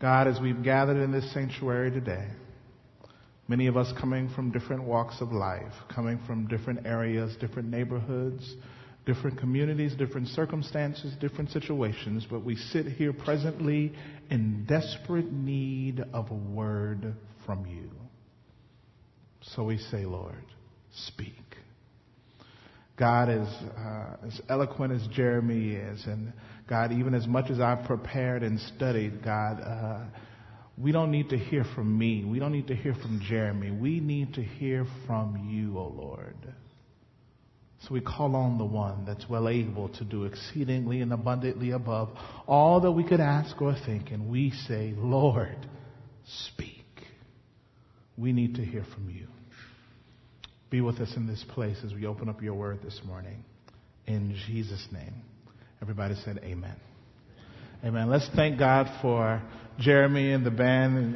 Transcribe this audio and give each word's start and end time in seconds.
God, 0.00 0.28
as 0.28 0.38
we've 0.40 0.62
gathered 0.62 0.98
in 1.02 1.10
this 1.10 1.32
sanctuary 1.32 1.90
today, 1.90 2.28
many 3.48 3.66
of 3.66 3.76
us 3.76 3.92
coming 3.98 4.28
from 4.34 4.50
different 4.50 4.84
walks 4.84 5.20
of 5.20 5.32
life, 5.32 5.72
coming 5.94 6.20
from 6.26 6.46
different 6.48 6.86
areas, 6.86 7.34
different 7.40 7.70
neighborhoods, 7.70 8.56
different 9.06 9.38
communities, 9.38 9.94
different 9.94 10.28
circumstances, 10.28 11.14
different 11.20 11.50
situations, 11.50 12.26
but 12.28 12.44
we 12.44 12.56
sit 12.56 12.86
here 12.86 13.12
presently 13.12 13.92
in 14.30 14.66
desperate 14.66 15.32
need 15.32 16.04
of 16.12 16.30
a 16.30 16.34
word 16.34 17.14
from 17.46 17.64
you. 17.66 17.88
So 19.40 19.64
we 19.64 19.78
say, 19.78 20.04
Lord, 20.04 20.44
speak. 21.06 21.32
God, 22.96 23.28
is 23.28 23.48
uh, 23.76 24.26
as 24.26 24.40
eloquent 24.48 24.92
as 24.92 25.06
Jeremy 25.08 25.74
is, 25.74 26.04
and 26.06 26.32
God, 26.68 26.92
even 26.92 27.14
as 27.14 27.26
much 27.26 27.50
as 27.50 27.60
I've 27.60 27.84
prepared 27.84 28.42
and 28.42 28.58
studied, 28.74 29.22
God, 29.22 29.60
uh, 29.60 30.04
we 30.78 30.92
don't 30.92 31.10
need 31.10 31.28
to 31.30 31.38
hear 31.38 31.64
from 31.74 31.96
me. 31.96 32.24
We 32.24 32.38
don't 32.38 32.52
need 32.52 32.68
to 32.68 32.74
hear 32.74 32.94
from 32.94 33.20
Jeremy. 33.28 33.70
We 33.70 34.00
need 34.00 34.34
to 34.34 34.42
hear 34.42 34.86
from 35.06 35.48
you, 35.50 35.78
O 35.78 35.82
oh 35.82 35.94
Lord. 35.94 36.36
So 37.82 37.94
we 37.94 38.00
call 38.00 38.34
on 38.34 38.58
the 38.58 38.64
one 38.64 39.04
that's 39.04 39.28
well 39.28 39.48
able 39.48 39.90
to 39.90 40.04
do 40.04 40.24
exceedingly 40.24 41.02
and 41.02 41.12
abundantly 41.12 41.70
above 41.70 42.08
all 42.46 42.80
that 42.80 42.92
we 42.92 43.04
could 43.04 43.20
ask 43.20 43.60
or 43.60 43.76
think, 43.86 44.10
and 44.10 44.28
we 44.28 44.50
say, 44.66 44.94
Lord, 44.96 45.68
speak. 46.24 46.84
We 48.16 48.32
need 48.32 48.54
to 48.56 48.64
hear 48.64 48.84
from 48.94 49.10
you. 49.10 49.28
Be 50.68 50.80
with 50.80 50.98
us 51.00 51.14
in 51.16 51.26
this 51.26 51.44
place 51.48 51.76
as 51.84 51.94
we 51.94 52.06
open 52.06 52.28
up 52.28 52.42
your 52.42 52.54
word 52.54 52.80
this 52.82 53.00
morning. 53.06 53.44
In 54.06 54.36
Jesus' 54.46 54.86
name. 54.92 55.14
Everybody 55.80 56.16
said 56.24 56.40
amen. 56.42 56.74
Amen. 57.84 58.10
Let's 58.10 58.28
thank 58.34 58.58
God 58.58 58.88
for 59.00 59.40
Jeremy 59.78 60.32
and 60.32 60.44
the 60.44 60.50
band. 60.50 60.96
And 60.96 61.14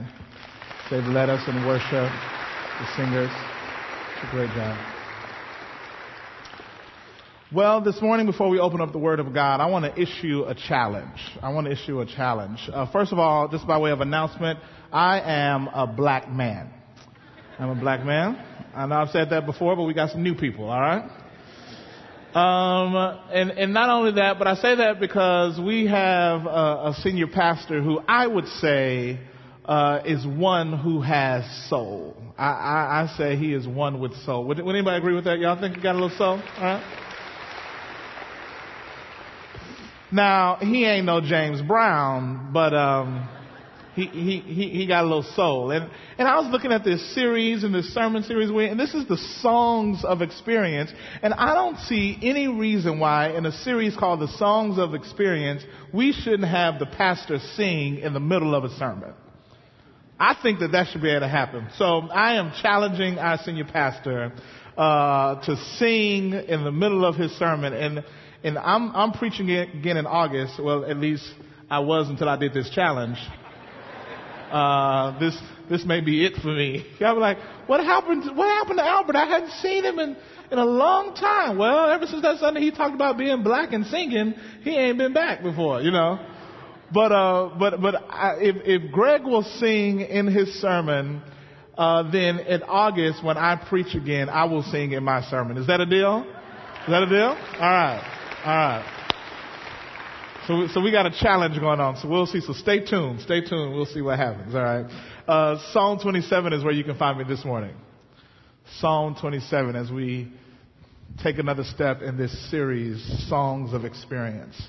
they've 0.90 1.04
led 1.04 1.30
us 1.30 1.42
in 1.48 1.66
worship, 1.66 1.90
the 1.90 2.96
singers. 2.96 3.30
It's 3.32 4.28
a 4.28 4.30
great 4.30 4.50
job. 4.50 4.78
Well, 7.52 7.80
this 7.80 8.00
morning 8.00 8.26
before 8.26 8.48
we 8.48 8.60
open 8.60 8.80
up 8.80 8.92
the 8.92 8.98
Word 8.98 9.18
of 9.18 9.34
God, 9.34 9.60
I 9.60 9.66
want 9.66 9.84
to 9.84 10.00
issue 10.00 10.44
a 10.46 10.54
challenge. 10.54 11.18
I 11.42 11.52
want 11.52 11.66
to 11.66 11.72
issue 11.72 12.00
a 12.00 12.06
challenge. 12.06 12.60
Uh, 12.72 12.88
first 12.92 13.12
of 13.12 13.18
all, 13.18 13.48
just 13.48 13.66
by 13.66 13.78
way 13.78 13.90
of 13.90 14.00
announcement, 14.00 14.60
I 14.92 15.20
am 15.20 15.66
a 15.66 15.88
black 15.88 16.30
man. 16.30 16.70
I'm 17.58 17.70
a 17.70 17.74
black 17.74 18.04
man. 18.04 18.46
I 18.74 18.86
know 18.86 18.96
I've 18.96 19.10
said 19.10 19.30
that 19.30 19.46
before, 19.46 19.74
but 19.76 19.84
we 19.84 19.94
got 19.94 20.10
some 20.10 20.22
new 20.22 20.34
people, 20.34 20.64
alright? 20.66 21.10
Um, 22.34 22.94
and, 23.32 23.50
and 23.50 23.74
not 23.74 23.90
only 23.90 24.12
that, 24.12 24.38
but 24.38 24.46
I 24.46 24.54
say 24.54 24.76
that 24.76 25.00
because 25.00 25.58
we 25.60 25.86
have 25.86 26.46
a, 26.46 26.90
a 26.90 26.96
senior 27.02 27.26
pastor 27.26 27.82
who 27.82 28.00
I 28.06 28.26
would 28.28 28.46
say 28.46 29.18
uh, 29.64 30.02
is 30.04 30.24
one 30.24 30.78
who 30.78 31.00
has 31.00 31.44
soul. 31.68 32.16
I, 32.38 32.46
I, 32.46 33.02
I 33.02 33.16
say 33.16 33.36
he 33.36 33.52
is 33.52 33.66
one 33.66 33.98
with 33.98 34.14
soul. 34.24 34.44
Would, 34.44 34.60
would 34.60 34.76
anybody 34.76 34.98
agree 34.98 35.14
with 35.14 35.24
that? 35.24 35.40
Y'all 35.40 35.60
think 35.60 35.74
he 35.74 35.82
got 35.82 35.96
a 35.96 35.98
little 35.98 36.16
soul? 36.16 36.40
All 36.58 36.62
right. 36.62 36.96
Now, 40.12 40.56
he 40.60 40.84
ain't 40.84 41.06
no 41.06 41.20
James 41.20 41.62
Brown, 41.62 42.50
but, 42.52 42.74
um, 42.74 43.28
he, 44.06 44.40
he, 44.40 44.68
he, 44.70 44.86
got 44.86 45.02
a 45.02 45.06
little 45.06 45.22
soul. 45.34 45.70
And, 45.70 45.90
and 46.18 46.28
I 46.28 46.38
was 46.38 46.50
looking 46.50 46.72
at 46.72 46.84
this 46.84 47.14
series 47.14 47.64
and 47.64 47.74
this 47.74 47.92
sermon 47.92 48.22
series, 48.22 48.50
and 48.50 48.78
this 48.78 48.94
is 48.94 49.06
the 49.06 49.16
Songs 49.16 50.04
of 50.04 50.22
Experience. 50.22 50.92
And 51.22 51.34
I 51.34 51.54
don't 51.54 51.78
see 51.78 52.18
any 52.22 52.48
reason 52.48 52.98
why 52.98 53.30
in 53.30 53.46
a 53.46 53.52
series 53.52 53.96
called 53.96 54.20
the 54.20 54.28
Songs 54.36 54.78
of 54.78 54.94
Experience, 54.94 55.62
we 55.92 56.12
shouldn't 56.12 56.48
have 56.48 56.78
the 56.78 56.86
pastor 56.86 57.38
sing 57.54 57.98
in 57.98 58.12
the 58.12 58.20
middle 58.20 58.54
of 58.54 58.64
a 58.64 58.70
sermon. 58.76 59.12
I 60.18 60.36
think 60.42 60.60
that 60.60 60.72
that 60.72 60.88
should 60.88 61.02
be 61.02 61.10
able 61.10 61.20
to 61.20 61.28
happen. 61.28 61.68
So 61.76 62.08
I 62.10 62.34
am 62.34 62.52
challenging 62.60 63.18
our 63.18 63.38
senior 63.38 63.64
pastor, 63.64 64.32
uh, 64.76 65.40
to 65.42 65.56
sing 65.78 66.32
in 66.32 66.64
the 66.64 66.72
middle 66.72 67.04
of 67.04 67.16
his 67.16 67.32
sermon. 67.32 67.72
And 67.72 68.04
and 68.42 68.58
I'm, 68.58 68.94
I'm 68.96 69.12
preaching 69.12 69.50
again 69.50 69.96
in 69.96 70.06
August. 70.06 70.62
Well, 70.62 70.84
at 70.84 70.96
least 70.96 71.24
I 71.70 71.80
was 71.80 72.08
until 72.08 72.28
I 72.28 72.36
did 72.36 72.54
this 72.54 72.70
challenge. 72.70 73.18
Uh, 74.50 75.18
this, 75.18 75.38
this 75.68 75.84
may 75.84 76.00
be 76.00 76.24
it 76.24 76.34
for 76.42 76.48
me. 76.48 76.84
Be 76.98 77.04
like, 77.04 77.38
what 77.66 77.84
happened, 77.84 78.24
to, 78.24 78.32
what 78.32 78.48
happened 78.48 78.78
to 78.78 78.84
Albert? 78.84 79.16
I 79.16 79.26
hadn't 79.26 79.52
seen 79.62 79.84
him 79.84 79.98
in, 79.98 80.16
in 80.50 80.58
a 80.58 80.64
long 80.64 81.14
time. 81.14 81.56
Well, 81.56 81.90
ever 81.90 82.06
since 82.06 82.22
that 82.22 82.38
Sunday 82.38 82.60
he 82.60 82.70
talked 82.70 82.94
about 82.94 83.16
being 83.16 83.42
black 83.42 83.72
and 83.72 83.86
singing, 83.86 84.34
he 84.62 84.76
ain't 84.76 84.98
been 84.98 85.12
back 85.12 85.42
before, 85.42 85.80
you 85.80 85.90
know. 85.90 86.18
But, 86.92 87.12
uh, 87.12 87.54
but, 87.58 87.80
but 87.80 87.94
I, 88.10 88.34
if, 88.40 88.56
if 88.64 88.92
Greg 88.92 89.22
will 89.22 89.44
sing 89.44 90.00
in 90.00 90.26
his 90.26 90.60
sermon, 90.60 91.22
uh, 91.78 92.10
then 92.10 92.40
in 92.40 92.62
August 92.64 93.24
when 93.24 93.36
I 93.36 93.56
preach 93.56 93.94
again, 93.94 94.28
I 94.28 94.44
will 94.44 94.64
sing 94.64 94.92
in 94.92 95.04
my 95.04 95.22
sermon. 95.22 95.56
Is 95.56 95.68
that 95.68 95.80
a 95.80 95.86
deal? 95.86 96.26
Is 96.82 96.88
that 96.88 97.02
a 97.04 97.06
deal? 97.06 97.28
All 97.28 97.36
right. 97.60 98.42
All 98.44 98.52
right. 98.52 98.99
So, 100.50 100.66
so 100.74 100.80
we 100.80 100.90
got 100.90 101.06
a 101.06 101.12
challenge 101.12 101.60
going 101.60 101.78
on. 101.78 101.96
So 101.98 102.08
we'll 102.08 102.26
see. 102.26 102.40
So 102.40 102.52
stay 102.52 102.84
tuned. 102.84 103.20
Stay 103.20 103.40
tuned. 103.40 103.72
We'll 103.72 103.86
see 103.86 104.00
what 104.00 104.18
happens. 104.18 104.52
All 104.52 104.60
right. 104.60 104.84
Uh, 105.28 105.58
Psalm 105.72 106.00
27 106.00 106.52
is 106.52 106.64
where 106.64 106.72
you 106.72 106.82
can 106.82 106.96
find 106.96 107.16
me 107.16 107.22
this 107.22 107.44
morning. 107.44 107.72
Psalm 108.78 109.14
27 109.20 109.76
as 109.76 109.92
we 109.92 110.32
take 111.22 111.38
another 111.38 111.62
step 111.62 112.02
in 112.02 112.16
this 112.16 112.50
series, 112.50 113.28
Songs 113.28 113.72
of 113.72 113.84
Experience. 113.84 114.60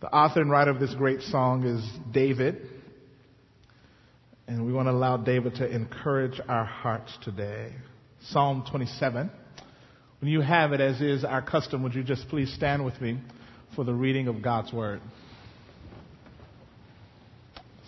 The 0.00 0.14
author 0.14 0.42
and 0.42 0.48
writer 0.48 0.70
of 0.70 0.78
this 0.78 0.94
great 0.94 1.22
song 1.22 1.64
is 1.64 1.84
David. 2.12 2.64
And 4.46 4.64
we 4.64 4.72
want 4.72 4.86
to 4.86 4.92
allow 4.92 5.16
David 5.16 5.56
to 5.56 5.68
encourage 5.68 6.40
our 6.48 6.64
hearts 6.64 7.18
today. 7.24 7.72
Psalm 8.26 8.64
27. 8.70 9.28
When 10.20 10.30
you 10.30 10.40
have 10.40 10.72
it, 10.72 10.80
as 10.80 11.00
is 11.00 11.24
our 11.24 11.42
custom, 11.42 11.82
would 11.82 11.96
you 11.96 12.04
just 12.04 12.28
please 12.28 12.54
stand 12.54 12.84
with 12.84 13.00
me 13.00 13.18
for 13.74 13.84
the 13.84 13.94
reading 13.94 14.28
of 14.28 14.42
God's 14.42 14.72
Word? 14.72 15.00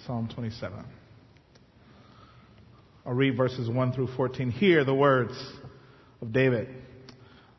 Psalm 0.06 0.28
27. 0.34 0.84
I'll 3.06 3.12
read 3.12 3.36
verses 3.36 3.68
1 3.68 3.92
through 3.92 4.08
14. 4.16 4.50
Hear 4.50 4.84
the 4.84 4.94
words 4.94 5.32
of 6.22 6.32
David. 6.32 6.68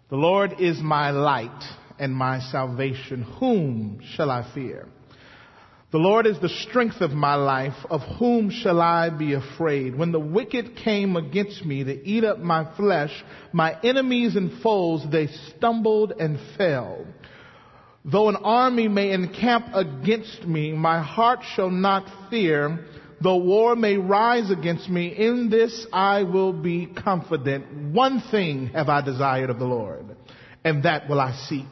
The 0.09 0.15
Lord 0.15 0.59
is 0.59 0.79
my 0.81 1.11
light 1.11 1.63
and 1.99 2.13
my 2.13 2.39
salvation. 2.39 3.23
Whom 3.39 4.01
shall 4.15 4.31
I 4.31 4.51
fear? 4.53 4.87
The 5.91 5.99
Lord 5.99 6.25
is 6.25 6.39
the 6.39 6.49
strength 6.49 7.01
of 7.01 7.11
my 7.11 7.35
life. 7.35 7.75
Of 7.89 8.01
whom 8.17 8.49
shall 8.49 8.81
I 8.81 9.11
be 9.11 9.33
afraid? 9.33 9.95
When 9.95 10.11
the 10.11 10.19
wicked 10.19 10.77
came 10.77 11.15
against 11.15 11.63
me 11.63 11.83
to 11.83 11.93
eat 11.93 12.23
up 12.23 12.39
my 12.39 12.75
flesh, 12.75 13.11
my 13.53 13.79
enemies 13.81 14.35
and 14.35 14.61
foes, 14.61 15.05
they 15.11 15.27
stumbled 15.27 16.13
and 16.19 16.39
fell. 16.57 17.05
Though 18.05 18.29
an 18.29 18.35
army 18.35 18.87
may 18.87 19.11
encamp 19.11 19.69
against 19.73 20.45
me, 20.45 20.71
my 20.73 21.01
heart 21.01 21.39
shall 21.55 21.71
not 21.71 22.07
fear. 22.29 22.85
Though 23.19 23.37
war 23.37 23.75
may 23.75 23.97
rise 23.97 24.51
against 24.51 24.87
me, 24.87 25.07
in 25.07 25.49
this 25.49 25.87
I 25.91 26.21
will 26.21 26.53
be 26.53 26.85
confident. 26.85 27.93
One 27.93 28.21
thing 28.29 28.67
have 28.67 28.89
I 28.89 29.01
desired 29.01 29.49
of 29.49 29.57
the 29.57 29.65
Lord, 29.65 30.15
and 30.63 30.83
that 30.83 31.09
will 31.09 31.19
I 31.19 31.33
seek, 31.47 31.65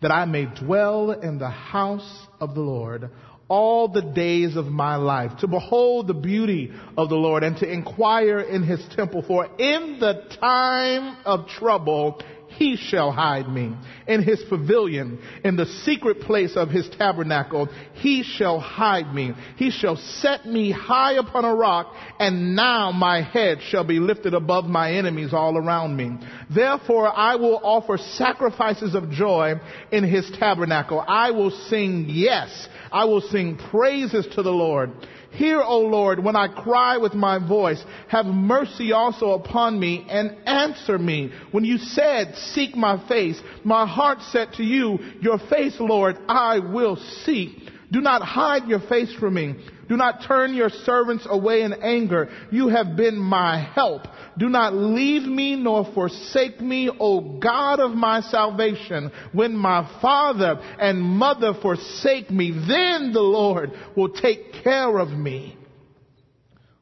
that 0.00 0.10
I 0.10 0.24
may 0.24 0.46
dwell 0.46 1.10
in 1.10 1.38
the 1.38 1.50
house 1.50 2.26
of 2.40 2.54
the 2.54 2.62
Lord 2.62 3.10
all 3.48 3.88
the 3.88 4.00
days 4.00 4.56
of 4.56 4.66
my 4.66 4.94
life, 4.94 5.32
to 5.40 5.48
behold 5.48 6.06
the 6.06 6.14
beauty 6.14 6.70
of 6.96 7.08
the 7.08 7.16
Lord 7.16 7.42
and 7.42 7.56
to 7.58 7.70
inquire 7.70 8.38
in 8.38 8.62
his 8.62 8.82
temple. 8.94 9.22
For 9.26 9.44
in 9.58 9.98
the 9.98 10.22
time 10.40 11.18
of 11.26 11.48
trouble, 11.48 12.22
he 12.50 12.76
shall 12.76 13.12
hide 13.12 13.48
me. 13.48 13.74
In 14.06 14.22
his 14.22 14.42
pavilion, 14.48 15.18
in 15.44 15.56
the 15.56 15.66
secret 15.66 16.20
place 16.20 16.56
of 16.56 16.68
his 16.68 16.88
tabernacle, 16.98 17.68
he 17.94 18.22
shall 18.22 18.60
hide 18.60 19.14
me. 19.14 19.32
He 19.56 19.70
shall 19.70 19.96
set 19.96 20.46
me 20.46 20.70
high 20.70 21.14
upon 21.14 21.44
a 21.44 21.54
rock, 21.54 21.94
and 22.18 22.54
now 22.54 22.92
my 22.92 23.22
head 23.22 23.58
shall 23.62 23.84
be 23.84 23.98
lifted 23.98 24.34
above 24.34 24.64
my 24.64 24.92
enemies 24.92 25.32
all 25.32 25.56
around 25.56 25.96
me. 25.96 26.18
Therefore 26.54 27.08
I 27.08 27.36
will 27.36 27.60
offer 27.62 27.96
sacrifices 27.96 28.94
of 28.94 29.10
joy 29.10 29.54
in 29.92 30.04
his 30.04 30.30
tabernacle. 30.38 31.04
I 31.06 31.30
will 31.30 31.50
sing 31.50 32.06
yes 32.08 32.68
I 32.92 33.04
will 33.04 33.20
sing 33.20 33.56
praises 33.70 34.26
to 34.34 34.42
the 34.42 34.50
Lord. 34.50 34.90
Hear, 35.32 35.60
O 35.60 35.78
Lord, 35.78 36.22
when 36.22 36.34
I 36.34 36.48
cry 36.48 36.96
with 36.96 37.14
my 37.14 37.38
voice. 37.38 37.82
Have 38.08 38.26
mercy 38.26 38.90
also 38.90 39.30
upon 39.30 39.78
me 39.78 40.04
and 40.08 40.36
answer 40.44 40.98
me. 40.98 41.32
When 41.52 41.64
you 41.64 41.78
said, 41.78 42.34
seek 42.54 42.76
my 42.76 43.06
face, 43.08 43.40
my 43.64 43.86
heart 43.86 44.18
said 44.30 44.52
to 44.54 44.62
you, 44.62 44.98
your 45.20 45.38
face, 45.38 45.76
Lord, 45.78 46.18
I 46.28 46.58
will 46.58 46.96
seek. 47.24 47.50
Do 47.92 48.00
not 48.00 48.22
hide 48.22 48.68
your 48.68 48.80
face 48.80 49.12
from 49.14 49.34
me. 49.34 49.56
Do 49.88 49.96
not 49.96 50.22
turn 50.26 50.54
your 50.54 50.70
servants 50.70 51.26
away 51.28 51.62
in 51.62 51.72
anger. 51.72 52.28
You 52.52 52.68
have 52.68 52.96
been 52.96 53.18
my 53.18 53.60
help. 53.74 54.02
Do 54.38 54.48
not 54.48 54.72
leave 54.72 55.22
me 55.22 55.56
nor 55.56 55.92
forsake 55.92 56.60
me, 56.60 56.88
O 56.88 57.38
God 57.40 57.80
of 57.80 57.90
my 57.90 58.20
salvation. 58.20 59.10
When 59.32 59.56
my 59.56 59.90
father 60.00 60.60
and 60.78 61.02
mother 61.02 61.54
forsake 61.60 62.30
me, 62.30 62.52
then 62.52 63.12
the 63.12 63.20
Lord 63.20 63.72
will 63.96 64.10
take 64.10 64.62
care 64.62 64.96
of 64.98 65.08
me. 65.08 65.56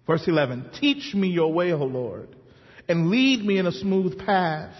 Verse 0.07 0.27
11, 0.27 0.71
teach 0.79 1.15
me 1.15 1.29
your 1.29 1.53
way, 1.53 1.73
O 1.73 1.85
Lord, 1.85 2.29
and 2.89 3.09
lead 3.09 3.43
me 3.45 3.57
in 3.57 3.67
a 3.67 3.73
smooth 3.73 4.19
path 4.19 4.75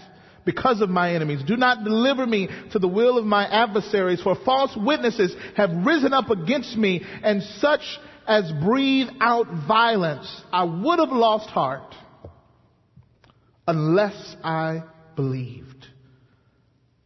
because 0.45 0.81
of 0.81 0.89
my 0.89 1.13
enemies. 1.13 1.41
Do 1.45 1.57
not 1.57 1.83
deliver 1.83 2.25
me 2.25 2.49
to 2.71 2.79
the 2.79 2.87
will 2.87 3.17
of 3.17 3.25
my 3.25 3.45
adversaries, 3.45 4.21
for 4.21 4.35
false 4.45 4.75
witnesses 4.75 5.35
have 5.55 5.69
risen 5.85 6.13
up 6.13 6.29
against 6.29 6.75
me, 6.77 7.03
and 7.23 7.41
such 7.59 7.81
as 8.27 8.51
breathe 8.63 9.09
out 9.19 9.47
violence. 9.67 10.29
I 10.51 10.63
would 10.63 10.99
have 10.99 11.11
lost 11.11 11.49
heart 11.49 11.95
unless 13.67 14.35
I 14.43 14.83
believed 15.15 15.85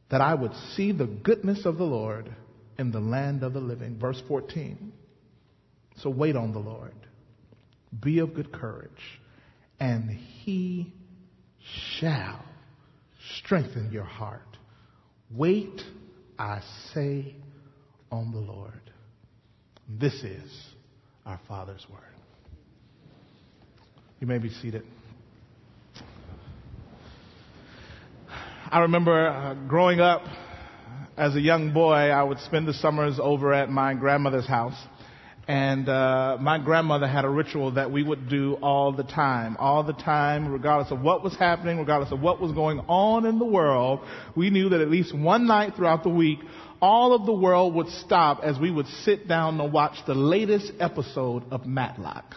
that 0.10 0.22
I 0.22 0.36
would 0.36 0.54
see 0.76 0.92
the 0.92 1.08
goodness 1.08 1.66
of 1.66 1.78
the 1.78 1.84
Lord 1.84 2.34
in 2.78 2.92
the 2.92 3.00
land 3.00 3.44
of 3.44 3.54
the 3.54 3.60
living. 3.60 3.98
Verse 4.00 4.22
14. 4.28 4.94
So 5.98 6.10
wait 6.10 6.36
on 6.36 6.54
the 6.54 6.60
Lord. 6.60 6.94
Be 8.02 8.20
of 8.20 8.34
good 8.34 8.52
courage, 8.52 8.92
and 9.80 10.10
he 10.10 10.94
shall 11.98 12.44
strengthen 13.44 13.92
your 13.92 14.04
heart. 14.04 14.42
Wait, 15.32 15.82
I 16.38 16.62
say, 16.94 17.36
on 18.12 18.32
the 18.32 18.40
Lord. 18.40 18.80
This 19.88 20.14
is 20.24 20.52
our 21.26 21.40
Father's 21.48 21.86
word. 21.92 22.02
You 24.20 24.28
may 24.28 24.38
be 24.38 24.50
seated. 24.50 24.84
I 28.72 28.80
remember 28.80 29.28
uh, 29.28 29.54
growing 29.68 30.00
up 30.00 30.24
as 31.18 31.36
a 31.36 31.42
young 31.42 31.74
boy, 31.74 31.94
I 31.94 32.24
would 32.24 32.40
spend 32.40 32.68
the 32.68 32.74
summers 32.74 33.20
over 33.22 33.54
at 33.54 33.70
my 33.70 33.94
grandmother's 33.94 34.48
house. 34.48 34.78
And 35.48 35.90
uh, 35.90 36.38
my 36.40 36.58
grandmother 36.58 37.06
had 37.06 37.26
a 37.26 37.30
ritual 37.30 37.72
that 37.72 37.92
we 37.92 38.02
would 38.02 38.30
do 38.30 38.54
all 38.62 38.94
the 38.94 39.04
time, 39.04 39.58
all 39.60 39.84
the 39.84 39.94
time, 39.94 40.48
regardless 40.48 40.92
of 40.92 41.02
what 41.02 41.22
was 41.22 41.36
happening, 41.36 41.80
regardless 41.80 42.14
of 42.14 42.22
what 42.22 42.40
was 42.40 42.54
going 42.54 42.80
on 42.88 43.26
in 43.26 43.40
the 43.40 43.46
world. 43.46 44.00
We 44.38 44.50
knew 44.50 44.70
that 44.70 44.80
at 44.80 44.90
least 44.90 45.14
one 45.14 45.46
night 45.46 45.76
throughout 45.76 46.04
the 46.04 46.10
week, 46.10 46.40
all 46.82 47.14
of 47.14 47.26
the 47.26 47.34
world 47.34 47.76
would 47.76 47.90
stop 47.90 48.40
as 48.42 48.58
we 48.58 48.72
would 48.72 48.88
sit 48.88 49.28
down 49.28 49.60
and 49.60 49.74
watch 49.74 49.98
the 50.08 50.16
latest 50.16 50.72
episode 50.80 51.44
of 51.52 51.66
Matlock. 51.66 52.36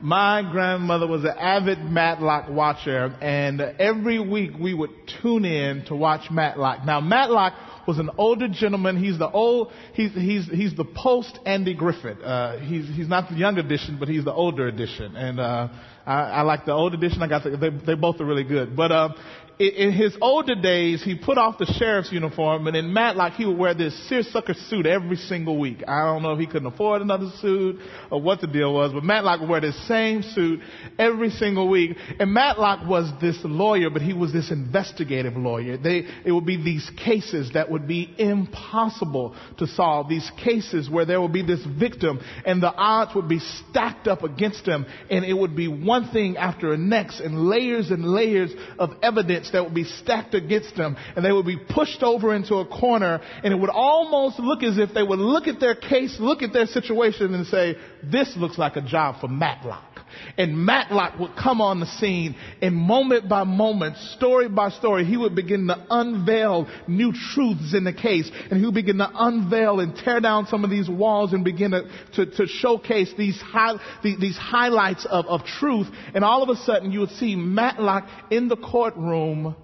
My 0.00 0.42
grandmother 0.42 1.06
was 1.06 1.24
an 1.24 1.34
avid 1.38 1.78
Matlock 1.78 2.50
watcher, 2.50 3.16
and 3.20 3.60
every 3.60 4.20
week 4.20 4.52
we 4.60 4.74
would 4.74 4.90
tune 5.22 5.44
in 5.44 5.86
to 5.86 5.96
watch 5.96 6.30
Matlock. 6.30 6.84
Now, 6.84 7.00
Matlock 7.00 7.54
was 7.86 7.98
an 7.98 8.10
older 8.18 8.48
gentleman. 8.48 9.02
He's 9.02 9.18
the 9.18 9.30
old, 9.30 9.72
he's, 9.94 10.12
he's, 10.12 10.46
he's 10.46 10.74
the 10.74 10.84
post 10.84 11.38
Andy 11.46 11.74
Griffith. 11.74 12.18
Uh, 12.22 12.58
he's, 12.58 12.88
he's 12.88 13.08
not 13.08 13.30
the 13.30 13.36
young 13.36 13.58
edition, 13.58 13.96
but 13.98 14.08
he's 14.08 14.24
the 14.24 14.32
older 14.32 14.68
edition. 14.68 15.16
And, 15.16 15.40
uh, 15.40 15.68
I, 16.04 16.20
I 16.20 16.42
like 16.42 16.64
the 16.64 16.72
old 16.72 16.94
edition. 16.94 17.22
I 17.22 17.28
got 17.28 17.44
the, 17.44 17.56
they, 17.56 17.70
they 17.70 17.94
both 17.94 18.20
are 18.20 18.24
really 18.24 18.44
good. 18.44 18.76
But, 18.76 18.92
uh, 18.92 19.08
in 19.58 19.92
his 19.92 20.14
older 20.20 20.54
days, 20.54 21.02
he 21.02 21.14
put 21.14 21.38
off 21.38 21.56
the 21.56 21.64
sheriff's 21.64 22.12
uniform, 22.12 22.66
and 22.66 22.76
in 22.76 22.92
Matlock, 22.92 23.34
he 23.34 23.46
would 23.46 23.56
wear 23.56 23.72
this 23.72 23.96
seersucker 24.08 24.52
suit 24.52 24.84
every 24.84 25.16
single 25.16 25.58
week. 25.58 25.82
I 25.88 26.04
don't 26.04 26.22
know 26.22 26.32
if 26.32 26.38
he 26.38 26.46
couldn't 26.46 26.66
afford 26.66 27.00
another 27.00 27.30
suit 27.40 27.80
or 28.10 28.20
what 28.20 28.42
the 28.42 28.48
deal 28.48 28.74
was, 28.74 28.92
but 28.92 29.02
Matlock 29.02 29.40
would 29.40 29.48
wear 29.48 29.62
this 29.62 29.88
same 29.88 30.22
suit 30.22 30.60
every 30.98 31.30
single 31.30 31.68
week. 31.68 31.96
And 32.20 32.32
Matlock 32.32 32.86
was 32.86 33.10
this 33.20 33.38
lawyer, 33.44 33.88
but 33.88 34.02
he 34.02 34.12
was 34.12 34.30
this 34.30 34.50
investigative 34.50 35.36
lawyer. 35.36 35.78
They, 35.78 36.06
it 36.24 36.32
would 36.32 36.46
be 36.46 36.62
these 36.62 36.90
cases 37.02 37.52
that 37.54 37.70
would 37.70 37.88
be 37.88 38.14
impossible 38.18 39.34
to 39.56 39.66
solve. 39.66 40.10
These 40.10 40.30
cases 40.36 40.90
where 40.90 41.06
there 41.06 41.20
would 41.20 41.32
be 41.32 41.42
this 41.42 41.64
victim, 41.64 42.20
and 42.44 42.62
the 42.62 42.74
odds 42.74 43.14
would 43.14 43.28
be 43.28 43.38
stacked 43.38 44.06
up 44.06 44.22
against 44.22 44.66
him, 44.66 44.84
and 45.08 45.24
it 45.24 45.34
would 45.34 45.56
be 45.56 45.68
one 45.68 46.10
thing 46.10 46.36
after 46.36 46.72
the 46.72 46.76
next, 46.76 47.20
and 47.20 47.48
layers 47.48 47.90
and 47.90 48.04
layers 48.04 48.52
of 48.78 48.90
evidence 49.02 49.45
that 49.52 49.64
would 49.64 49.74
be 49.74 49.84
stacked 49.84 50.34
against 50.34 50.76
them 50.76 50.96
and 51.14 51.24
they 51.24 51.32
would 51.32 51.46
be 51.46 51.56
pushed 51.58 52.02
over 52.02 52.34
into 52.34 52.56
a 52.56 52.66
corner 52.66 53.20
and 53.42 53.52
it 53.52 53.56
would 53.56 53.70
almost 53.70 54.38
look 54.38 54.62
as 54.62 54.78
if 54.78 54.92
they 54.94 55.02
would 55.02 55.18
look 55.18 55.46
at 55.48 55.60
their 55.60 55.74
case, 55.74 56.16
look 56.20 56.42
at 56.42 56.52
their 56.52 56.66
situation 56.66 57.34
and 57.34 57.46
say, 57.46 57.76
this 58.02 58.34
looks 58.36 58.58
like 58.58 58.76
a 58.76 58.80
job 58.82 59.20
for 59.20 59.28
Matlock. 59.28 59.95
And 60.38 60.64
Matlock 60.64 61.18
would 61.18 61.36
come 61.36 61.60
on 61.60 61.80
the 61.80 61.86
scene 61.86 62.36
and 62.62 62.74
moment 62.74 63.28
by 63.28 63.44
moment, 63.44 63.96
story 63.96 64.48
by 64.48 64.70
story, 64.70 65.04
he 65.04 65.16
would 65.16 65.34
begin 65.34 65.66
to 65.68 65.86
unveil 65.90 66.68
new 66.86 67.12
truths 67.12 67.74
in 67.74 67.84
the 67.84 67.92
case. 67.92 68.30
And 68.50 68.58
he 68.58 68.66
would 68.66 68.74
begin 68.74 68.98
to 68.98 69.10
unveil 69.14 69.80
and 69.80 69.96
tear 69.96 70.20
down 70.20 70.46
some 70.46 70.64
of 70.64 70.70
these 70.70 70.88
walls 70.88 71.32
and 71.32 71.44
begin 71.44 71.72
to, 71.72 71.88
to, 72.14 72.26
to 72.26 72.46
showcase 72.46 73.12
these, 73.16 73.40
high, 73.40 73.74
these 74.02 74.36
highlights 74.36 75.06
of, 75.06 75.26
of 75.26 75.44
truth. 75.44 75.88
And 76.14 76.24
all 76.24 76.42
of 76.42 76.48
a 76.48 76.56
sudden 76.56 76.92
you 76.92 77.00
would 77.00 77.10
see 77.10 77.36
Matlock 77.36 78.08
in 78.30 78.48
the 78.48 78.56
courtroom 78.56 79.56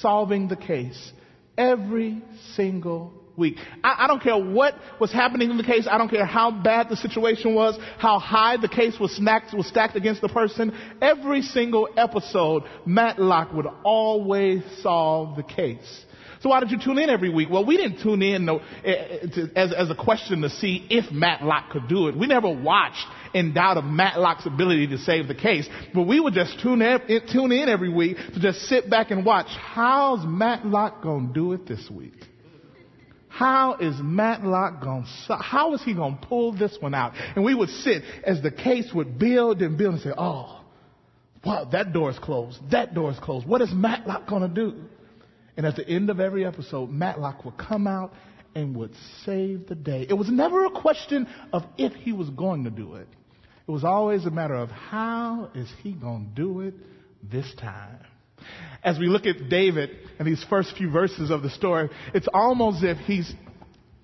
solving 0.00 0.48
the 0.48 0.56
case 0.56 1.12
every 1.56 2.22
single 2.54 3.23
week. 3.36 3.56
I, 3.82 4.04
I, 4.04 4.06
don't 4.06 4.22
care 4.22 4.36
what 4.36 4.74
was 5.00 5.12
happening 5.12 5.50
in 5.50 5.56
the 5.56 5.64
case. 5.64 5.86
I 5.90 5.98
don't 5.98 6.08
care 6.08 6.24
how 6.24 6.50
bad 6.50 6.88
the 6.88 6.96
situation 6.96 7.54
was, 7.54 7.78
how 7.98 8.18
high 8.18 8.56
the 8.56 8.68
case 8.68 8.98
was 8.98 9.14
stacked, 9.14 9.54
was 9.54 9.66
stacked 9.66 9.96
against 9.96 10.20
the 10.20 10.28
person. 10.28 10.76
Every 11.00 11.42
single 11.42 11.88
episode, 11.96 12.64
Matlock 12.86 13.52
would 13.52 13.66
always 13.84 14.62
solve 14.82 15.36
the 15.36 15.42
case. 15.42 16.04
So 16.44 16.50
why 16.50 16.60
did 16.60 16.70
you 16.70 16.78
tune 16.78 16.98
in 16.98 17.08
every 17.08 17.30
week? 17.30 17.48
Well, 17.50 17.64
we 17.64 17.78
didn't 17.78 18.02
tune 18.02 18.20
in 18.20 18.44
no, 18.44 18.60
eh, 18.84 18.90
eh, 18.90 19.46
as, 19.56 19.72
as 19.72 19.90
a 19.90 19.94
question 19.94 20.42
to 20.42 20.50
see 20.50 20.86
if 20.90 21.10
Matlock 21.10 21.70
could 21.70 21.88
do 21.88 22.08
it. 22.08 22.18
We 22.18 22.26
never 22.26 22.50
watched 22.50 23.06
in 23.32 23.54
doubt 23.54 23.78
of 23.78 23.84
Matlock's 23.84 24.44
ability 24.44 24.88
to 24.88 24.98
save 24.98 25.26
the 25.26 25.34
case. 25.34 25.66
But 25.94 26.02
we 26.02 26.20
would 26.20 26.34
just 26.34 26.60
tune 26.60 26.82
in, 26.82 27.00
eh, 27.08 27.20
tune 27.32 27.50
in 27.50 27.70
every 27.70 27.88
week 27.88 28.18
to 28.34 28.40
just 28.40 28.60
sit 28.64 28.90
back 28.90 29.10
and 29.10 29.24
watch. 29.24 29.46
How's 29.48 30.22
Matlock 30.26 31.00
to 31.02 31.30
do 31.32 31.54
it 31.54 31.66
this 31.66 31.88
week? 31.90 32.12
How 33.36 33.74
is 33.80 33.96
Matlock 34.00 34.80
going 34.80 35.06
to, 35.26 35.34
how 35.34 35.74
is 35.74 35.82
he 35.82 35.92
going 35.92 36.18
to 36.18 36.26
pull 36.26 36.56
this 36.56 36.76
one 36.78 36.94
out? 36.94 37.14
And 37.34 37.44
we 37.44 37.52
would 37.52 37.68
sit 37.68 38.04
as 38.24 38.40
the 38.42 38.52
case 38.52 38.92
would 38.94 39.18
build 39.18 39.60
and 39.60 39.76
build 39.76 39.94
and 39.94 40.02
say, 40.04 40.12
oh, 40.16 40.60
wow, 41.44 41.68
that 41.72 41.92
door 41.92 42.10
is 42.10 42.18
closed. 42.20 42.60
That 42.70 42.94
door 42.94 43.10
is 43.10 43.18
closed. 43.18 43.44
What 43.44 43.60
is 43.60 43.70
Matlock 43.72 44.28
going 44.28 44.42
to 44.42 44.48
do? 44.48 44.84
And 45.56 45.66
at 45.66 45.74
the 45.74 45.88
end 45.88 46.10
of 46.10 46.20
every 46.20 46.46
episode, 46.46 46.90
Matlock 46.90 47.44
would 47.44 47.58
come 47.58 47.88
out 47.88 48.12
and 48.54 48.76
would 48.76 48.94
save 49.24 49.66
the 49.66 49.74
day. 49.74 50.06
It 50.08 50.14
was 50.14 50.30
never 50.30 50.66
a 50.66 50.70
question 50.70 51.26
of 51.52 51.64
if 51.76 51.92
he 51.92 52.12
was 52.12 52.30
going 52.30 52.62
to 52.62 52.70
do 52.70 52.94
it. 52.94 53.08
It 53.66 53.70
was 53.70 53.82
always 53.82 54.26
a 54.26 54.30
matter 54.30 54.54
of 54.54 54.70
how 54.70 55.50
is 55.56 55.68
he 55.82 55.90
going 55.90 56.28
to 56.28 56.40
do 56.40 56.60
it 56.60 56.74
this 57.20 57.52
time. 57.56 57.98
As 58.82 58.98
we 58.98 59.06
look 59.06 59.26
at 59.26 59.48
David 59.48 59.90
and 60.18 60.28
these 60.28 60.44
first 60.48 60.76
few 60.76 60.90
verses 60.90 61.30
of 61.30 61.42
the 61.42 61.50
story, 61.50 61.88
it's 62.12 62.28
almost 62.32 62.84
as 62.84 62.96
if 62.96 62.98
he's 63.06 63.32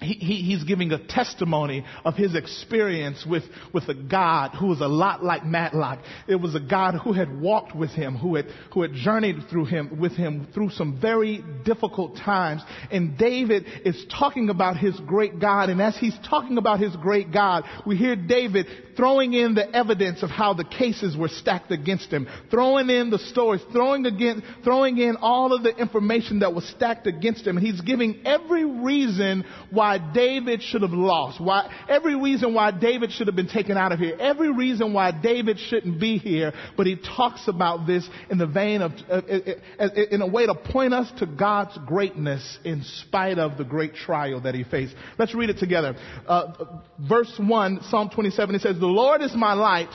he, 0.01 0.15
he, 0.15 0.43
he's 0.43 0.65
giving 0.65 0.93
a 0.93 0.99
testimony 0.99 1.85
of 2.05 2.15
his 2.15 2.35
experience 2.35 3.27
with, 3.29 3.45
with 3.73 3.89
a 3.89 3.95
God 3.95 4.53
who 4.59 4.67
was 4.67 4.81
a 4.81 4.89
lot 4.89 5.23
like 5.23 5.45
Matlock. 5.45 6.01
It 6.27 6.37
was 6.37 6.55
a 6.55 6.61
God 6.61 6.95
who 6.95 7.13
had 7.13 7.41
walked 7.41 7.77
with 7.77 7.91
him, 7.91 8.17
who 8.17 8.37
had, 8.37 8.47
who 8.73 8.83
had 8.83 8.93
journeyed 8.95 9.37
through 9.51 9.67
him, 9.67 10.01
with 10.01 10.13
him 10.13 10.49
through 10.55 10.71
some 10.71 11.01
very 11.01 11.45
difficult 11.65 12.17
times. 12.17 12.63
And 12.91 13.19
David 13.19 13.67
is 13.85 14.05
talking 14.19 14.49
about 14.49 14.79
his 14.79 14.99
great 15.01 15.39
God. 15.39 15.69
And 15.69 15.81
as 15.81 15.97
he's 15.97 16.17
talking 16.29 16.59
about 16.59 16.81
his 16.81 16.97
great 16.97 17.33
God, 17.33 17.65
we 17.87 17.97
hear 17.97 18.17
David 18.17 18.67
throwing 18.97 19.33
in 19.33 19.55
the 19.55 19.75
evidence 19.75 20.23
of 20.23 20.31
how 20.31 20.53
the 20.53 20.65
cases 20.65 21.17
were 21.17 21.29
stacked 21.29 21.71
against 21.71 22.11
him, 22.11 22.29
throwing 22.51 22.91
in 22.91 23.11
the 23.11 23.19
stories, 23.19 23.63
throwing 23.73 24.05
again, 24.07 24.43
throwing 24.63 24.99
in 24.99 25.17
all 25.17 25.53
of 25.53 25.63
the 25.63 25.75
information 25.77 26.41
that 26.41 26.55
was 26.55 26.69
stacked 26.69 27.07
against 27.07 27.47
him. 27.47 27.57
And 27.57 27.67
he's 27.67 27.81
giving 27.81 28.23
every 28.27 28.65
reason 28.65 29.45
why 29.71 29.90
why 29.91 30.13
David 30.13 30.63
should 30.63 30.83
have 30.83 30.93
lost, 30.93 31.41
why, 31.41 31.69
every 31.89 32.15
reason 32.15 32.55
why 32.55 32.71
David 32.71 33.11
should 33.11 33.27
have 33.27 33.35
been 33.35 33.49
taken 33.49 33.77
out 33.77 33.91
of 33.91 33.99
here, 33.99 34.17
every 34.21 34.53
reason 34.53 34.93
why 34.93 35.11
David 35.11 35.59
shouldn't 35.59 35.99
be 35.99 36.17
here, 36.17 36.53
but 36.77 36.87
he 36.87 36.97
talks 36.97 37.49
about 37.49 37.89
this 37.89 38.09
in 38.31 38.39
the 38.39 38.47
vein 38.47 38.83
of, 38.83 38.93
uh, 39.11 39.15
uh, 39.15 39.39
uh, 39.81 39.89
in 40.13 40.23
a 40.23 40.27
way 40.29 40.47
to 40.47 40.55
point 40.55 40.95
us 40.95 41.11
to 41.19 41.27
God's 41.27 41.77
greatness 41.87 42.59
in 42.65 42.85
spite 42.85 43.39
of 43.39 43.59
the 43.59 43.65
great 43.65 43.97
trial 43.97 44.41
that 44.43 44.55
he 44.55 44.63
faced. 44.63 44.95
Let's 45.19 45.35
read 45.35 45.51
it 45.51 45.59
together. 45.59 45.97
Uh, 46.25 46.53
verse 47.01 47.33
1, 47.37 47.83
Psalm 47.91 48.11
27, 48.15 48.55
it 48.55 48.63
says, 48.63 48.79
The 48.79 48.87
Lord 48.87 49.23
is 49.23 49.35
my 49.35 49.55
light 49.55 49.91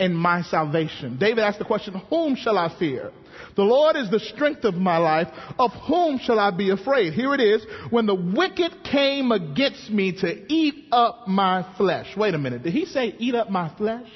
and 0.00 0.16
my 0.16 0.42
salvation. 0.42 1.18
David 1.18 1.40
asked 1.40 1.60
the 1.60 1.64
question, 1.64 1.94
whom 2.10 2.34
shall 2.34 2.58
I 2.58 2.76
fear? 2.78 3.12
The 3.56 3.62
Lord 3.62 3.96
is 3.96 4.10
the 4.10 4.20
strength 4.20 4.64
of 4.64 4.74
my 4.74 4.98
life. 4.98 5.28
Of 5.58 5.70
whom 5.86 6.18
shall 6.18 6.38
I 6.38 6.50
be 6.50 6.70
afraid? 6.70 7.12
Here 7.12 7.32
it 7.34 7.40
is. 7.40 7.64
When 7.90 8.06
the 8.06 8.14
wicked 8.14 8.84
came 8.84 9.32
against 9.32 9.90
me 9.90 10.12
to 10.20 10.52
eat 10.52 10.86
up 10.92 11.28
my 11.28 11.64
flesh. 11.76 12.16
Wait 12.16 12.34
a 12.34 12.38
minute. 12.38 12.62
Did 12.62 12.72
he 12.72 12.86
say 12.86 13.14
eat 13.18 13.34
up 13.34 13.50
my 13.50 13.74
flesh? 13.76 14.08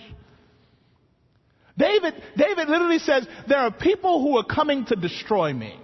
David, 1.77 2.15
David 2.37 2.69
literally 2.69 2.99
says, 2.99 3.27
there 3.47 3.59
are 3.59 3.71
people 3.71 4.21
who 4.21 4.37
are 4.39 4.45
coming 4.45 4.85
to 4.87 4.97
destroy 4.97 5.53
me. 5.53 5.79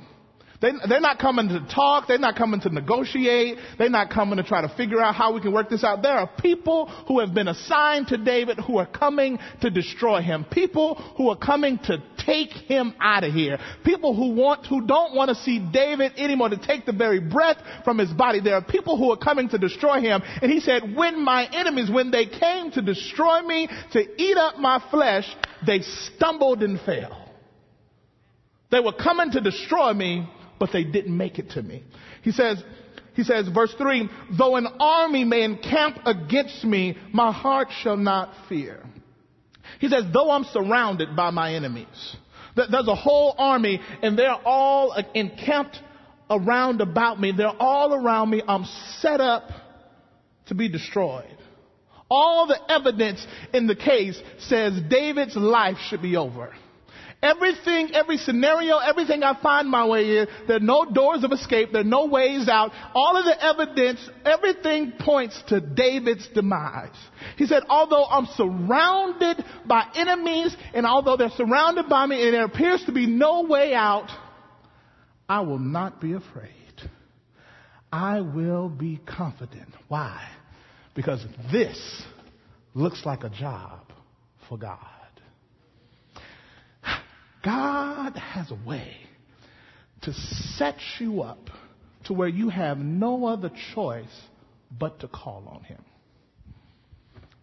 They, 0.60 0.72
they're 0.88 1.00
not 1.00 1.18
coming 1.18 1.48
to 1.48 1.60
talk. 1.74 2.06
They're 2.08 2.18
not 2.18 2.36
coming 2.36 2.60
to 2.60 2.68
negotiate. 2.68 3.58
They're 3.78 3.90
not 3.90 4.10
coming 4.10 4.36
to 4.36 4.42
try 4.42 4.62
to 4.62 4.74
figure 4.76 5.00
out 5.00 5.14
how 5.14 5.34
we 5.34 5.40
can 5.40 5.52
work 5.52 5.68
this 5.68 5.84
out. 5.84 6.02
There 6.02 6.12
are 6.12 6.30
people 6.38 6.86
who 7.08 7.20
have 7.20 7.34
been 7.34 7.48
assigned 7.48 8.08
to 8.08 8.16
David 8.16 8.58
who 8.58 8.78
are 8.78 8.86
coming 8.86 9.38
to 9.60 9.70
destroy 9.70 10.22
him. 10.22 10.44
People 10.50 10.94
who 11.16 11.30
are 11.30 11.36
coming 11.36 11.78
to 11.84 12.02
take 12.18 12.50
him 12.50 12.94
out 13.00 13.24
of 13.24 13.32
here. 13.32 13.58
People 13.84 14.14
who 14.14 14.34
want, 14.34 14.66
who 14.66 14.86
don't 14.86 15.14
want 15.14 15.28
to 15.28 15.34
see 15.34 15.58
David 15.58 16.12
anymore, 16.16 16.48
to 16.48 16.56
take 16.56 16.86
the 16.86 16.92
very 16.92 17.20
breath 17.20 17.58
from 17.84 17.98
his 17.98 18.12
body. 18.12 18.40
There 18.40 18.54
are 18.54 18.64
people 18.64 18.96
who 18.96 19.12
are 19.12 19.18
coming 19.18 19.48
to 19.50 19.58
destroy 19.58 20.00
him. 20.00 20.22
And 20.40 20.50
he 20.50 20.60
said, 20.60 20.94
when 20.94 21.22
my 21.22 21.48
enemies, 21.52 21.90
when 21.90 22.10
they 22.10 22.26
came 22.26 22.70
to 22.72 22.82
destroy 22.82 23.42
me, 23.42 23.68
to 23.92 24.22
eat 24.22 24.36
up 24.36 24.58
my 24.58 24.82
flesh, 24.90 25.26
they 25.66 25.80
stumbled 25.82 26.62
and 26.62 26.80
fell. 26.80 27.20
They 28.70 28.80
were 28.80 28.92
coming 28.92 29.30
to 29.32 29.40
destroy 29.40 29.92
me, 29.92 30.28
but 30.64 30.72
they 30.72 30.82
didn't 30.82 31.14
make 31.14 31.38
it 31.38 31.50
to 31.50 31.62
me. 31.62 31.84
He 32.22 32.32
says, 32.32 32.64
he 33.12 33.22
says, 33.22 33.46
verse 33.48 33.74
3, 33.76 34.08
though 34.38 34.56
an 34.56 34.66
army 34.80 35.22
may 35.22 35.42
encamp 35.42 35.98
against 36.06 36.64
me, 36.64 36.96
my 37.12 37.30
heart 37.32 37.68
shall 37.82 37.98
not 37.98 38.32
fear. 38.48 38.82
He 39.78 39.90
says, 39.90 40.04
though 40.10 40.30
I'm 40.30 40.44
surrounded 40.44 41.14
by 41.14 41.28
my 41.28 41.52
enemies, 41.52 42.16
there's 42.56 42.88
a 42.88 42.94
whole 42.94 43.34
army 43.36 43.78
and 44.00 44.18
they're 44.18 44.40
all 44.46 44.94
encamped 45.12 45.78
around 46.30 46.80
about 46.80 47.20
me. 47.20 47.32
They're 47.36 47.48
all 47.48 47.92
around 47.92 48.30
me. 48.30 48.40
I'm 48.48 48.64
set 49.00 49.20
up 49.20 49.50
to 50.46 50.54
be 50.54 50.70
destroyed. 50.70 51.36
All 52.08 52.46
the 52.46 52.58
evidence 52.72 53.26
in 53.52 53.66
the 53.66 53.76
case 53.76 54.18
says 54.38 54.80
David's 54.88 55.36
life 55.36 55.76
should 55.90 56.00
be 56.00 56.16
over. 56.16 56.54
Everything, 57.24 57.94
every 57.94 58.18
scenario, 58.18 58.76
everything 58.76 59.22
I 59.22 59.40
find 59.40 59.66
my 59.66 59.86
way 59.86 60.18
in, 60.18 60.28
there 60.46 60.58
are 60.58 60.60
no 60.60 60.84
doors 60.84 61.24
of 61.24 61.32
escape, 61.32 61.70
there 61.72 61.80
are 61.80 61.84
no 61.84 62.04
ways 62.04 62.50
out. 62.50 62.70
All 62.94 63.16
of 63.16 63.24
the 63.24 63.42
evidence, 63.42 64.10
everything 64.26 64.92
points 65.00 65.42
to 65.48 65.58
David's 65.58 66.28
demise. 66.34 66.94
He 67.38 67.46
said, 67.46 67.62
although 67.70 68.04
I'm 68.04 68.26
surrounded 68.26 69.42
by 69.64 69.86
enemies, 69.94 70.54
and 70.74 70.84
although 70.84 71.16
they're 71.16 71.30
surrounded 71.30 71.88
by 71.88 72.04
me 72.04 72.22
and 72.22 72.34
there 72.34 72.44
appears 72.44 72.84
to 72.84 72.92
be 72.92 73.06
no 73.06 73.44
way 73.44 73.72
out, 73.72 74.10
I 75.26 75.40
will 75.40 75.58
not 75.58 76.02
be 76.02 76.12
afraid. 76.12 76.50
I 77.90 78.20
will 78.20 78.68
be 78.68 79.00
confident. 79.06 79.70
Why? 79.88 80.28
Because 80.94 81.24
this 81.50 82.02
looks 82.74 83.06
like 83.06 83.24
a 83.24 83.30
job 83.30 83.80
for 84.46 84.58
God. 84.58 84.93
God 87.44 88.16
has 88.16 88.50
a 88.50 88.58
way 88.66 88.96
to 90.02 90.12
set 90.12 90.76
you 90.98 91.22
up 91.22 91.50
to 92.04 92.12
where 92.12 92.28
you 92.28 92.48
have 92.48 92.78
no 92.78 93.26
other 93.26 93.50
choice 93.74 94.06
but 94.78 95.00
to 95.00 95.08
call 95.08 95.44
on 95.48 95.62
him. 95.64 95.82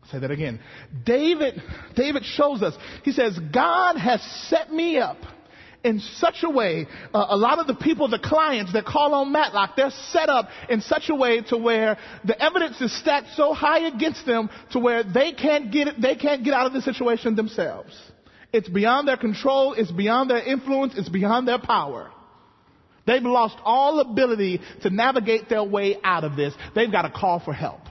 I'll 0.03 0.10
say 0.10 0.20
that 0.20 0.31
again. 0.31 0.60
David, 1.05 1.62
David 1.96 2.24
shows 2.25 2.62
us, 2.62 2.75
he 3.03 3.12
says, 3.12 3.38
God 3.53 3.98
has 3.98 4.22
set 4.50 4.72
me 4.72 4.98
up 4.98 5.17
in 5.84 6.00
such 6.00 6.43
a 6.43 6.50
way, 6.50 6.88
uh, 7.13 7.25
a 7.29 7.38
lot 7.38 7.60
of 7.60 7.67
the 7.67 7.74
people, 7.74 8.08
the 8.08 8.20
clients 8.20 8.74
that 8.74 8.86
call 8.86 9.13
on 9.15 9.31
Matlock, 9.31 9.75
they're 9.75 9.89
set 9.89 10.29
up 10.29 10.50
in 10.70 10.81
such 10.81 11.10
a 11.10 11.15
way 11.15 11.41
to 11.41 11.58
where 11.58 11.98
the 12.24 12.39
evidence 12.41 12.79
is 12.81 12.96
stacked 13.00 13.29
so 13.36 13.53
high 13.53 13.88
against 13.88 14.25
them 14.25 14.50
to 14.72 14.79
where 14.79 15.03
they 15.03 15.34
can't 15.34 15.72
get 15.72 16.00
they 16.00 16.15
can't 16.15 16.43
get 16.43 16.53
out 16.53 16.67
of 16.67 16.74
the 16.74 16.81
situation 16.81 17.36
themselves. 17.36 18.00
It's 18.53 18.70
beyond 18.70 19.08
their 19.08 19.17
control. 19.17 19.74
It's 19.74 19.91
beyond 19.91 20.29
their 20.29 20.43
influence. 20.43 20.93
It's 20.98 21.10
beyond 21.10 21.48
their 21.48 21.60
power. 21.60 22.12
They've 23.08 23.22
lost 23.24 23.58
all 23.63 24.00
ability 24.00 24.62
to 24.84 24.89
navigate 24.89 25.50
their 25.50 25.63
way 25.63 25.98
out 26.03 26.24
of 26.24 26.36
this. 26.36 26.53
They've 26.75 26.91
got 26.91 27.03
to 27.03 27.10
call 27.10 27.39
for 27.39 27.53
help. 27.53 27.81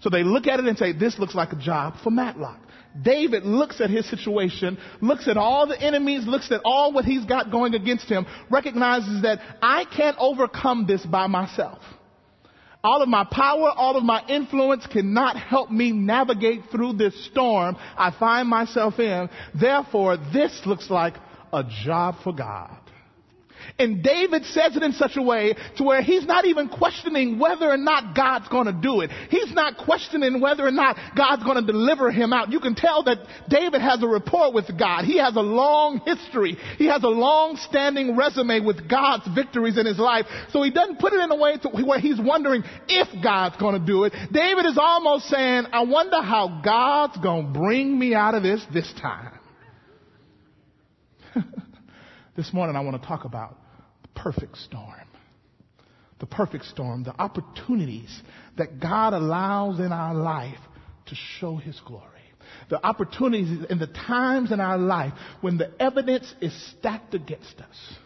So 0.00 0.10
they 0.10 0.22
look 0.22 0.46
at 0.46 0.60
it 0.60 0.66
and 0.66 0.76
say, 0.78 0.92
this 0.92 1.18
looks 1.18 1.34
like 1.34 1.52
a 1.52 1.56
job 1.56 1.94
for 2.02 2.10
Matlock. 2.10 2.60
David 3.02 3.44
looks 3.44 3.80
at 3.80 3.90
his 3.90 4.08
situation, 4.08 4.78
looks 5.00 5.26
at 5.26 5.36
all 5.36 5.66
the 5.66 5.80
enemies, 5.80 6.26
looks 6.26 6.52
at 6.52 6.60
all 6.64 6.92
what 6.92 7.04
he's 7.04 7.24
got 7.24 7.50
going 7.50 7.74
against 7.74 8.04
him, 8.04 8.24
recognizes 8.50 9.22
that 9.22 9.40
I 9.60 9.84
can't 9.84 10.16
overcome 10.20 10.86
this 10.86 11.04
by 11.04 11.26
myself. 11.26 11.82
All 12.84 13.00
of 13.00 13.08
my 13.08 13.24
power, 13.24 13.70
all 13.74 13.96
of 13.96 14.04
my 14.04 14.22
influence 14.28 14.86
cannot 14.86 15.38
help 15.38 15.70
me 15.70 15.90
navigate 15.90 16.64
through 16.70 16.92
this 16.92 17.24
storm 17.24 17.76
I 17.96 18.10
find 18.10 18.46
myself 18.46 18.98
in. 18.98 19.30
Therefore, 19.58 20.18
this 20.18 20.60
looks 20.66 20.90
like 20.90 21.14
a 21.50 21.64
job 21.64 22.16
for 22.22 22.34
God. 22.34 22.76
And 23.78 24.02
David 24.02 24.44
says 24.46 24.76
it 24.76 24.82
in 24.82 24.92
such 24.92 25.16
a 25.16 25.22
way 25.22 25.54
to 25.76 25.82
where 25.82 26.02
he's 26.02 26.26
not 26.26 26.44
even 26.44 26.68
questioning 26.68 27.38
whether 27.38 27.70
or 27.70 27.76
not 27.76 28.14
God's 28.14 28.48
going 28.48 28.66
to 28.66 28.72
do 28.72 29.00
it. 29.00 29.10
He's 29.30 29.52
not 29.52 29.76
questioning 29.78 30.40
whether 30.40 30.66
or 30.66 30.70
not 30.70 30.96
God's 31.16 31.42
going 31.44 31.64
to 31.64 31.72
deliver 31.72 32.10
him 32.10 32.32
out. 32.32 32.52
You 32.52 32.60
can 32.60 32.74
tell 32.74 33.02
that 33.04 33.18
David 33.48 33.80
has 33.80 34.02
a 34.02 34.06
rapport 34.06 34.52
with 34.52 34.66
God. 34.78 35.04
He 35.04 35.18
has 35.18 35.36
a 35.36 35.40
long 35.40 36.00
history. 36.04 36.56
He 36.78 36.86
has 36.86 37.02
a 37.02 37.08
long 37.08 37.56
standing 37.56 38.16
resume 38.16 38.60
with 38.60 38.88
God's 38.88 39.26
victories 39.34 39.78
in 39.78 39.86
his 39.86 39.98
life. 39.98 40.26
So 40.50 40.62
he 40.62 40.70
doesn't 40.70 40.98
put 40.98 41.12
it 41.12 41.20
in 41.20 41.30
a 41.30 41.36
way 41.36 41.58
to 41.58 41.68
where 41.68 42.00
he's 42.00 42.20
wondering 42.20 42.62
if 42.88 43.08
God's 43.22 43.56
going 43.56 43.78
to 43.78 43.86
do 43.86 44.04
it. 44.04 44.12
David 44.32 44.66
is 44.66 44.78
almost 44.78 45.26
saying, 45.26 45.66
I 45.72 45.84
wonder 45.84 46.22
how 46.22 46.60
God's 46.64 47.16
going 47.18 47.52
to 47.52 47.58
bring 47.58 47.98
me 47.98 48.14
out 48.14 48.34
of 48.34 48.42
this 48.42 48.64
this 48.72 48.92
time. 49.00 49.38
this 52.36 52.52
morning 52.52 52.76
I 52.76 52.80
want 52.80 53.00
to 53.00 53.06
talk 53.06 53.24
about 53.24 53.56
the 54.02 54.08
perfect 54.20 54.56
storm. 54.58 55.08
The 56.20 56.26
perfect 56.26 56.64
storm, 56.66 57.02
the 57.02 57.14
opportunities 57.20 58.22
that 58.56 58.80
God 58.80 59.12
allows 59.12 59.80
in 59.80 59.92
our 59.92 60.14
life 60.14 60.58
to 61.06 61.14
show 61.38 61.56
His 61.56 61.78
glory. 61.84 62.08
The 62.70 62.84
opportunities 62.84 63.66
and 63.68 63.80
the 63.80 63.88
times 63.88 64.52
in 64.52 64.60
our 64.60 64.78
life 64.78 65.12
when 65.40 65.58
the 65.58 65.72
evidence 65.80 66.32
is 66.40 66.52
stacked 66.70 67.14
against 67.14 67.58
us. 67.58 67.96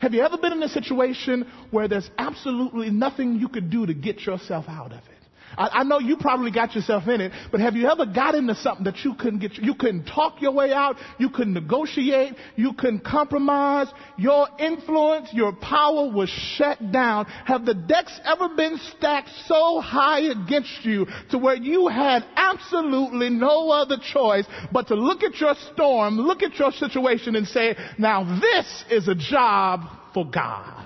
Have 0.00 0.12
you 0.12 0.22
ever 0.22 0.36
been 0.36 0.52
in 0.52 0.62
a 0.62 0.68
situation 0.68 1.50
where 1.70 1.88
there's 1.88 2.10
absolutely 2.18 2.90
nothing 2.90 3.36
you 3.36 3.48
could 3.48 3.70
do 3.70 3.86
to 3.86 3.94
get 3.94 4.20
yourself 4.20 4.66
out 4.68 4.92
of 4.92 4.98
it? 4.98 5.15
I, 5.56 5.80
I, 5.80 5.82
know 5.84 5.98
you 5.98 6.16
probably 6.16 6.50
got 6.50 6.74
yourself 6.74 7.08
in 7.08 7.20
it, 7.20 7.32
but 7.50 7.60
have 7.60 7.74
you 7.74 7.88
ever 7.88 8.06
got 8.06 8.34
into 8.34 8.54
something 8.54 8.84
that 8.84 9.04
you 9.04 9.14
couldn't 9.14 9.40
get, 9.40 9.54
you 9.54 9.74
couldn't 9.74 10.04
talk 10.04 10.40
your 10.40 10.52
way 10.52 10.72
out, 10.72 10.96
you 11.18 11.30
couldn't 11.30 11.54
negotiate, 11.54 12.34
you 12.56 12.72
couldn't 12.74 13.04
compromise, 13.04 13.88
your 14.16 14.48
influence, 14.58 15.28
your 15.32 15.52
power 15.52 16.10
was 16.10 16.28
shut 16.28 16.92
down. 16.92 17.26
Have 17.44 17.64
the 17.64 17.74
decks 17.74 18.18
ever 18.24 18.48
been 18.54 18.78
stacked 18.96 19.30
so 19.46 19.80
high 19.80 20.20
against 20.20 20.84
you 20.84 21.06
to 21.30 21.38
where 21.38 21.56
you 21.56 21.88
had 21.88 22.24
absolutely 22.36 23.30
no 23.30 23.70
other 23.70 23.96
choice 24.12 24.46
but 24.72 24.88
to 24.88 24.94
look 24.94 25.22
at 25.22 25.40
your 25.40 25.54
storm, 25.72 26.18
look 26.18 26.42
at 26.42 26.58
your 26.58 26.72
situation 26.72 27.36
and 27.36 27.46
say, 27.46 27.76
now 27.98 28.40
this 28.40 28.84
is 28.90 29.08
a 29.08 29.14
job 29.14 29.80
for 30.12 30.28
God. 30.28 30.85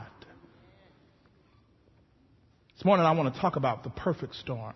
This 2.80 2.86
morning 2.86 3.04
I 3.04 3.12
want 3.12 3.34
to 3.34 3.38
talk 3.38 3.56
about 3.56 3.84
the 3.84 3.90
perfect 3.90 4.34
storm. 4.36 4.72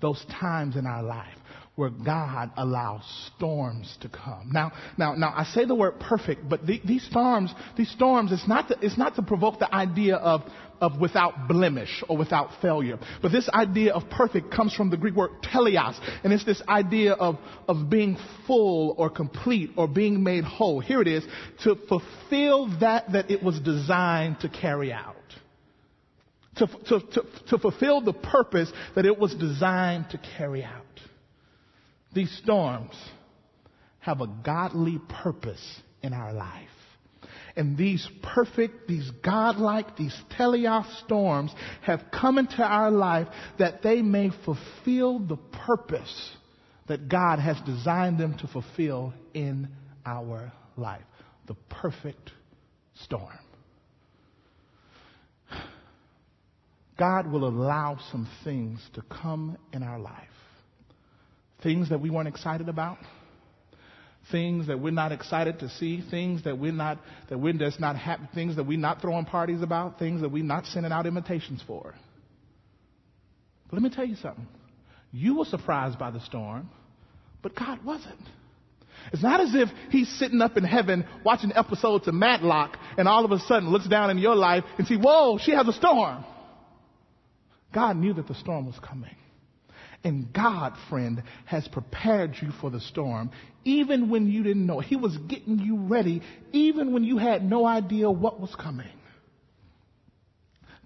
Those 0.00 0.24
times 0.40 0.76
in 0.76 0.86
our 0.86 1.02
life 1.02 1.36
where 1.74 1.90
God 1.90 2.50
allows 2.56 3.02
storms 3.36 3.98
to 4.00 4.08
come. 4.08 4.48
Now, 4.50 4.72
now, 4.96 5.12
now 5.12 5.34
I 5.36 5.44
say 5.44 5.66
the 5.66 5.74
word 5.74 6.00
perfect, 6.00 6.48
but 6.48 6.66
the, 6.66 6.80
these 6.86 7.04
storms, 7.04 7.52
these 7.76 7.90
storms, 7.90 8.32
it's 8.32 8.48
not, 8.48 8.68
to, 8.68 8.78
it's 8.80 8.96
not 8.96 9.14
to 9.16 9.22
provoke 9.22 9.58
the 9.58 9.72
idea 9.74 10.16
of, 10.16 10.40
of 10.80 10.98
without 10.98 11.48
blemish 11.48 12.02
or 12.08 12.16
without 12.16 12.48
failure. 12.62 12.98
But 13.20 13.30
this 13.30 13.46
idea 13.50 13.92
of 13.92 14.08
perfect 14.08 14.50
comes 14.50 14.72
from 14.72 14.88
the 14.88 14.96
Greek 14.96 15.14
word 15.14 15.32
teleos, 15.42 16.00
and 16.24 16.32
it's 16.32 16.46
this 16.46 16.62
idea 16.66 17.12
of, 17.12 17.36
of 17.68 17.90
being 17.90 18.16
full 18.46 18.94
or 18.96 19.10
complete 19.10 19.72
or 19.76 19.86
being 19.86 20.24
made 20.24 20.44
whole. 20.44 20.80
Here 20.80 21.02
it 21.02 21.08
is, 21.08 21.26
to 21.64 21.76
fulfill 21.90 22.68
that 22.80 23.12
that 23.12 23.30
it 23.30 23.42
was 23.42 23.60
designed 23.60 24.40
to 24.40 24.48
carry 24.48 24.94
out 24.94 25.17
to, 26.58 26.66
to, 26.66 27.00
to, 27.00 27.22
to 27.50 27.58
fulfill 27.58 28.00
the 28.00 28.12
purpose 28.12 28.70
that 28.94 29.06
it 29.06 29.18
was 29.18 29.34
designed 29.34 30.10
to 30.10 30.20
carry 30.36 30.62
out. 30.62 30.84
These 32.14 32.36
storms 32.42 32.94
have 34.00 34.20
a 34.20 34.26
godly 34.26 35.00
purpose 35.22 35.80
in 36.02 36.12
our 36.12 36.32
life. 36.32 36.68
And 37.56 37.76
these 37.76 38.08
perfect, 38.22 38.86
these 38.86 39.10
godlike, 39.24 39.96
these 39.96 40.16
teleos 40.38 40.86
storms 41.04 41.52
have 41.82 42.04
come 42.12 42.38
into 42.38 42.62
our 42.62 42.90
life 42.90 43.26
that 43.58 43.82
they 43.82 44.00
may 44.00 44.30
fulfill 44.44 45.18
the 45.18 45.36
purpose 45.36 46.30
that 46.86 47.08
God 47.08 47.38
has 47.40 47.56
designed 47.66 48.18
them 48.18 48.38
to 48.38 48.46
fulfill 48.46 49.12
in 49.34 49.68
our 50.06 50.52
life. 50.76 51.02
The 51.46 51.56
perfect 51.68 52.30
storm. 53.02 53.38
God 56.98 57.30
will 57.30 57.46
allow 57.46 57.98
some 58.10 58.28
things 58.42 58.80
to 58.94 59.02
come 59.02 59.56
in 59.72 59.82
our 59.82 59.98
life. 59.98 60.28
Things 61.62 61.90
that 61.90 62.00
we 62.00 62.10
weren't 62.10 62.28
excited 62.28 62.68
about. 62.68 62.98
Things 64.32 64.66
that 64.66 64.80
we're 64.80 64.90
not 64.90 65.12
excited 65.12 65.60
to 65.60 65.68
see. 65.70 66.02
Things 66.10 66.44
that 66.44 66.58
we're 66.58 66.72
not, 66.72 66.98
that 67.28 67.38
we're 67.38 67.52
just 67.52 67.78
not 67.78 67.96
happy. 67.96 68.24
Things 68.34 68.56
that 68.56 68.64
we're 68.64 68.78
not 68.78 69.00
throwing 69.00 69.24
parties 69.24 69.62
about. 69.62 69.98
Things 69.98 70.20
that 70.22 70.30
we're 70.30 70.42
not 70.42 70.66
sending 70.66 70.92
out 70.92 71.06
invitations 71.06 71.62
for. 71.66 71.94
But 73.70 73.74
let 73.74 73.82
me 73.82 73.90
tell 73.90 74.06
you 74.06 74.16
something. 74.16 74.46
You 75.12 75.38
were 75.38 75.44
surprised 75.44 75.98
by 75.98 76.10
the 76.10 76.20
storm, 76.20 76.68
but 77.42 77.54
God 77.54 77.84
wasn't. 77.84 78.20
It's 79.12 79.22
not 79.22 79.40
as 79.40 79.54
if 79.54 79.68
he's 79.90 80.08
sitting 80.18 80.42
up 80.42 80.56
in 80.56 80.64
heaven 80.64 81.06
watching 81.24 81.52
episodes 81.54 82.08
of 82.08 82.14
Matlock 82.14 82.76
and 82.98 83.06
all 83.06 83.24
of 83.24 83.30
a 83.30 83.38
sudden 83.40 83.70
looks 83.70 83.86
down 83.86 84.10
in 84.10 84.18
your 84.18 84.34
life 84.34 84.64
and 84.76 84.86
see, 84.86 84.96
whoa, 84.96 85.38
she 85.38 85.52
has 85.52 85.66
a 85.66 85.72
storm. 85.72 86.24
God 87.72 87.96
knew 87.96 88.14
that 88.14 88.28
the 88.28 88.34
storm 88.34 88.66
was 88.66 88.78
coming. 88.80 89.14
And 90.04 90.32
God, 90.32 90.74
friend, 90.88 91.22
has 91.44 91.66
prepared 91.68 92.36
you 92.40 92.50
for 92.60 92.70
the 92.70 92.80
storm, 92.80 93.30
even 93.64 94.10
when 94.10 94.30
you 94.30 94.42
didn't 94.42 94.66
know. 94.66 94.78
He 94.80 94.96
was 94.96 95.16
getting 95.16 95.58
you 95.58 95.76
ready, 95.76 96.22
even 96.52 96.92
when 96.92 97.02
you 97.02 97.18
had 97.18 97.42
no 97.42 97.66
idea 97.66 98.10
what 98.10 98.40
was 98.40 98.54
coming. 98.54 98.86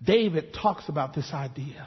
David 0.03 0.55
talks 0.55 0.89
about 0.89 1.15
this 1.15 1.31
idea 1.33 1.87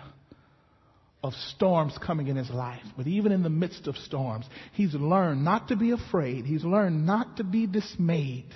of 1.24 1.34
storms 1.56 1.98
coming 2.06 2.28
in 2.28 2.36
his 2.36 2.52
life. 2.52 2.86
But 2.96 3.08
even 3.08 3.32
in 3.32 3.42
the 3.42 3.50
midst 3.50 3.88
of 3.88 3.98
storms, 3.98 4.46
he's 4.74 4.94
learned 4.94 5.44
not 5.44 5.70
to 5.70 5.76
be 5.76 5.92
afraid. 5.92 6.46
He's 6.46 6.64
learned 6.64 7.06
not 7.06 7.38
to 7.38 7.44
be 7.44 7.66
dismayed 7.66 8.54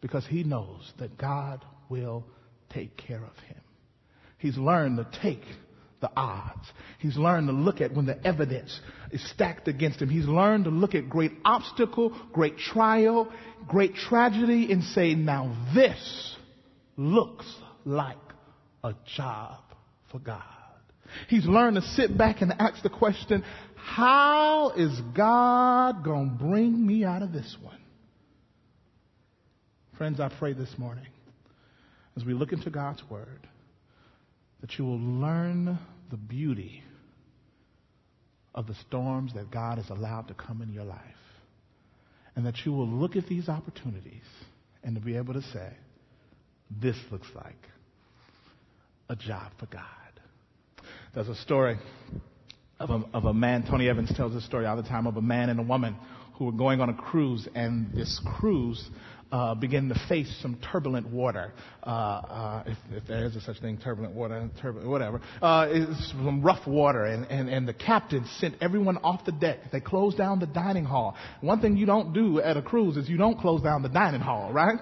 because 0.00 0.26
he 0.26 0.42
knows 0.42 0.92
that 0.98 1.16
God 1.16 1.64
will 1.88 2.24
take 2.70 2.96
care 2.96 3.24
of 3.24 3.36
him. 3.44 3.63
He's 4.44 4.58
learned 4.58 4.98
to 4.98 5.06
take 5.22 5.40
the 6.02 6.10
odds. 6.14 6.70
He's 6.98 7.16
learned 7.16 7.46
to 7.48 7.54
look 7.54 7.80
at 7.80 7.94
when 7.94 8.04
the 8.04 8.22
evidence 8.26 8.78
is 9.10 9.26
stacked 9.30 9.68
against 9.68 10.02
him. 10.02 10.10
He's 10.10 10.26
learned 10.26 10.64
to 10.64 10.70
look 10.70 10.94
at 10.94 11.08
great 11.08 11.32
obstacle, 11.46 12.14
great 12.30 12.58
trial, 12.58 13.32
great 13.66 13.94
tragedy 13.94 14.70
and 14.70 14.84
say, 14.84 15.14
now 15.14 15.56
this 15.74 16.36
looks 16.98 17.46
like 17.86 18.18
a 18.84 18.94
job 19.16 19.60
for 20.12 20.18
God. 20.18 20.42
He's 21.30 21.46
learned 21.46 21.76
to 21.76 21.82
sit 21.82 22.18
back 22.18 22.42
and 22.42 22.52
ask 22.58 22.82
the 22.82 22.90
question, 22.90 23.42
how 23.76 24.72
is 24.76 24.92
God 25.16 26.04
going 26.04 26.36
to 26.36 26.44
bring 26.44 26.86
me 26.86 27.02
out 27.02 27.22
of 27.22 27.32
this 27.32 27.56
one? 27.62 27.80
Friends, 29.96 30.20
I 30.20 30.28
pray 30.38 30.52
this 30.52 30.74
morning 30.76 31.06
as 32.14 32.26
we 32.26 32.34
look 32.34 32.52
into 32.52 32.68
God's 32.68 33.02
Word 33.08 33.48
that 34.64 34.78
you 34.78 34.84
will 34.86 34.98
learn 34.98 35.78
the 36.10 36.16
beauty 36.16 36.82
of 38.54 38.66
the 38.66 38.74
storms 38.88 39.34
that 39.34 39.50
God 39.50 39.76
has 39.76 39.90
allowed 39.90 40.26
to 40.28 40.34
come 40.34 40.62
in 40.62 40.72
your 40.72 40.84
life. 40.84 40.98
And 42.34 42.46
that 42.46 42.54
you 42.64 42.72
will 42.72 42.88
look 42.88 43.14
at 43.14 43.26
these 43.26 43.50
opportunities 43.50 44.22
and 44.82 44.94
to 44.94 45.02
be 45.02 45.18
able 45.18 45.34
to 45.34 45.42
say, 45.42 45.68
this 46.80 46.96
looks 47.10 47.26
like 47.34 47.58
a 49.10 49.16
job 49.16 49.52
for 49.60 49.66
God. 49.66 49.82
There's 51.14 51.28
a 51.28 51.36
story 51.36 51.76
of 52.80 52.88
a, 52.88 53.02
of 53.12 53.26
a 53.26 53.34
man, 53.34 53.66
Tony 53.68 53.90
Evans 53.90 54.14
tells 54.16 54.32
this 54.32 54.46
story 54.46 54.64
all 54.64 54.78
the 54.78 54.82
time, 54.82 55.06
of 55.06 55.18
a 55.18 55.22
man 55.22 55.50
and 55.50 55.60
a 55.60 55.62
woman 55.62 55.94
who 56.38 56.46
were 56.46 56.52
going 56.52 56.80
on 56.80 56.88
a 56.88 56.94
cruise, 56.94 57.46
and 57.54 57.92
this 57.92 58.18
cruise 58.38 58.82
uh, 59.32 59.54
began 59.54 59.88
to 59.88 60.00
face 60.08 60.32
some 60.40 60.58
turbulent 60.72 61.08
water. 61.08 61.52
Uh, 61.82 61.88
uh, 61.88 62.62
if, 62.66 62.78
if, 62.92 63.06
there 63.06 63.24
is 63.24 63.36
a 63.36 63.40
such 63.40 63.60
thing, 63.60 63.78
turbulent 63.78 64.14
water, 64.14 64.48
turbulent, 64.60 64.88
whatever. 64.88 65.20
Uh, 65.42 65.66
it's 65.70 66.10
some 66.10 66.42
rough 66.42 66.66
water, 66.66 67.04
and, 67.04 67.26
and, 67.26 67.48
and 67.48 67.66
the 67.66 67.74
captain 67.74 68.24
sent 68.38 68.54
everyone 68.60 68.96
off 68.98 69.24
the 69.24 69.32
deck. 69.32 69.58
They 69.72 69.80
closed 69.80 70.18
down 70.18 70.40
the 70.40 70.46
dining 70.46 70.84
hall. 70.84 71.16
One 71.40 71.60
thing 71.60 71.76
you 71.76 71.86
don't 71.86 72.12
do 72.12 72.40
at 72.40 72.56
a 72.56 72.62
cruise 72.62 72.96
is 72.96 73.08
you 73.08 73.16
don't 73.16 73.38
close 73.38 73.62
down 73.62 73.82
the 73.82 73.88
dining 73.88 74.20
hall, 74.20 74.52
right? 74.52 74.78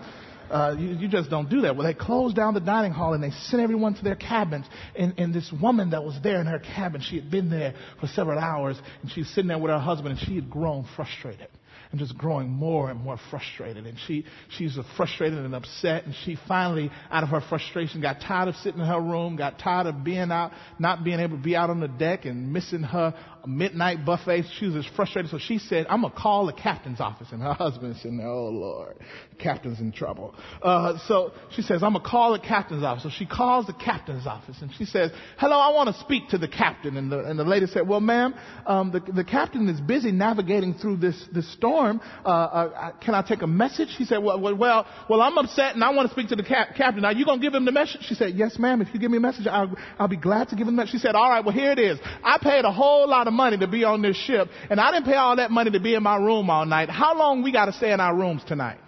Uh, 0.51 0.77
you, 0.79 0.89
you, 0.89 1.09
just 1.09 1.31
don't 1.31 1.49
do 1.49 1.63
that. 1.63 1.75
Well, 1.77 1.87
they 1.87 1.95
closed 1.95 2.37
down 2.37 2.53
the 2.53 2.61
dining 2.61 2.93
hall 2.93 3.15
and 3.15 3.23
they 3.23 3.31
sent 3.31 3.63
everyone 3.63 3.95
to 3.95 4.05
their 4.05 4.17
cabins. 4.17 4.67
And, 4.95 5.15
and 5.19 5.33
this 5.33 5.51
woman 5.63 5.91
that 5.91 6.05
was 6.05 6.19
there 6.23 6.43
in 6.43 6.47
her 6.47 6.59
cabin, 6.59 7.01
she 7.01 7.17
had 7.17 7.31
been 7.31 7.49
there 7.49 7.73
for 8.01 8.07
several 8.09 8.39
hours 8.39 8.77
and 9.01 9.11
she's 9.11 9.29
sitting 9.29 9.49
there 9.49 9.59
with 9.59 9.71
her 9.71 9.79
husband 9.79 10.19
and 10.19 10.29
she 10.29 10.35
had 10.35 10.51
grown 10.51 10.87
frustrated 10.95 11.49
and 11.93 12.01
just 12.01 12.17
growing 12.17 12.49
more 12.49 12.91
and 12.91 12.99
more 13.01 13.19
frustrated. 13.31 13.87
And 13.87 13.97
she, 14.07 14.25
she's 14.57 14.77
frustrated 14.97 15.39
and 15.39 15.55
upset. 15.55 16.07
And 16.07 16.15
she 16.25 16.37
finally, 16.49 16.91
out 17.11 17.23
of 17.23 17.29
her 17.29 17.43
frustration, 17.43 18.01
got 18.01 18.21
tired 18.21 18.49
of 18.49 18.57
sitting 18.57 18.81
in 18.81 18.87
her 18.87 19.01
room, 19.01 19.37
got 19.37 19.59
tired 19.59 19.87
of 19.87 20.03
being 20.03 20.33
out, 20.33 20.53
not 20.79 21.05
being 21.05 21.21
able 21.21 21.37
to 21.37 21.43
be 21.43 21.55
out 21.55 21.69
on 21.69 21.81
the 21.81 21.89
deck 21.89 22.25
and 22.25 22.53
missing 22.53 22.83
her 22.83 23.15
midnight 23.47 24.05
buffet. 24.05 24.45
She 24.59 24.67
was 24.67 24.85
just 24.85 24.95
frustrated. 24.95 25.31
So 25.31 25.39
she 25.39 25.59
said, 25.59 25.87
I'm 25.89 26.03
going 26.03 26.13
to 26.13 26.19
call 26.19 26.47
the 26.47 26.53
captain's 26.53 27.01
office. 27.01 27.29
And 27.33 27.43
her 27.43 27.53
husband 27.63 27.97
said, 28.03 28.13
oh 28.23 28.49
Lord, 28.49 28.97
the 29.31 29.37
captain's 29.37 29.81
in 29.81 29.93
trouble. 29.93 30.35
Uh, 30.63 30.99
so 31.07 31.33
she 31.55 31.63
says, 31.63 31.83
I'm 31.83 31.93
going 31.93 32.05
to 32.05 32.09
call 32.09 32.33
the 32.33 32.39
captain's 32.39 32.83
office. 32.83 33.03
So 33.03 33.11
she 33.11 33.27
calls 33.27 33.67
the 33.67 33.73
captain's 33.73 34.27
office 34.27 34.57
and 34.61 34.71
she 34.77 34.85
says, 34.85 35.11
hello, 35.39 35.59
I 35.59 35.73
want 35.73 35.95
to 35.95 36.01
speak 36.01 36.29
to 36.31 36.39
the 36.39 36.49
captain. 36.49 36.97
And 36.97 37.11
the, 37.11 37.21
and 37.21 37.39
the 37.39 37.45
lady 37.45 37.67
said, 37.67 37.87
well, 37.87 38.01
ma'am, 38.01 38.35
um, 38.67 38.93
the, 38.93 39.01
the 39.01 39.25
captain 39.25 39.69
is 39.69 39.81
busy 39.81 40.13
navigating 40.13 40.75
through 40.75 40.99
this, 40.99 41.23
this 41.33 41.51
storm. 41.53 42.01
Uh, 42.25 42.29
uh, 42.29 42.93
can 42.99 43.15
I 43.15 43.23
take 43.23 43.43
a 43.43 43.47
message? 43.47 43.89
He 43.97 44.05
said, 44.05 44.19
well, 44.19 44.41
well, 44.41 44.87
well, 45.09 45.21
I'm 45.21 45.37
upset 45.39 45.75
and 45.75 45.83
I 45.83 45.91
want 45.91 46.09
to 46.09 46.15
speak 46.15 46.29
to 46.29 46.37
the 46.37 46.45
cap- 46.45 46.75
captain. 46.77 47.05
Are 47.05 47.13
you 47.13 47.25
going 47.25 47.41
to 47.41 47.47
give 47.47 47.55
him 47.55 47.65
the 47.65 47.73
message? 47.73 48.03
She 48.03 48.15
said, 48.15 48.35
yes, 48.35 48.59
ma'am. 48.59 48.81
If 48.81 48.95
you 48.95 49.01
give 49.01 49.11
me 49.11 49.17
a 49.17 49.21
message, 49.21 49.47
I'll, 49.47 49.75
I'll 49.99 50.09
be 50.09 50.17
glad 50.17 50.49
to 50.51 50.57
give 50.57 50.69
him 50.69 50.77
that. 50.77 50.89
She 50.89 50.99
said, 50.99 51.15
all 51.15 51.29
right, 51.29 51.45
well, 51.45 51.55
here 51.55 51.73
it 51.73 51.79
is. 51.79 51.99
I 52.23 52.39
paid 52.39 52.65
a 52.65 52.73
whole 52.73 53.09
lot 53.09 53.27
of 53.27 53.32
money 53.33 53.59
to 53.59 53.67
be 53.67 53.85
on 53.85 54.03
this 54.03 54.17
ship 54.17 54.49
and 54.71 54.81
I 54.81 54.93
didn't 54.93 55.07
pay 55.07 55.17
all 55.17 55.37
that 55.37 55.51
money 55.51 55.71
to 55.73 55.81
be 55.81 55.95
in 55.95 56.03
my 56.03 56.17
room 56.17 56.51
all 56.51 56.67
night. 56.67 56.89
How 56.89 57.17
long 57.17 57.43
we 57.43 57.53
got 57.53 57.67
to 57.67 57.73
stay 57.73 57.93
in 57.93 58.01
our 58.01 58.15
rooms 58.15 58.43
tonight? 58.47 58.79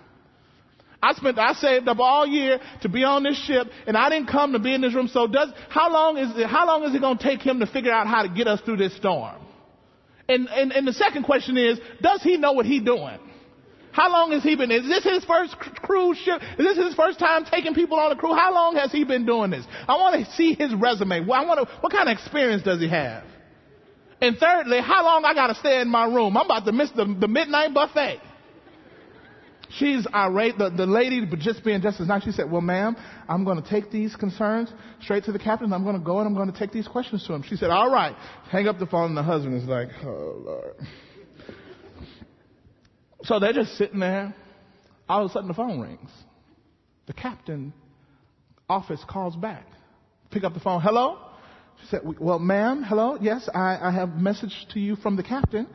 I 1.04 1.12
spent, 1.12 1.38
I 1.38 1.52
saved 1.52 1.86
up 1.86 1.98
all 1.98 2.26
year 2.26 2.60
to 2.80 2.88
be 2.88 3.04
on 3.04 3.24
this 3.24 3.36
ship, 3.44 3.66
and 3.86 3.94
I 3.94 4.08
didn't 4.08 4.28
come 4.28 4.52
to 4.52 4.58
be 4.58 4.74
in 4.74 4.80
this 4.80 4.94
room. 4.94 5.06
So 5.08 5.26
does, 5.26 5.50
how 5.68 5.92
long 5.92 6.16
is 6.16 6.34
it, 6.34 6.46
how 6.46 6.66
long 6.66 6.84
is 6.84 6.94
it 6.94 7.00
going 7.02 7.18
to 7.18 7.22
take 7.22 7.42
him 7.42 7.60
to 7.60 7.66
figure 7.66 7.92
out 7.92 8.06
how 8.06 8.22
to 8.22 8.28
get 8.30 8.46
us 8.46 8.62
through 8.62 8.78
this 8.78 8.96
storm? 8.96 9.36
And, 10.30 10.48
and, 10.48 10.72
and 10.72 10.88
the 10.88 10.94
second 10.94 11.24
question 11.24 11.58
is, 11.58 11.78
does 12.00 12.22
he 12.22 12.38
know 12.38 12.52
what 12.52 12.64
he's 12.64 12.82
doing? 12.82 13.18
How 13.92 14.10
long 14.10 14.32
has 14.32 14.42
he 14.42 14.56
been? 14.56 14.70
Is 14.70 14.88
this 14.88 15.04
his 15.04 15.24
first 15.24 15.54
cruise 15.56 16.16
ship? 16.18 16.40
Is 16.58 16.64
this 16.64 16.78
his 16.78 16.94
first 16.94 17.18
time 17.18 17.44
taking 17.44 17.74
people 17.74 17.98
on 18.00 18.10
a 18.10 18.16
cruise? 18.16 18.34
How 18.36 18.52
long 18.52 18.76
has 18.76 18.90
he 18.90 19.04
been 19.04 19.26
doing 19.26 19.50
this? 19.50 19.66
I 19.86 19.96
want 19.96 20.24
to 20.24 20.32
see 20.32 20.54
his 20.54 20.74
resume. 20.74 21.20
I 21.30 21.44
want 21.44 21.68
to, 21.68 21.74
what 21.80 21.92
kind 21.92 22.08
of 22.08 22.14
experience 22.14 22.62
does 22.62 22.80
he 22.80 22.88
have? 22.88 23.24
And 24.24 24.38
thirdly, 24.38 24.80
how 24.80 25.04
long 25.04 25.26
I 25.26 25.34
got 25.34 25.48
to 25.48 25.54
stay 25.56 25.82
in 25.82 25.88
my 25.88 26.06
room? 26.06 26.34
I'm 26.38 26.46
about 26.46 26.64
to 26.64 26.72
miss 26.72 26.90
the, 26.92 27.04
the 27.04 27.28
midnight 27.28 27.74
buffet. 27.74 28.22
She's 29.78 30.06
irate. 30.14 30.56
The, 30.56 30.70
the 30.70 30.86
lady, 30.86 31.26
just 31.36 31.62
being 31.62 31.82
just 31.82 32.00
as 32.00 32.08
nice, 32.08 32.24
she 32.24 32.30
said, 32.30 32.50
well, 32.50 32.62
ma'am, 32.62 32.96
I'm 33.28 33.44
going 33.44 33.62
to 33.62 33.68
take 33.68 33.90
these 33.90 34.16
concerns 34.16 34.72
straight 35.02 35.24
to 35.24 35.32
the 35.32 35.38
captain. 35.38 35.70
I'm 35.74 35.84
going 35.84 35.98
to 35.98 36.02
go 36.02 36.20
and 36.20 36.26
I'm 36.26 36.34
going 36.34 36.50
to 36.50 36.58
take 36.58 36.72
these 36.72 36.88
questions 36.88 37.26
to 37.26 37.34
him. 37.34 37.44
She 37.46 37.56
said, 37.56 37.68
all 37.68 37.90
right. 37.90 38.16
Hang 38.50 38.66
up 38.66 38.78
the 38.78 38.86
phone 38.86 39.08
and 39.08 39.16
the 39.16 39.22
husband 39.22 39.56
is 39.60 39.68
like, 39.68 39.88
oh, 40.02 40.42
Lord. 40.42 40.74
So 43.24 43.38
they're 43.38 43.52
just 43.52 43.76
sitting 43.76 44.00
there. 44.00 44.34
All 45.06 45.26
of 45.26 45.30
a 45.30 45.34
sudden 45.34 45.48
the 45.48 45.54
phone 45.54 45.80
rings. 45.80 46.10
The 47.08 47.12
captain 47.12 47.74
office 48.70 49.04
calls 49.06 49.36
back. 49.36 49.66
Pick 50.30 50.44
up 50.44 50.54
the 50.54 50.60
phone. 50.60 50.80
Hello? 50.80 51.18
She 51.80 51.88
said, 51.88 52.00
well, 52.18 52.38
ma'am, 52.38 52.82
hello? 52.82 53.18
Yes, 53.20 53.48
I, 53.54 53.78
I 53.80 53.90
have 53.90 54.10
a 54.10 54.16
message 54.16 54.66
to 54.72 54.80
you 54.80 54.96
from 54.96 55.16
the 55.16 55.22
captain. 55.22 55.66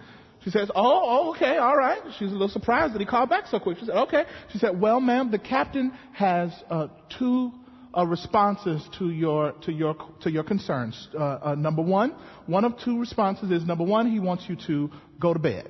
She 0.44 0.50
says, 0.52 0.70
oh, 0.74 1.02
oh, 1.04 1.30
okay, 1.32 1.58
all 1.58 1.76
right. 1.76 2.02
She's 2.18 2.30
a 2.30 2.32
little 2.32 2.48
surprised 2.50 2.94
that 2.94 3.00
he 3.00 3.06
called 3.06 3.30
back 3.30 3.48
so 3.48 3.60
quick. 3.60 3.78
She 3.78 3.86
said, 3.86 3.96
okay. 3.96 4.24
She 4.52 4.58
said, 4.58 4.80
well, 4.80 5.00
ma'am, 5.00 5.32
the 5.32 5.40
captain 5.40 5.92
has 6.14 6.52
uh, 6.70 6.88
two 7.18 7.52
uh, 7.96 8.06
responses 8.06 8.88
to 9.00 9.10
your 9.10 9.54
to 9.64 9.72
your 9.72 9.96
to 10.22 10.32
your 10.32 10.44
concerns. 10.44 11.10
Uh, 11.14 11.24
uh, 11.24 11.56
number 11.56 11.82
one, 11.82 12.16
one 12.46 12.64
of 12.64 12.74
two 12.84 13.00
responses 13.00 13.52
is 13.52 13.66
number 13.66 13.84
one, 13.84 14.12
he 14.12 14.20
wants 14.20 14.46
you 14.48 14.56
to 14.68 14.90
go 15.20 15.34
to 15.34 15.40
bed. 15.40 15.70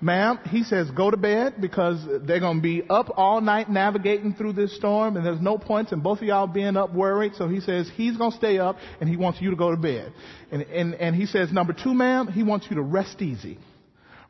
Ma'am, 0.00 0.38
he 0.50 0.64
says 0.64 0.90
go 0.90 1.10
to 1.10 1.16
bed 1.16 1.54
because 1.60 2.04
they're 2.26 2.40
going 2.40 2.58
to 2.58 2.62
be 2.62 2.82
up 2.88 3.10
all 3.16 3.40
night 3.40 3.70
navigating 3.70 4.34
through 4.34 4.52
this 4.52 4.76
storm 4.76 5.16
and 5.16 5.24
there's 5.24 5.40
no 5.40 5.56
points 5.56 5.92
in 5.92 6.00
both 6.00 6.18
of 6.18 6.24
y'all 6.24 6.46
being 6.46 6.76
up 6.76 6.92
worried. 6.92 7.34
So 7.36 7.48
he 7.48 7.60
says 7.60 7.90
he's 7.94 8.16
going 8.16 8.32
to 8.32 8.36
stay 8.36 8.58
up 8.58 8.76
and 9.00 9.08
he 9.08 9.16
wants 9.16 9.40
you 9.40 9.50
to 9.50 9.56
go 9.56 9.70
to 9.70 9.76
bed. 9.76 10.12
And, 10.50 10.62
and, 10.62 10.94
and 10.94 11.16
he 11.16 11.26
says 11.26 11.52
number 11.52 11.72
two, 11.72 11.94
ma'am, 11.94 12.28
he 12.28 12.42
wants 12.42 12.66
you 12.68 12.76
to 12.76 12.82
rest 12.82 13.22
easy. 13.22 13.58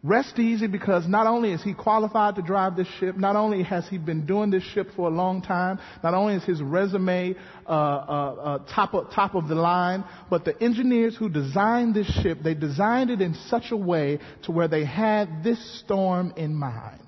Rest 0.04 0.38
easy 0.38 0.66
because 0.66 1.08
not 1.08 1.26
only 1.26 1.52
is 1.52 1.62
he 1.62 1.72
qualified 1.72 2.34
to 2.34 2.42
drive 2.42 2.76
this 2.76 2.86
ship, 3.00 3.16
not 3.16 3.36
only 3.36 3.62
has 3.62 3.88
he 3.88 3.96
been 3.96 4.26
doing 4.26 4.50
this 4.50 4.62
ship 4.62 4.88
for 4.94 5.08
a 5.08 5.10
long 5.10 5.40
time, 5.40 5.78
not 6.02 6.12
only 6.12 6.34
is 6.34 6.44
his 6.44 6.60
resume 6.60 7.34
uh, 7.66 7.70
uh, 7.70 7.72
uh, 7.72 8.58
top, 8.74 8.92
of, 8.92 9.10
top 9.12 9.34
of 9.34 9.48
the 9.48 9.54
line, 9.54 10.04
but 10.28 10.44
the 10.44 10.62
engineers 10.62 11.16
who 11.16 11.30
designed 11.30 11.94
this 11.94 12.06
ship, 12.20 12.40
they 12.44 12.52
designed 12.52 13.08
it 13.08 13.22
in 13.22 13.34
such 13.48 13.70
a 13.70 13.76
way 13.78 14.18
to 14.42 14.52
where 14.52 14.68
they 14.68 14.84
had 14.84 15.42
this 15.42 15.80
storm 15.80 16.34
in 16.36 16.54
mind. 16.54 17.03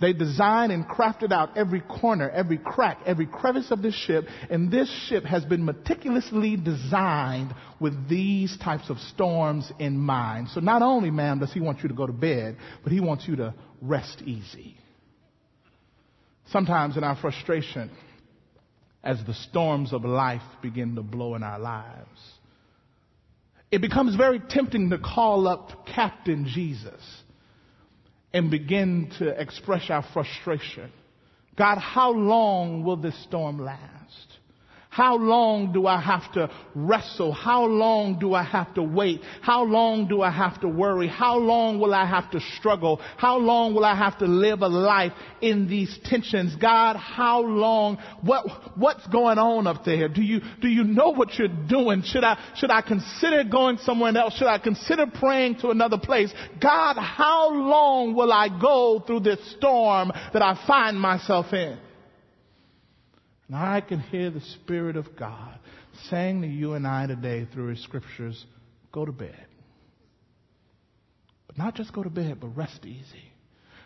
They 0.00 0.12
designed 0.12 0.70
and 0.70 0.86
crafted 0.86 1.32
out 1.32 1.56
every 1.56 1.80
corner, 1.80 2.30
every 2.30 2.58
crack, 2.58 3.00
every 3.04 3.26
crevice 3.26 3.72
of 3.72 3.82
this 3.82 3.94
ship, 3.94 4.26
and 4.48 4.70
this 4.70 4.88
ship 5.08 5.24
has 5.24 5.44
been 5.44 5.64
meticulously 5.64 6.56
designed 6.56 7.52
with 7.80 8.08
these 8.08 8.56
types 8.58 8.90
of 8.90 8.98
storms 8.98 9.72
in 9.80 9.96
mind. 9.98 10.48
So 10.50 10.60
not 10.60 10.82
only, 10.82 11.10
ma'am, 11.10 11.40
does 11.40 11.52
he 11.52 11.60
want 11.60 11.82
you 11.82 11.88
to 11.88 11.94
go 11.94 12.06
to 12.06 12.12
bed, 12.12 12.56
but 12.84 12.92
he 12.92 13.00
wants 13.00 13.26
you 13.26 13.36
to 13.36 13.54
rest 13.82 14.22
easy. 14.24 14.76
Sometimes 16.50 16.96
in 16.96 17.02
our 17.02 17.16
frustration, 17.16 17.90
as 19.02 19.18
the 19.26 19.34
storms 19.34 19.92
of 19.92 20.04
life 20.04 20.42
begin 20.62 20.94
to 20.94 21.02
blow 21.02 21.34
in 21.34 21.42
our 21.42 21.58
lives, 21.58 22.20
it 23.72 23.80
becomes 23.80 24.14
very 24.14 24.38
tempting 24.38 24.90
to 24.90 24.98
call 24.98 25.48
up 25.48 25.86
Captain 25.86 26.46
Jesus 26.46 27.02
and 28.32 28.50
begin 28.50 29.10
to 29.18 29.28
express 29.40 29.90
our 29.90 30.04
frustration. 30.12 30.90
God, 31.56 31.78
how 31.78 32.12
long 32.12 32.84
will 32.84 32.96
this 32.96 33.20
storm 33.24 33.58
last? 33.58 34.37
How 34.90 35.16
long 35.16 35.72
do 35.72 35.86
I 35.86 36.00
have 36.00 36.32
to 36.32 36.50
wrestle? 36.74 37.32
How 37.32 37.64
long 37.66 38.18
do 38.18 38.32
I 38.32 38.42
have 38.42 38.72
to 38.74 38.82
wait? 38.82 39.20
How 39.42 39.62
long 39.62 40.08
do 40.08 40.22
I 40.22 40.30
have 40.30 40.60
to 40.62 40.68
worry? 40.68 41.08
How 41.08 41.36
long 41.36 41.78
will 41.78 41.94
I 41.94 42.06
have 42.06 42.30
to 42.30 42.40
struggle? 42.56 42.98
How 43.16 43.36
long 43.36 43.74
will 43.74 43.84
I 43.84 43.94
have 43.94 44.18
to 44.18 44.24
live 44.24 44.62
a 44.62 44.68
life 44.68 45.12
in 45.42 45.68
these 45.68 45.96
tensions? 46.04 46.56
God, 46.56 46.96
how 46.96 47.42
long? 47.42 47.98
What, 48.22 48.46
what's 48.76 49.06
going 49.08 49.38
on 49.38 49.66
up 49.66 49.84
there? 49.84 50.08
Do 50.08 50.22
you, 50.22 50.40
do 50.62 50.68
you 50.68 50.84
know 50.84 51.10
what 51.10 51.34
you're 51.34 51.48
doing? 51.48 52.02
Should 52.02 52.24
I, 52.24 52.38
should 52.56 52.70
I 52.70 52.80
consider 52.80 53.44
going 53.44 53.76
somewhere 53.78 54.16
else? 54.16 54.36
Should 54.38 54.48
I 54.48 54.58
consider 54.58 55.06
praying 55.06 55.56
to 55.56 55.68
another 55.68 55.98
place? 55.98 56.32
God, 56.60 56.96
how 56.96 57.50
long 57.52 58.14
will 58.14 58.32
I 58.32 58.48
go 58.48 59.04
through 59.06 59.20
this 59.20 59.38
storm 59.56 60.10
that 60.32 60.42
I 60.42 60.58
find 60.66 60.98
myself 60.98 61.52
in? 61.52 61.78
And 63.48 63.56
I 63.56 63.80
can 63.80 64.00
hear 64.00 64.30
the 64.30 64.42
Spirit 64.62 64.96
of 64.96 65.16
God 65.16 65.58
saying 66.10 66.42
to 66.42 66.48
you 66.48 66.74
and 66.74 66.86
I 66.86 67.06
today 67.06 67.48
through 67.52 67.68
His 67.68 67.82
scriptures, 67.82 68.44
go 68.92 69.04
to 69.04 69.12
bed. 69.12 69.46
But 71.46 71.58
not 71.58 71.74
just 71.74 71.92
go 71.92 72.02
to 72.02 72.10
bed, 72.10 72.38
but 72.40 72.48
rest 72.56 72.84
easy. 72.84 73.32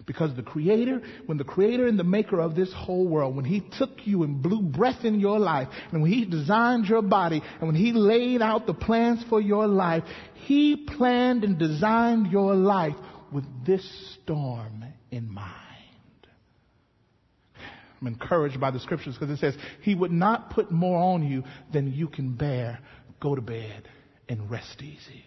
Because 0.05 0.35
the 0.35 0.43
Creator, 0.43 1.01
when 1.27 1.39
the 1.39 1.45
Creator 1.45 1.87
and 1.87 1.97
the 1.97 2.05
Maker 2.05 2.41
of 2.41 2.57
this 2.57 2.73
whole 2.73 3.07
world, 3.07 3.37
when 3.37 3.45
He 3.45 3.63
took 3.79 3.91
you 4.05 4.25
and 4.25 4.43
blew 4.43 4.61
breath 4.61 5.05
in 5.05 5.21
your 5.21 5.39
life, 5.39 5.69
and 5.93 6.03
when 6.03 6.11
He 6.11 6.25
designed 6.25 6.87
your 6.87 7.03
body, 7.03 7.41
and 7.61 7.69
when 7.69 7.77
He 7.77 7.93
laid 7.93 8.43
out 8.43 8.67
the 8.67 8.75
plans 8.75 9.25
for 9.29 9.41
your 9.41 9.69
life, 9.69 10.03
He 10.35 10.77
planned 10.77 11.45
and 11.45 11.57
designed 11.57 12.33
your 12.33 12.57
life 12.57 12.97
with 13.33 13.45
this 13.65 13.89
storm 14.25 14.85
in 15.13 15.33
mind. 15.33 15.72
I'm 18.03 18.09
encouraged 18.09 18.61
by 18.61 18.73
the 18.73 18.81
scriptures 18.81 19.17
because 19.19 19.33
it 19.33 19.41
says, 19.41 19.55
He 19.83 19.95
would 19.95 20.11
not 20.11 20.51
put 20.51 20.73
more 20.73 20.99
on 20.99 21.23
you 21.23 21.45
than 21.73 21.93
you 21.93 22.09
can 22.09 22.35
bear. 22.35 22.81
Go 23.21 23.37
to 23.37 23.41
bed 23.41 23.89
and 24.29 24.51
rest 24.51 24.83
easy. 24.83 25.25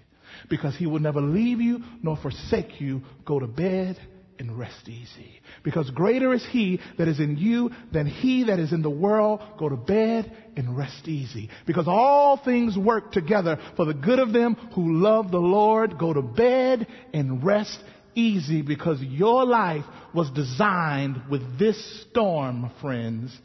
Because 0.49 0.75
He 0.75 0.85
will 0.85 0.99
never 0.99 1.21
leave 1.21 1.61
you 1.61 1.81
nor 2.03 2.17
forsake 2.17 2.81
you. 2.81 3.01
Go 3.23 3.39
to 3.39 3.47
bed 3.47 3.97
and 4.39 4.59
rest 4.59 4.89
easy. 4.89 5.41
Because 5.63 5.89
greater 5.91 6.33
is 6.33 6.45
He 6.49 6.81
that 6.97 7.07
is 7.07 7.21
in 7.21 7.38
you 7.38 7.71
than 7.93 8.07
He 8.07 8.43
that 8.43 8.59
is 8.59 8.73
in 8.73 8.81
the 8.81 8.89
world. 8.89 9.41
Go 9.57 9.69
to 9.69 9.77
bed 9.77 10.35
and 10.57 10.77
rest 10.77 11.07
easy. 11.07 11.49
Because 11.65 11.88
all 11.88 12.35
things 12.43 12.77
work 12.77 13.13
together 13.13 13.57
for 13.77 13.85
the 13.85 13.93
good 13.93 14.19
of 14.19 14.33
them 14.33 14.55
who 14.75 14.99
love 14.99 15.31
the 15.31 15.38
Lord. 15.38 15.97
Go 15.97 16.11
to 16.11 16.21
bed 16.21 16.88
and 17.13 17.41
rest 17.41 17.81
easy 18.15 18.62
because 18.62 19.01
your 19.01 19.45
life 19.45 19.86
was 20.13 20.30
designed 20.32 21.21
with 21.30 21.60
this 21.60 22.04
storm, 22.10 22.71
friends, 22.82 23.38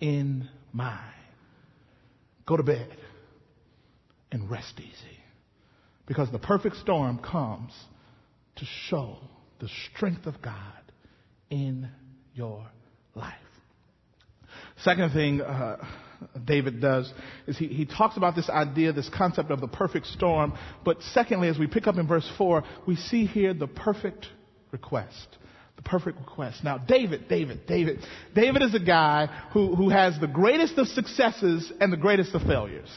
in 0.00 0.48
mind. 0.72 1.00
Go 2.46 2.56
to 2.56 2.62
bed 2.62 2.88
and 4.30 4.50
rest 4.50 4.78
easy 4.78 5.18
because 6.06 6.30
the 6.30 6.38
perfect 6.38 6.76
storm 6.76 7.18
comes 7.18 7.72
to 8.56 8.64
show 8.88 9.18
the 9.60 9.68
strength 9.92 10.26
of 10.26 10.40
God 10.40 10.54
in 11.50 11.88
your 12.34 12.66
life. 13.14 13.34
Second 14.82 15.12
thing, 15.12 15.40
uh, 15.40 15.84
David 16.44 16.80
does 16.80 17.12
is 17.46 17.56
he, 17.56 17.68
he 17.68 17.84
talks 17.84 18.16
about 18.16 18.34
this 18.34 18.50
idea, 18.50 18.92
this 18.92 19.08
concept 19.08 19.50
of 19.50 19.60
the 19.60 19.68
perfect 19.68 20.06
storm. 20.06 20.56
But 20.84 21.02
secondly, 21.02 21.48
as 21.48 21.58
we 21.58 21.66
pick 21.66 21.86
up 21.86 21.96
in 21.96 22.06
verse 22.06 22.28
4, 22.36 22.64
we 22.86 22.96
see 22.96 23.26
here 23.26 23.54
the 23.54 23.66
perfect 23.66 24.26
request. 24.72 25.36
The 25.76 25.82
perfect 25.82 26.18
request. 26.18 26.64
Now, 26.64 26.78
David, 26.78 27.28
David, 27.28 27.66
David. 27.66 28.04
David 28.34 28.62
is 28.62 28.74
a 28.74 28.80
guy 28.80 29.26
who, 29.52 29.76
who 29.76 29.90
has 29.90 30.18
the 30.18 30.26
greatest 30.26 30.76
of 30.76 30.88
successes 30.88 31.72
and 31.80 31.92
the 31.92 31.96
greatest 31.96 32.34
of 32.34 32.42
failures. 32.42 32.88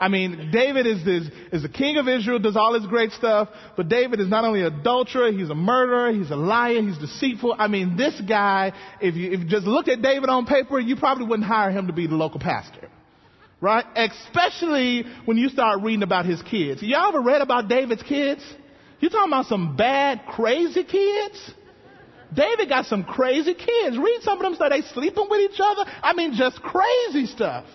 I 0.00 0.08
mean, 0.08 0.50
David 0.50 0.86
is 0.86 1.04
this, 1.04 1.24
is 1.52 1.62
the 1.62 1.68
king 1.68 1.98
of 1.98 2.08
Israel, 2.08 2.38
does 2.38 2.56
all 2.56 2.72
this 2.72 2.86
great 2.86 3.12
stuff, 3.12 3.50
but 3.76 3.90
David 3.90 4.18
is 4.18 4.28
not 4.28 4.44
only 4.44 4.62
an 4.62 4.80
adulterer, 4.80 5.30
he's 5.30 5.50
a 5.50 5.54
murderer, 5.54 6.10
he's 6.10 6.30
a 6.30 6.36
liar, 6.36 6.80
he's 6.80 6.96
deceitful. 6.96 7.54
I 7.58 7.68
mean, 7.68 7.98
this 7.98 8.18
guy, 8.26 8.72
if 9.02 9.14
you, 9.14 9.30
if 9.30 9.40
you 9.40 9.46
just 9.46 9.66
looked 9.66 9.90
at 9.90 10.00
David 10.00 10.30
on 10.30 10.46
paper, 10.46 10.80
you 10.80 10.96
probably 10.96 11.26
wouldn't 11.26 11.46
hire 11.46 11.70
him 11.70 11.88
to 11.88 11.92
be 11.92 12.06
the 12.06 12.14
local 12.14 12.40
pastor. 12.40 12.88
Right? 13.60 13.84
Especially 13.94 15.04
when 15.26 15.36
you 15.36 15.50
start 15.50 15.82
reading 15.82 16.02
about 16.02 16.24
his 16.24 16.40
kids. 16.40 16.82
Y'all 16.82 17.08
ever 17.08 17.20
read 17.20 17.42
about 17.42 17.68
David's 17.68 18.02
kids? 18.02 18.42
You 19.00 19.10
talking 19.10 19.30
about 19.30 19.46
some 19.46 19.76
bad, 19.76 20.22
crazy 20.26 20.82
kids? 20.82 21.52
David 22.32 22.70
got 22.70 22.86
some 22.86 23.04
crazy 23.04 23.52
kids. 23.52 23.98
Read 23.98 24.20
some 24.22 24.38
of 24.38 24.42
them 24.42 24.54
stuff. 24.54 24.70
They 24.70 24.80
sleeping 24.80 25.26
with 25.28 25.52
each 25.52 25.60
other. 25.60 25.84
I 26.02 26.14
mean, 26.14 26.32
just 26.34 26.62
crazy 26.62 27.26
stuff. 27.26 27.66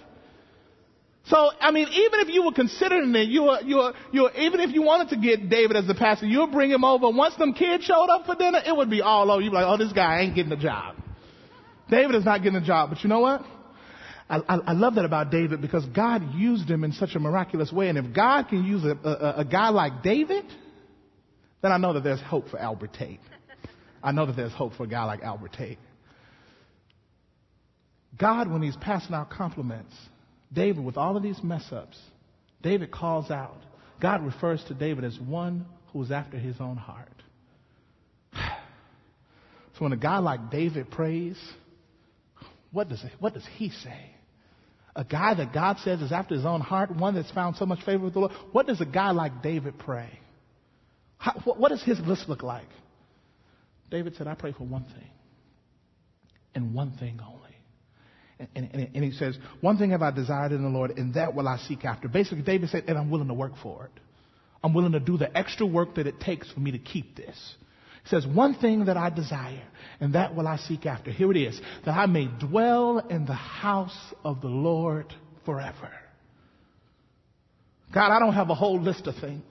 So, 1.28 1.50
I 1.60 1.72
mean, 1.72 1.88
even 1.88 2.20
if 2.20 2.30
you 2.30 2.44
were 2.44 2.52
considering 2.52 3.16
it, 3.16 3.30
you 3.30 3.44
were, 3.44 3.60
you 3.62 3.78
were, 3.78 3.94
you 4.12 4.22
were, 4.24 4.32
even 4.34 4.60
if 4.60 4.72
you 4.72 4.84
wanted 4.84 5.10
to 5.10 5.18
get 5.18 5.50
David 5.50 5.76
as 5.76 5.88
the 5.88 5.96
pastor, 5.96 6.28
you 6.28 6.42
would 6.42 6.52
bring 6.52 6.70
him 6.70 6.84
over. 6.84 7.10
Once 7.10 7.36
them 7.36 7.54
kids 7.54 7.84
showed 7.84 8.10
up 8.10 8.28
for 8.28 8.36
dinner, 8.36 8.62
it 8.64 8.76
would 8.76 8.92
be 8.92 9.02
all 9.02 9.32
over. 9.32 9.42
You'd 9.42 9.50
be 9.50 9.56
like, 9.56 9.66
oh, 9.66 9.78
this 9.78 9.92
guy 9.92 10.22
ain't 10.22 10.36
getting 10.36 10.52
a 10.52 10.58
job. 10.58 10.96
David 11.90 12.16
is 12.16 12.26
not 12.26 12.44
getting 12.44 12.58
a 12.58 12.66
job. 12.66 12.90
But 12.92 13.04
you 13.04 13.10
know 13.10 13.22
what? 13.22 13.42
I, 14.30 14.38
I, 14.38 14.56
I 14.68 14.72
love 14.74 14.96
that 14.96 15.06
about 15.06 15.32
David 15.32 15.62
because 15.62 15.86
God 15.88 16.36
used 16.36 16.70
him 16.70 16.84
in 16.84 16.92
such 16.92 17.16
a 17.16 17.20
miraculous 17.20 17.72
way. 17.72 17.90
And 17.90 17.98
if 17.98 18.14
God 18.14 18.48
can 18.48 18.64
use 18.64 18.84
a, 18.84 18.98
a, 19.08 19.34
a 19.40 19.46
guy 19.46 19.70
like 19.70 20.04
David, 20.04 20.46
then 21.64 21.72
I 21.72 21.78
know 21.78 21.94
that 21.94 22.04
there's 22.04 22.22
hope 22.22 22.50
for 22.50 22.60
Albert 22.60 22.94
Tate. 22.94 23.20
I 24.04 24.12
know 24.12 24.28
that 24.28 24.36
there's 24.36 24.54
hope 24.54 24.76
for 24.76 24.84
a 24.84 24.88
guy 24.88 25.06
like 25.06 25.22
Albert 25.22 25.54
Tate. 25.54 25.80
God, 28.18 28.52
when 28.52 28.62
he's 28.62 28.78
passing 28.78 29.16
out 29.16 29.32
compliments, 29.32 29.94
David, 30.52 30.84
with 30.84 30.98
all 30.98 31.18
of 31.18 31.24
these 31.24 31.42
mess 31.44 31.66
ups, 31.72 32.00
David 32.62 32.92
calls 32.92 33.30
out. 33.30 33.58
God 34.02 34.24
refers 34.26 34.64
to 34.66 34.74
David 34.74 35.04
as 35.04 35.18
one 35.20 35.66
who 35.92 36.04
is 36.04 36.12
after 36.12 36.38
his 36.38 36.58
own 36.60 36.78
heart. 36.78 37.10
So 39.78 39.84
when 39.84 39.92
a 39.92 39.98
guy 39.98 40.20
like 40.20 40.52
David 40.52 40.90
prays, 40.90 41.38
what 42.72 42.88
does, 42.88 43.04
what 43.20 43.34
does 43.34 43.46
he 43.58 43.72
say? 43.72 44.16
A 44.96 45.04
guy 45.04 45.34
that 45.34 45.54
God 45.54 45.80
says 45.84 46.02
is 46.02 46.14
after 46.14 46.34
his 46.34 46.46
own 46.46 46.62
heart, 46.62 46.96
one 46.96 47.16
that's 47.16 47.32
found 47.32 47.58
so 47.58 47.66
much 47.66 47.84
favor 47.84 48.06
with 48.06 48.14
the 48.14 48.20
Lord. 48.20 48.32
What 48.54 48.68
does 48.68 48.80
a 48.80 48.86
guy 48.86 49.12
like 49.12 49.44
David 49.44 49.78
pray? 49.78 50.10
How, 51.18 51.34
what, 51.44 51.60
what 51.60 51.70
does 51.70 51.84
his 51.84 52.00
list 52.00 52.30
look 52.30 52.42
like? 52.42 52.70
David 53.92 54.16
said, 54.16 54.28
I 54.28 54.36
pray 54.36 54.54
for 54.54 54.64
one 54.64 54.84
thing, 54.86 55.10
and 56.54 56.74
one 56.74 56.92
thing 56.98 57.20
only. 57.26 57.45
And, 58.40 58.50
and, 58.56 58.90
and, 58.94 59.04
he 59.04 59.12
says, 59.12 59.38
One 59.62 59.78
thing 59.78 59.92
have 59.92 60.02
I 60.02 60.12
desired 60.12 60.52
in 60.52 60.62
the 60.62 60.70
Lord, 60.70 60.92
and 60.98 61.14
that 61.14 61.34
will 61.34 61.48
I 61.48 61.58
seek 61.58 61.86
after. 61.86 62.10
Basically, 62.10 62.42
David 62.44 62.70
said, 62.70 62.84
And 62.88 62.98
I'm 62.98 63.10
willing 63.10 63.30
to 63.30 63.34
work 63.34 63.54
for 63.64 63.86
it. 63.86 64.02
I'm 64.64 64.74
willing 64.74 64.92
to 64.92 65.00
do 65.00 65.18
the 65.18 65.36
extra 65.38 65.66
work 65.66 65.96
that 65.96 66.08
it 66.08 66.20
takes 66.20 66.52
for 66.52 66.60
me 66.60 66.72
to 66.72 66.80
keep 66.80 67.16
this. 67.16 67.56
He 68.04 68.10
says, 68.10 68.28
One 68.28 68.56
thing 68.56 68.86
that 68.86 68.98
I 68.98 69.10
desire, 69.10 69.64
and 70.02 70.16
that 70.16 70.36
will 70.36 70.48
I 70.48 70.58
seek 70.58 70.86
after. 70.86 71.12
Here 71.12 71.32
it 71.32 71.38
is 71.38 71.60
that 71.86 71.92
I 71.92 72.08
may 72.08 72.28
dwell 72.28 73.00
in 73.00 73.26
the 73.26 73.34
house 73.34 73.98
of 74.24 74.42
the 74.42 74.48
Lord 74.48 75.14
forever. 75.46 75.92
God, 77.94 78.12
I 78.12 78.20
don't 78.20 78.34
have 78.34 78.50
a 78.50 78.56
whole 78.56 78.82
list 78.82 79.08
of 79.08 79.16
things. 79.16 79.44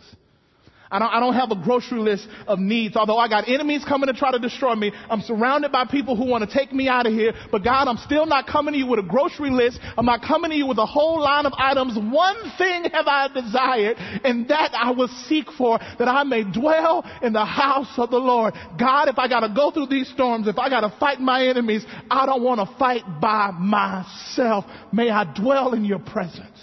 I 0.95 1.01
don't, 1.01 1.13
I 1.13 1.19
don't 1.19 1.35
have 1.35 1.51
a 1.51 1.61
grocery 1.61 1.99
list 1.99 2.29
of 2.47 2.61
needs. 2.61 2.95
Although 2.95 3.19
I 3.19 3.27
got 3.27 3.49
enemies 3.49 3.85
coming 3.85 4.07
to 4.07 4.13
try 4.13 4.31
to 4.31 4.39
destroy 4.39 4.77
me. 4.77 4.93
I'm 5.11 5.23
surrounded 5.23 5.73
by 5.73 5.87
people 5.87 6.15
who 6.15 6.25
want 6.25 6.49
to 6.49 6.57
take 6.57 6.73
me 6.73 6.87
out 6.87 7.05
of 7.05 7.13
here. 7.13 7.33
But 7.51 7.65
God, 7.65 7.89
I'm 7.89 7.97
still 7.97 8.27
not 8.27 8.47
coming 8.47 8.75
to 8.75 8.79
you 8.79 8.87
with 8.87 9.01
a 9.01 9.03
grocery 9.03 9.51
list. 9.51 9.81
I'm 9.99 10.07
not 10.07 10.23
coming 10.23 10.53
to 10.53 10.57
you 10.57 10.69
with 10.69 10.79
a 10.79 10.87
whole 10.87 11.21
line 11.21 11.47
of 11.47 11.53
items. 11.59 11.99
One 11.99 12.37
thing 12.59 12.85
have 12.93 13.09
I 13.09 13.27
desired 13.27 13.97
and 14.23 14.47
that 14.47 14.71
I 14.73 14.93
will 14.93 15.09
seek 15.27 15.51
for 15.59 15.81
that 15.99 16.07
I 16.07 16.23
may 16.23 16.45
dwell 16.45 17.05
in 17.23 17.33
the 17.33 17.45
house 17.45 17.93
of 17.97 18.11
the 18.11 18.19
Lord. 18.19 18.55
God, 18.79 19.09
if 19.09 19.19
I 19.19 19.27
got 19.27 19.41
to 19.41 19.53
go 19.53 19.73
through 19.73 19.89
these 19.89 20.09
storms, 20.11 20.47
if 20.47 20.59
I 20.59 20.69
got 20.69 20.83
to 20.83 20.97
fight 21.01 21.19
my 21.19 21.45
enemies, 21.45 21.85
I 22.09 22.25
don't 22.25 22.45
want 22.45 22.61
to 22.61 22.79
fight 22.79 23.03
by 23.21 23.51
myself. 23.51 24.65
May 24.93 25.11
I 25.11 25.25
dwell 25.25 25.75
in 25.75 25.85
your 25.85 25.99
presence. 25.99 26.54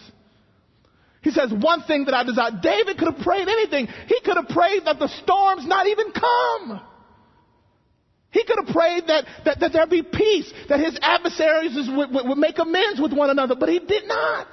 He 1.22 1.32
says, 1.32 1.52
one 1.54 1.84
thing 1.84 2.06
that 2.06 2.16
I 2.16 2.24
desire. 2.24 2.52
David 2.62 2.98
could 2.98 3.14
have 3.14 3.24
prayed 3.24 3.48
anything. 3.48 3.88
He 4.08 4.20
could 4.22 4.38
have 4.38 4.48
prayed 4.48 4.86
that 4.86 4.98
the 4.98 5.08
storms 5.08 5.68
not 5.68 5.88
even 5.88 6.12
come. 6.12 6.82
He 8.32 8.44
could 8.46 8.58
have 8.66 8.74
prayed 8.74 9.04
that, 9.08 9.26
that, 9.46 9.60
that 9.60 9.74
there 9.74 9.86
be 9.88 10.02
peace, 10.02 10.52
that 10.70 10.80
his 10.80 10.98
adversaries 11.02 11.76
would, 11.90 12.12
would, 12.12 12.28
would 12.28 12.38
make 12.38 12.58
amends 12.58 13.00
with 13.00 13.14
one 13.14 13.30
another, 13.30 13.56
but 13.56 13.70
he 13.70 13.80
did 13.80 14.08
not. 14.08 14.48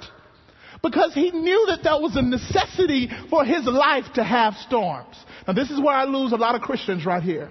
Because 0.83 1.13
he 1.13 1.31
knew 1.31 1.65
that 1.67 1.83
that 1.83 2.01
was 2.01 2.15
a 2.15 2.21
necessity 2.21 3.09
for 3.29 3.43
his 3.43 3.65
life 3.65 4.05
to 4.15 4.23
have 4.23 4.53
storms. 4.55 5.15
Now 5.47 5.53
this 5.53 5.71
is 5.71 5.79
where 5.79 5.95
I 5.95 6.05
lose 6.05 6.33
a 6.33 6.37
lot 6.37 6.55
of 6.55 6.61
Christians 6.61 7.05
right 7.05 7.23
here. 7.23 7.49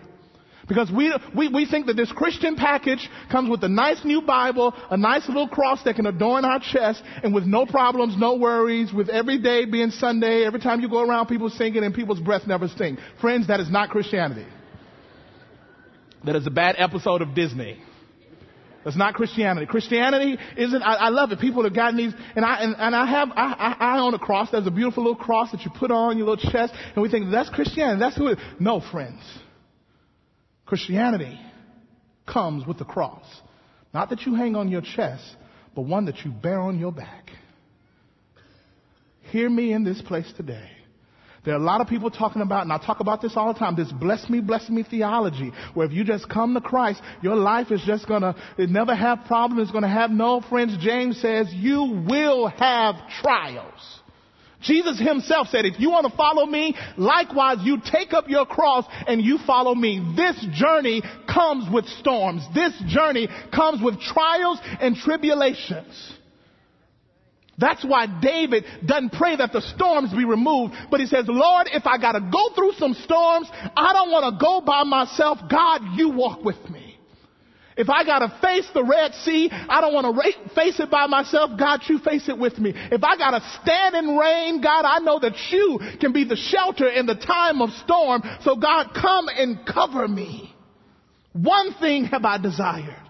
Because 0.69 0.91
we, 0.93 1.13
we, 1.35 1.49
we 1.49 1.67
think 1.67 1.87
that 1.87 1.97
this 1.97 2.13
Christian 2.13 2.55
package 2.55 3.09
comes 3.33 3.49
with 3.49 3.65
a 3.65 3.69
nice 3.69 4.05
new 4.05 4.21
Bible, 4.21 4.75
a 4.91 4.99
nice 4.99 5.27
little 5.27 5.49
cross 5.49 5.83
that 5.85 5.97
can 5.97 6.05
adorn 6.05 6.45
our 6.45 6.61
chest, 6.61 7.03
and 7.23 7.35
with 7.35 7.45
no 7.45 7.65
problems, 7.65 8.17
no 8.19 8.37
worries, 8.37 8.93
with 8.93 9.09
every 9.09 9.39
day 9.39 9.65
being 9.65 9.91
Sunday, 9.91 10.45
every 10.45 10.61
time 10.61 10.81
you 10.81 10.89
go 10.89 11.01
around 11.01 11.27
people 11.27 11.49
singing 11.49 11.85
and 11.85 11.95
people's 11.95 12.21
breath 12.21 12.43
never 12.47 12.69
stink. 12.69 12.99
Friends, 13.21 13.47
that 13.49 13.61
is 13.61 13.71
not 13.71 13.89
Christianity. 13.89 14.47
That 16.25 16.37
is 16.37 16.47
a 16.47 16.51
bad 16.51 16.75
episode 16.79 17.23
of 17.23 17.35
Disney. 17.35 17.81
That's 18.85 18.97
not 18.97 19.15
Christianity. 19.15 19.67
Christianity 19.67 20.39
isn't, 20.57 20.83
I, 20.83 20.95
I 20.95 21.09
love 21.09 21.33
it. 21.33 21.41
People 21.41 21.65
have 21.65 21.75
gotten 21.75 21.97
these, 21.97 22.13
and 22.37 22.45
I, 22.45 22.63
and, 22.63 22.77
and 22.79 22.95
I 22.95 23.07
have, 23.07 23.31
I, 23.31 23.77
I, 23.81 23.97
I 23.97 24.01
own 24.01 24.15
a 24.15 24.19
cross. 24.19 24.51
There's 24.51 24.67
a 24.67 24.71
beautiful 24.71 25.03
little 25.03 25.17
cross 25.17 25.51
that 25.53 25.63
you 25.63 25.71
put 25.71 25.91
on 25.91 26.19
your 26.19 26.29
little 26.29 26.51
chest, 26.51 26.75
and 26.95 27.03
we 27.03 27.09
think 27.09 27.31
that's 27.31 27.49
Christianity. 27.49 28.01
That's 28.01 28.17
who 28.17 28.29
it 28.29 28.39
is. 28.39 28.45
No, 28.61 28.81
friends. 28.81 29.21
Christianity 30.69 31.41
comes 32.27 32.67
with 32.67 32.77
the 32.79 32.85
cross. 32.85 33.25
Not 33.95 34.11
that 34.11 34.27
you 34.27 34.35
hang 34.35 34.55
on 34.55 34.69
your 34.69 34.83
chest, 34.83 35.25
but 35.75 35.83
one 35.83 36.05
that 36.05 36.27
you 36.27 36.31
bear 36.31 36.61
on 36.61 36.79
your 36.79 36.93
back. 36.93 37.31
Hear 39.33 39.49
me 39.49 39.73
in 39.73 39.83
this 39.83 40.03
place 40.03 40.31
today. 40.37 40.69
There 41.47 41.55
are 41.55 41.59
a 41.59 41.65
lot 41.65 41.81
of 41.81 41.87
people 41.87 42.11
talking 42.11 42.43
about, 42.43 42.65
and 42.65 42.73
I 42.73 42.77
talk 42.77 43.01
about 43.01 43.23
this 43.23 43.33
all 43.35 43.51
the 43.51 43.59
time, 43.59 43.77
this 43.77 43.91
bless 43.91 44.29
me, 44.29 44.41
bless 44.41 44.69
me 44.69 44.83
theology, 44.83 45.53
where 45.73 45.87
if 45.87 45.93
you 45.95 46.05
just 46.05 46.29
come 46.29 46.53
to 46.53 46.61
Christ, 46.61 47.01
your 47.23 47.37
life 47.37 47.71
is 47.71 47.83
just 47.87 48.07
gonna, 48.07 48.37
it 48.59 48.69
never 48.69 48.95
have 48.95 49.21
problems, 49.27 49.63
it's 49.63 49.73
gonna 49.73 49.89
have 49.89 50.11
no 50.11 50.43
friends. 50.43 50.77
James 50.79 51.19
says, 51.19 51.47
you 51.55 52.05
will 52.07 52.49
have 52.49 52.97
trials. 53.23 54.01
Jesus 54.61 54.99
himself 54.99 55.49
said, 55.49 55.65
if 55.67 55.79
you 55.79 55.91
want 55.91 56.11
to 56.11 56.17
follow 56.17 56.45
me, 56.45 56.75
likewise 56.97 57.59
you 57.63 57.79
take 57.85 58.13
up 58.13 58.29
your 58.29 58.45
cross 58.45 58.85
and 59.07 59.23
you 59.23 59.39
follow 59.47 59.75
me. 59.75 60.15
This 60.17 60.45
journey 60.53 61.03
comes 61.33 61.73
with 61.73 61.87
storms. 61.87 62.43
This 62.55 62.73
journey 62.87 63.29
comes 63.55 63.83
with 63.83 64.01
trials 64.01 64.59
and 64.81 64.97
tribulations. 64.97 66.13
That's 67.59 67.85
why 67.85 68.07
David 68.21 68.65
doesn't 68.87 69.13
pray 69.13 69.35
that 69.37 69.53
the 69.53 69.61
storms 69.61 70.13
be 70.13 70.25
removed, 70.25 70.75
but 70.93 71.01
he 71.01 71.07
says, 71.07 71.25
Lord, 71.27 71.69
if 71.73 71.87
I 71.87 71.99
gotta 71.99 72.21
go 72.21 72.55
through 72.55 72.73
some 72.79 72.95
storms, 72.95 73.49
I 73.53 73.93
don't 73.93 74.13
want 74.13 74.33
to 74.33 74.45
go 74.45 74.61
by 74.61 74.85
myself. 74.85 75.39
God, 75.51 75.81
you 75.97 76.11
walk 76.11 76.45
with 76.45 76.71
me. 76.71 76.78
If 77.79 77.89
I 77.89 78.05
gotta 78.05 78.37
face 78.43 78.69
the 78.75 78.83
Red 78.85 79.15
Sea, 79.15 79.49
I 79.51 79.81
don't 79.81 79.95
want 79.95 80.07
to 80.07 80.13
ra- 80.13 80.55
face 80.55 80.81
it 80.81 80.91
by 80.91 81.07
myself. 81.07 81.59
God, 81.59 81.81
you 81.89 82.01
face 82.01 82.29
it 82.29 82.37
with 82.37 82.59
me. 82.59 82.73
If 82.75 83.05
I 83.05 83.17
gotta 83.17 83.41
stand 83.63 83.95
in 83.95 84.17
rain, 84.17 84.61
God, 84.61 84.85
I 84.85 84.99
know 84.99 85.21
that 85.21 85.37
you 85.51 85.79
can 86.01 86.13
be 86.13 86.25
the 86.25 86.37
shelter 86.37 86.89
in 86.89 87.07
the 87.07 87.15
time 87.15 87.63
of 87.63 87.71
storm. 87.85 88.23
So 88.43 88.57
God, 88.57 88.91
come 89.01 89.29
and 89.29 89.65
cover 89.65 90.09
me. 90.09 90.53
One 91.33 91.75
thing 91.75 92.07
have 92.07 92.25
I 92.25 92.39
desired 92.39 93.08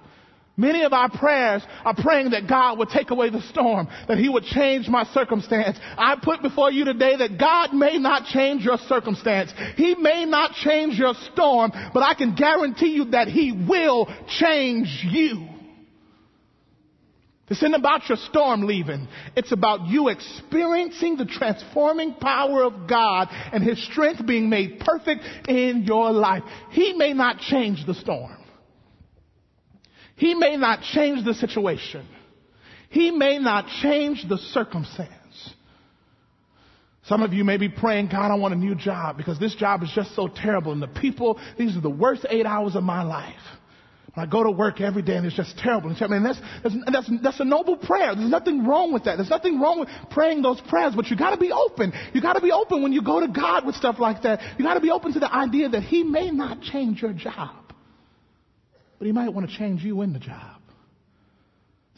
Many 0.58 0.82
of 0.82 0.92
our 0.92 1.08
prayers 1.08 1.62
are 1.84 1.94
praying 1.94 2.30
that 2.30 2.48
God 2.48 2.78
would 2.78 2.88
take 2.88 3.10
away 3.10 3.30
the 3.30 3.40
storm, 3.42 3.86
that 4.08 4.18
He 4.18 4.28
would 4.28 4.42
change 4.42 4.88
my 4.88 5.04
circumstance. 5.04 5.78
I 5.96 6.16
put 6.20 6.42
before 6.42 6.72
you 6.72 6.84
today 6.84 7.16
that 7.16 7.38
God 7.38 7.72
may 7.72 7.96
not 7.96 8.24
change 8.26 8.64
your 8.64 8.76
circumstance. 8.76 9.52
He 9.76 9.94
may 9.94 10.24
not 10.24 10.54
change 10.54 10.98
your 10.98 11.14
storm, 11.32 11.70
but 11.94 12.02
I 12.02 12.14
can 12.14 12.34
guarantee 12.34 12.88
you 12.88 13.04
that 13.12 13.28
He 13.28 13.52
will 13.52 14.12
change 14.40 15.06
you. 15.08 15.46
This 17.48 17.58
isn't 17.58 17.74
about 17.74 18.08
your 18.08 18.18
storm 18.18 18.62
leaving. 18.62 19.06
It's 19.36 19.52
about 19.52 19.86
you 19.86 20.08
experiencing 20.08 21.18
the 21.18 21.24
transforming 21.24 22.14
power 22.14 22.64
of 22.64 22.88
God 22.88 23.28
and 23.30 23.62
His 23.62 23.82
strength 23.86 24.26
being 24.26 24.50
made 24.50 24.80
perfect 24.80 25.22
in 25.48 25.84
your 25.84 26.10
life. 26.10 26.42
He 26.70 26.94
may 26.94 27.12
not 27.12 27.38
change 27.38 27.86
the 27.86 27.94
storm. 27.94 28.37
He 30.18 30.34
may 30.34 30.56
not 30.56 30.82
change 30.82 31.24
the 31.24 31.32
situation. 31.32 32.06
He 32.90 33.12
may 33.12 33.38
not 33.38 33.66
change 33.82 34.26
the 34.28 34.36
circumstance. 34.36 35.08
Some 37.04 37.22
of 37.22 37.32
you 37.32 37.44
may 37.44 37.56
be 37.56 37.68
praying, 37.68 38.08
God, 38.08 38.32
I 38.32 38.34
want 38.34 38.52
a 38.52 38.56
new 38.56 38.74
job 38.74 39.16
because 39.16 39.38
this 39.38 39.54
job 39.54 39.82
is 39.84 39.90
just 39.94 40.14
so 40.16 40.26
terrible. 40.26 40.72
And 40.72 40.82
the 40.82 40.88
people, 40.88 41.40
these 41.56 41.76
are 41.76 41.80
the 41.80 41.88
worst 41.88 42.26
eight 42.28 42.46
hours 42.46 42.74
of 42.74 42.82
my 42.82 43.02
life. 43.02 43.40
I 44.16 44.26
go 44.26 44.42
to 44.42 44.50
work 44.50 44.80
every 44.80 45.02
day 45.02 45.16
and 45.16 45.24
it's 45.24 45.36
just 45.36 45.56
terrible. 45.56 45.90
And 45.90 46.26
that's, 46.26 46.40
that's, 46.64 46.74
that's, 46.90 47.10
that's 47.22 47.40
a 47.40 47.44
noble 47.44 47.76
prayer. 47.76 48.16
There's 48.16 48.28
nothing 48.28 48.66
wrong 48.66 48.92
with 48.92 49.04
that. 49.04 49.16
There's 49.16 49.30
nothing 49.30 49.60
wrong 49.60 49.78
with 49.78 49.88
praying 50.10 50.42
those 50.42 50.60
prayers, 50.62 50.94
but 50.96 51.06
you 51.06 51.16
gotta 51.16 51.36
be 51.36 51.52
open. 51.52 51.92
You 52.12 52.20
gotta 52.20 52.40
be 52.40 52.50
open 52.50 52.82
when 52.82 52.92
you 52.92 53.02
go 53.02 53.20
to 53.20 53.28
God 53.28 53.64
with 53.64 53.76
stuff 53.76 54.00
like 54.00 54.22
that. 54.22 54.40
You 54.58 54.64
gotta 54.64 54.80
be 54.80 54.90
open 54.90 55.12
to 55.12 55.20
the 55.20 55.32
idea 55.32 55.68
that 55.68 55.84
He 55.84 56.02
may 56.02 56.32
not 56.32 56.60
change 56.60 57.00
your 57.00 57.12
job. 57.12 57.67
But 58.98 59.06
he 59.06 59.12
might 59.12 59.32
want 59.32 59.48
to 59.48 59.56
change 59.56 59.82
you 59.82 60.02
in 60.02 60.12
the 60.12 60.18
job. 60.18 60.60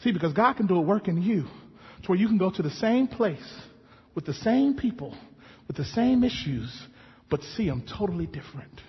See, 0.03 0.11
because 0.11 0.33
God 0.33 0.53
can 0.53 0.67
do 0.67 0.75
a 0.75 0.81
work 0.81 1.07
in 1.07 1.21
you 1.21 1.43
to 1.43 2.07
where 2.07 2.17
you 2.17 2.27
can 2.27 2.37
go 2.37 2.51
to 2.51 2.61
the 2.61 2.71
same 2.71 3.07
place 3.07 3.39
with 4.15 4.25
the 4.25 4.33
same 4.33 4.75
people, 4.75 5.15
with 5.67 5.77
the 5.77 5.85
same 5.85 6.23
issues, 6.23 6.69
but 7.29 7.41
see 7.55 7.67
them 7.67 7.83
totally 7.97 8.25
different. 8.25 8.81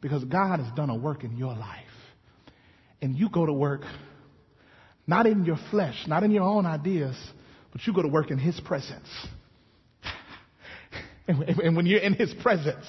Because 0.00 0.24
God 0.24 0.60
has 0.60 0.72
done 0.74 0.90
a 0.90 0.96
work 0.96 1.24
in 1.24 1.36
your 1.36 1.54
life. 1.54 1.84
And 3.00 3.16
you 3.16 3.28
go 3.30 3.46
to 3.46 3.52
work 3.52 3.82
not 5.06 5.26
in 5.26 5.44
your 5.44 5.58
flesh, 5.70 6.04
not 6.06 6.22
in 6.22 6.30
your 6.30 6.44
own 6.44 6.66
ideas, 6.66 7.16
but 7.72 7.86
you 7.86 7.94
go 7.94 8.02
to 8.02 8.08
work 8.08 8.30
in 8.30 8.38
His 8.38 8.60
presence. 8.60 9.08
and, 11.28 11.76
when 11.76 11.86
you're 11.86 12.00
in 12.00 12.14
His 12.14 12.34
presence, 12.42 12.84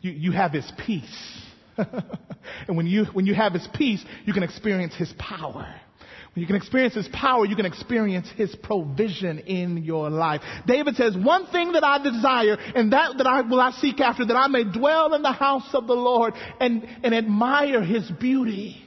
you, 0.00 0.12
you 0.12 0.32
have 0.32 0.52
His 0.52 0.70
peace. 0.86 1.42
and 2.68 2.76
when 2.76 2.86
you, 2.86 3.04
when 3.06 3.26
you 3.26 3.34
have 3.34 3.52
His 3.52 3.66
peace, 3.74 4.04
you 4.24 4.32
can 4.32 4.42
experience 4.42 4.94
His 4.94 5.12
power. 5.18 5.74
When 6.34 6.40
you 6.40 6.46
can 6.46 6.56
experience 6.56 6.94
His 6.94 7.08
power, 7.08 7.44
you 7.46 7.54
can 7.54 7.66
experience 7.66 8.28
His 8.36 8.54
provision 8.56 9.38
in 9.40 9.84
your 9.84 10.10
life. 10.10 10.40
David 10.66 10.96
says, 10.96 11.16
one 11.16 11.46
thing 11.46 11.72
that 11.72 11.84
I 11.84 12.02
desire, 12.02 12.56
and 12.74 12.92
that 12.92 13.18
that 13.18 13.26
I 13.26 13.42
will 13.42 13.60
I 13.60 13.70
seek 13.72 14.00
after, 14.00 14.24
that 14.24 14.36
I 14.36 14.48
may 14.48 14.64
dwell 14.64 15.14
in 15.14 15.22
the 15.22 15.32
house 15.32 15.68
of 15.74 15.86
the 15.86 15.94
Lord 15.94 16.34
and, 16.60 16.84
and 17.04 17.14
admire 17.14 17.82
His 17.82 18.10
beauty. 18.10 18.83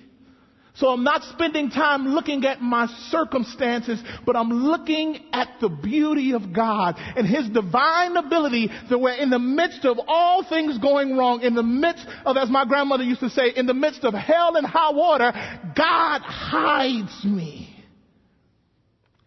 So 0.77 0.89
I'm 0.89 1.03
not 1.03 1.23
spending 1.23 1.71
time 1.71 2.09
looking 2.09 2.45
at 2.45 2.61
my 2.61 2.85
circumstances, 3.09 3.99
but 4.27 4.35
I'm 4.35 4.49
looking 4.49 5.25
at 5.33 5.47
the 5.59 5.69
beauty 5.69 6.33
of 6.33 6.53
God 6.53 6.95
and 6.97 7.25
His 7.25 7.49
divine 7.49 8.15
ability 8.15 8.69
that 8.89 8.97
we're 8.97 9.15
in 9.15 9.31
the 9.31 9.39
midst 9.39 9.85
of 9.85 9.97
all 10.07 10.43
things 10.47 10.77
going 10.77 11.17
wrong, 11.17 11.41
in 11.41 11.55
the 11.55 11.63
midst 11.63 12.05
of, 12.25 12.37
as 12.37 12.49
my 12.49 12.63
grandmother 12.65 13.03
used 13.03 13.21
to 13.21 13.29
say, 13.31 13.53
in 13.55 13.65
the 13.65 13.73
midst 13.73 14.03
of 14.03 14.13
hell 14.13 14.55
and 14.55 14.67
high 14.67 14.91
water, 14.91 15.31
God 15.75 16.21
hides 16.21 17.25
me 17.25 17.75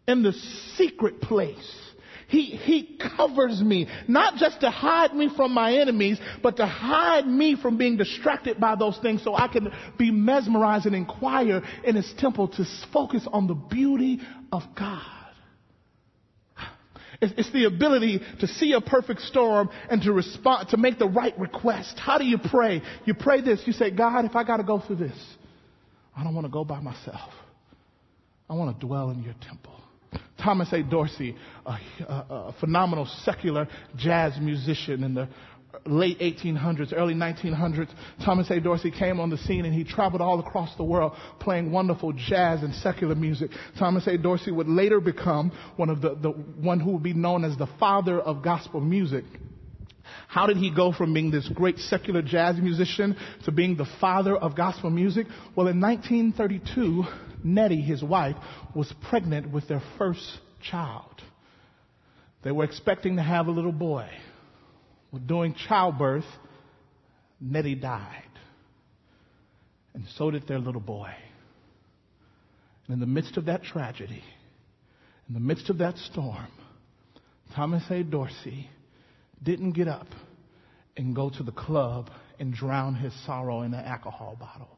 in 0.06 0.22
the 0.22 0.32
secret 0.76 1.20
place 1.20 1.79
he, 2.30 2.44
he 2.44 2.96
covers 3.16 3.60
me, 3.60 3.88
not 4.06 4.36
just 4.36 4.60
to 4.60 4.70
hide 4.70 5.12
me 5.12 5.28
from 5.36 5.52
my 5.52 5.74
enemies, 5.74 6.16
but 6.44 6.58
to 6.58 6.66
hide 6.66 7.26
me 7.26 7.56
from 7.60 7.76
being 7.76 7.96
distracted 7.96 8.60
by 8.60 8.76
those 8.76 8.96
things 8.98 9.24
so 9.24 9.34
I 9.34 9.48
can 9.48 9.72
be 9.98 10.12
mesmerized 10.12 10.86
and 10.86 10.94
inquire 10.94 11.60
in 11.82 11.96
his 11.96 12.14
temple 12.18 12.46
to 12.46 12.64
focus 12.92 13.26
on 13.32 13.48
the 13.48 13.54
beauty 13.54 14.20
of 14.52 14.62
God. 14.78 15.02
It's 17.20 17.52
the 17.52 17.64
ability 17.64 18.20
to 18.38 18.46
see 18.46 18.72
a 18.72 18.80
perfect 18.80 19.22
storm 19.22 19.68
and 19.90 20.00
to 20.02 20.12
respond, 20.12 20.68
to 20.68 20.76
make 20.76 21.00
the 21.00 21.08
right 21.08 21.38
request. 21.38 21.98
How 21.98 22.16
do 22.16 22.24
you 22.24 22.38
pray? 22.38 22.80
You 23.04 23.14
pray 23.14 23.40
this. 23.40 23.60
You 23.66 23.72
say, 23.72 23.90
God, 23.90 24.24
if 24.24 24.36
I 24.36 24.44
got 24.44 24.58
to 24.58 24.62
go 24.62 24.78
through 24.78 24.96
this, 24.96 25.18
I 26.16 26.22
don't 26.22 26.34
want 26.34 26.46
to 26.46 26.50
go 26.50 26.64
by 26.64 26.80
myself. 26.80 27.32
I 28.48 28.54
want 28.54 28.80
to 28.80 28.86
dwell 28.86 29.10
in 29.10 29.22
your 29.22 29.34
temple. 29.42 29.74
Thomas 30.42 30.72
A. 30.72 30.83
Dorsey, 30.83 31.37
a, 31.66 31.70
a, 31.70 32.26
a 32.31 32.55
phenomenal 32.61 33.07
secular 33.24 33.68
jazz 33.96 34.38
musician 34.40 35.05
in 35.05 35.14
the 35.14 35.29
late 35.87 36.18
1800s, 36.18 36.92
early 36.94 37.14
1900s, 37.14 37.88
Thomas 38.24 38.50
A. 38.50 38.61
Dorsey 38.61 38.90
came 38.90 39.20
on 39.20 39.31
the 39.31 39.38
scene 39.38 39.64
and 39.64 39.74
he 39.74 39.85
traveled 39.85 40.20
all 40.20 40.40
across 40.40 40.74
the 40.76 40.85
world 40.85 41.12
playing 41.38 41.70
wonderful 41.70 42.12
jazz 42.12 42.62
and 42.62 42.74
secular 42.74 43.14
music. 43.14 43.50
Thomas 43.79 44.07
A. 44.07 44.18
Dorsey 44.18 44.50
would 44.50 44.68
later 44.68 45.00
become 45.00 45.53
one 45.76 45.88
of 45.88 46.00
the, 46.00 46.16
the 46.16 46.31
one 46.31 46.81
who 46.81 46.92
would 46.92 47.03
be 47.03 47.14
known 47.14 47.44
as 47.44 47.57
the 47.57 47.68
father 47.79 48.20
of 48.20 48.42
gospel 48.42 48.81
music. 48.81 49.24
How 50.30 50.46
did 50.46 50.58
he 50.58 50.72
go 50.72 50.92
from 50.92 51.12
being 51.12 51.32
this 51.32 51.48
great 51.48 51.76
secular 51.78 52.22
jazz 52.22 52.56
musician 52.56 53.16
to 53.46 53.50
being 53.50 53.76
the 53.76 53.88
father 54.00 54.36
of 54.36 54.54
gospel 54.54 54.88
music? 54.88 55.26
Well, 55.56 55.66
in 55.66 55.80
1932, 55.80 57.02
Nettie, 57.42 57.80
his 57.80 58.00
wife, 58.00 58.36
was 58.72 58.94
pregnant 59.08 59.50
with 59.50 59.66
their 59.66 59.82
first 59.98 60.24
child. 60.62 61.20
They 62.44 62.52
were 62.52 62.62
expecting 62.62 63.16
to 63.16 63.22
have 63.24 63.48
a 63.48 63.50
little 63.50 63.72
boy. 63.72 64.08
Well, 65.10 65.20
during 65.26 65.52
childbirth, 65.52 66.26
Nettie 67.40 67.74
died. 67.74 68.22
And 69.94 70.04
so 70.16 70.30
did 70.30 70.46
their 70.46 70.60
little 70.60 70.80
boy. 70.80 71.10
And 72.86 72.94
in 72.94 73.00
the 73.00 73.06
midst 73.06 73.36
of 73.36 73.46
that 73.46 73.64
tragedy, 73.64 74.22
in 75.26 75.34
the 75.34 75.40
midst 75.40 75.70
of 75.70 75.78
that 75.78 75.98
storm, 75.98 76.52
Thomas 77.52 77.82
A. 77.90 78.04
Dorsey 78.04 78.70
didn't 79.42 79.72
get 79.72 79.88
up 79.88 80.09
and 80.96 81.14
go 81.14 81.31
to 81.31 81.42
the 81.42 81.53
club 81.53 82.11
and 82.38 82.53
drown 82.53 82.94
his 82.94 83.12
sorrow 83.24 83.62
in 83.62 83.74
an 83.74 83.85
alcohol 83.85 84.37
bottle. 84.38 84.76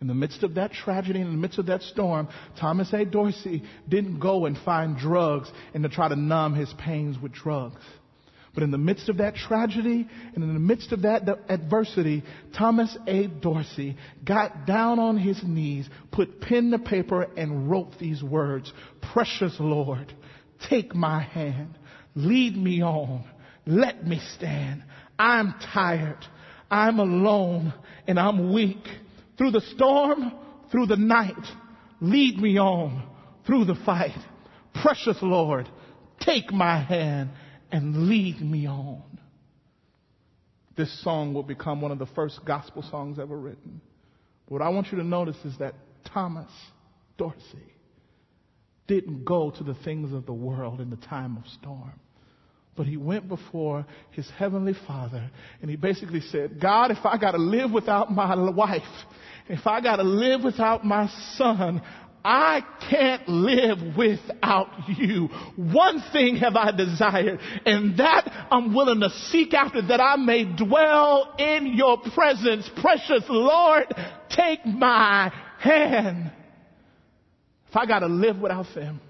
In 0.00 0.06
the 0.06 0.14
midst 0.14 0.44
of 0.44 0.54
that 0.54 0.72
tragedy, 0.72 1.20
in 1.20 1.30
the 1.30 1.36
midst 1.36 1.58
of 1.58 1.66
that 1.66 1.82
storm, 1.82 2.28
Thomas 2.60 2.92
A. 2.92 3.04
Dorsey 3.04 3.64
didn't 3.88 4.20
go 4.20 4.46
and 4.46 4.56
find 4.56 4.96
drugs 4.96 5.50
and 5.74 5.82
to 5.82 5.88
try 5.88 6.08
to 6.08 6.14
numb 6.14 6.54
his 6.54 6.72
pains 6.78 7.20
with 7.20 7.32
drugs. 7.32 7.82
But 8.54 8.62
in 8.62 8.70
the 8.70 8.78
midst 8.78 9.08
of 9.08 9.18
that 9.18 9.34
tragedy 9.34 10.08
and 10.34 10.42
in 10.42 10.54
the 10.54 10.60
midst 10.60 10.92
of 10.92 11.02
that 11.02 11.28
adversity, 11.48 12.22
Thomas 12.56 12.96
A. 13.06 13.26
Dorsey 13.26 13.96
got 14.24 14.66
down 14.66 14.98
on 14.98 15.16
his 15.16 15.40
knees, 15.44 15.88
put 16.12 16.40
pen 16.40 16.70
to 16.70 16.78
paper, 16.78 17.22
and 17.36 17.70
wrote 17.70 17.98
these 17.98 18.22
words 18.22 18.72
Precious 19.12 19.56
Lord, 19.58 20.12
take 20.68 20.94
my 20.94 21.22
hand, 21.22 21.76
lead 22.14 22.56
me 22.56 22.82
on, 22.82 23.24
let 23.68 24.06
me 24.06 24.18
stand. 24.34 24.82
I'm 25.18 25.54
tired, 25.74 26.24
I'm 26.70 26.98
alone, 26.98 27.74
and 28.06 28.18
I'm 28.18 28.52
weak. 28.52 28.84
Through 29.36 29.50
the 29.50 29.60
storm, 29.74 30.32
through 30.72 30.86
the 30.86 30.96
night, 30.96 31.34
lead 32.00 32.38
me 32.38 32.58
on 32.58 33.06
through 33.46 33.66
the 33.66 33.74
fight. 33.84 34.18
Precious 34.82 35.18
Lord, 35.20 35.68
take 36.20 36.50
my 36.50 36.82
hand 36.82 37.30
and 37.70 38.08
lead 38.08 38.40
me 38.40 38.66
on. 38.66 39.02
This 40.76 41.02
song 41.02 41.34
will 41.34 41.42
become 41.42 41.82
one 41.82 41.90
of 41.90 41.98
the 41.98 42.06
first 42.06 42.40
gospel 42.46 42.82
songs 42.82 43.18
ever 43.18 43.36
written. 43.36 43.82
But 44.46 44.52
What 44.54 44.62
I 44.62 44.70
want 44.70 44.92
you 44.92 44.98
to 44.98 45.04
notice 45.04 45.36
is 45.44 45.58
that 45.58 45.74
Thomas 46.06 46.50
Dorsey 47.18 47.74
didn't 48.86 49.24
go 49.24 49.50
to 49.50 49.62
the 49.64 49.74
things 49.74 50.14
of 50.14 50.24
the 50.24 50.32
world 50.32 50.80
in 50.80 50.88
the 50.88 50.96
time 50.96 51.36
of 51.36 51.46
storm. 51.60 52.00
But 52.78 52.86
he 52.86 52.96
went 52.96 53.26
before 53.26 53.84
his 54.12 54.30
heavenly 54.38 54.74
father 54.86 55.28
and 55.60 55.68
he 55.68 55.74
basically 55.74 56.20
said, 56.20 56.60
God, 56.60 56.92
if 56.92 57.04
I 57.04 57.18
gotta 57.18 57.36
live 57.36 57.72
without 57.72 58.12
my 58.12 58.36
wife, 58.52 58.82
if 59.48 59.66
I 59.66 59.80
gotta 59.80 60.04
live 60.04 60.44
without 60.44 60.84
my 60.84 61.08
son, 61.34 61.82
I 62.24 62.62
can't 62.88 63.28
live 63.28 63.96
without 63.96 64.68
you. 64.96 65.26
One 65.56 66.04
thing 66.12 66.36
have 66.36 66.54
I 66.54 66.70
desired, 66.70 67.40
and 67.66 67.98
that 67.98 68.46
I'm 68.50 68.72
willing 68.72 69.00
to 69.00 69.10
seek 69.10 69.54
after 69.54 69.82
that 69.82 70.00
I 70.00 70.14
may 70.14 70.44
dwell 70.44 71.34
in 71.36 71.74
your 71.74 71.98
presence. 72.14 72.70
Precious 72.80 73.24
Lord, 73.28 73.86
take 74.30 74.64
my 74.64 75.32
hand. 75.58 76.30
If 77.68 77.76
I 77.76 77.86
gotta 77.86 78.06
live 78.06 78.38
without 78.38 78.66
them, 78.72 79.00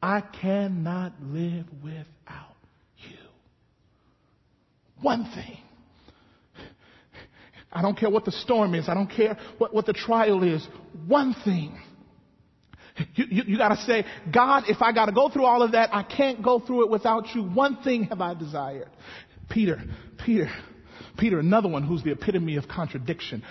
I 0.00 0.22
cannot 0.22 1.12
live 1.20 1.66
without. 1.82 2.06
One 5.04 5.24
thing. 5.34 5.58
I 7.70 7.82
don't 7.82 7.96
care 7.96 8.08
what 8.08 8.24
the 8.24 8.32
storm 8.32 8.74
is. 8.74 8.88
I 8.88 8.94
don't 8.94 9.10
care 9.10 9.36
what, 9.58 9.74
what 9.74 9.84
the 9.84 9.92
trial 9.92 10.42
is. 10.42 10.66
One 11.06 11.34
thing 11.44 11.78
you, 13.14 13.24
you, 13.28 13.42
you 13.46 13.58
gotta 13.58 13.76
say, 13.82 14.04
God, 14.32 14.64
if 14.68 14.80
I 14.80 14.92
gotta 14.92 15.12
go 15.12 15.28
through 15.28 15.44
all 15.44 15.62
of 15.62 15.72
that, 15.72 15.90
I 15.92 16.04
can't 16.04 16.42
go 16.42 16.60
through 16.60 16.84
it 16.84 16.90
without 16.90 17.34
you. 17.34 17.42
One 17.42 17.82
thing 17.82 18.04
have 18.04 18.20
I 18.20 18.34
desired. 18.34 18.88
Peter, 19.50 19.82
Peter, 20.24 20.48
Peter, 21.18 21.38
another 21.38 21.68
one 21.68 21.82
who's 21.82 22.02
the 22.02 22.12
epitome 22.12 22.56
of 22.56 22.68
contradiction. 22.68 23.42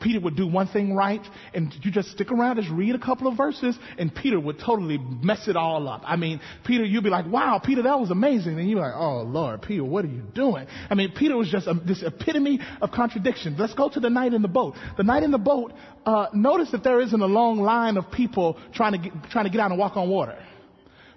Peter 0.00 0.20
would 0.20 0.36
do 0.36 0.46
one 0.46 0.66
thing 0.68 0.94
right, 0.94 1.22
and 1.52 1.74
you 1.82 1.90
just 1.90 2.10
stick 2.10 2.30
around, 2.30 2.56
just 2.56 2.70
read 2.70 2.94
a 2.94 2.98
couple 2.98 3.28
of 3.28 3.36
verses, 3.36 3.78
and 3.98 4.14
Peter 4.14 4.38
would 4.38 4.58
totally 4.58 4.98
mess 4.98 5.48
it 5.48 5.56
all 5.56 5.88
up. 5.88 6.02
I 6.04 6.16
mean, 6.16 6.40
Peter, 6.64 6.84
you'd 6.84 7.04
be 7.04 7.10
like, 7.10 7.26
wow, 7.26 7.60
Peter, 7.64 7.82
that 7.82 7.98
was 7.98 8.10
amazing. 8.10 8.58
And 8.58 8.68
you're 8.68 8.80
like, 8.80 8.94
oh, 8.94 9.22
Lord, 9.22 9.62
Peter, 9.62 9.84
what 9.84 10.04
are 10.04 10.08
you 10.08 10.22
doing? 10.34 10.66
I 10.90 10.94
mean, 10.94 11.12
Peter 11.16 11.36
was 11.36 11.50
just 11.50 11.66
a, 11.66 11.74
this 11.74 12.02
epitome 12.02 12.60
of 12.80 12.90
contradiction. 12.90 13.56
Let's 13.58 13.74
go 13.74 13.88
to 13.88 14.00
the 14.00 14.10
night 14.10 14.34
in 14.34 14.42
the 14.42 14.48
boat. 14.48 14.74
The 14.96 15.04
night 15.04 15.22
in 15.22 15.30
the 15.30 15.38
boat, 15.38 15.72
uh, 16.06 16.26
notice 16.32 16.70
that 16.72 16.84
there 16.84 17.00
isn't 17.00 17.20
a 17.20 17.26
long 17.26 17.58
line 17.58 17.96
of 17.96 18.10
people 18.10 18.58
trying 18.72 18.92
to 18.92 18.98
get, 18.98 19.12
trying 19.30 19.44
to 19.44 19.50
get 19.50 19.60
out 19.60 19.70
and 19.70 19.78
walk 19.78 19.96
on 19.96 20.08
water. 20.08 20.36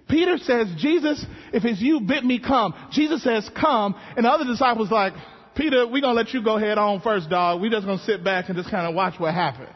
Peter 0.10 0.38
says, 0.38 0.68
Jesus, 0.78 1.26
if 1.52 1.66
it's 1.66 1.82
you, 1.82 2.00
bid 2.00 2.24
me 2.24 2.40
come. 2.40 2.74
Jesus 2.92 3.24
says, 3.24 3.50
come. 3.60 3.94
And 4.16 4.26
the 4.26 4.30
other 4.30 4.46
disciples 4.46 4.90
like, 4.90 5.14
Peter, 5.58 5.88
we're 5.88 6.02
going 6.02 6.14
to 6.16 6.22
let 6.22 6.34
you 6.34 6.44
go 6.44 6.58
head 6.58 6.78
on 6.78 7.02
first, 7.02 7.30
dog. 7.30 7.60
We're 7.60 7.72
just 7.72 7.86
going 7.86 7.98
to 7.98 8.06
sit 8.06 8.24
back 8.24 8.48
and 8.48 8.56
just 8.56 8.70
kind 8.70 8.88
of 8.88 8.94
watch 8.94 9.20
what 9.20 9.34
happens. 9.34 9.70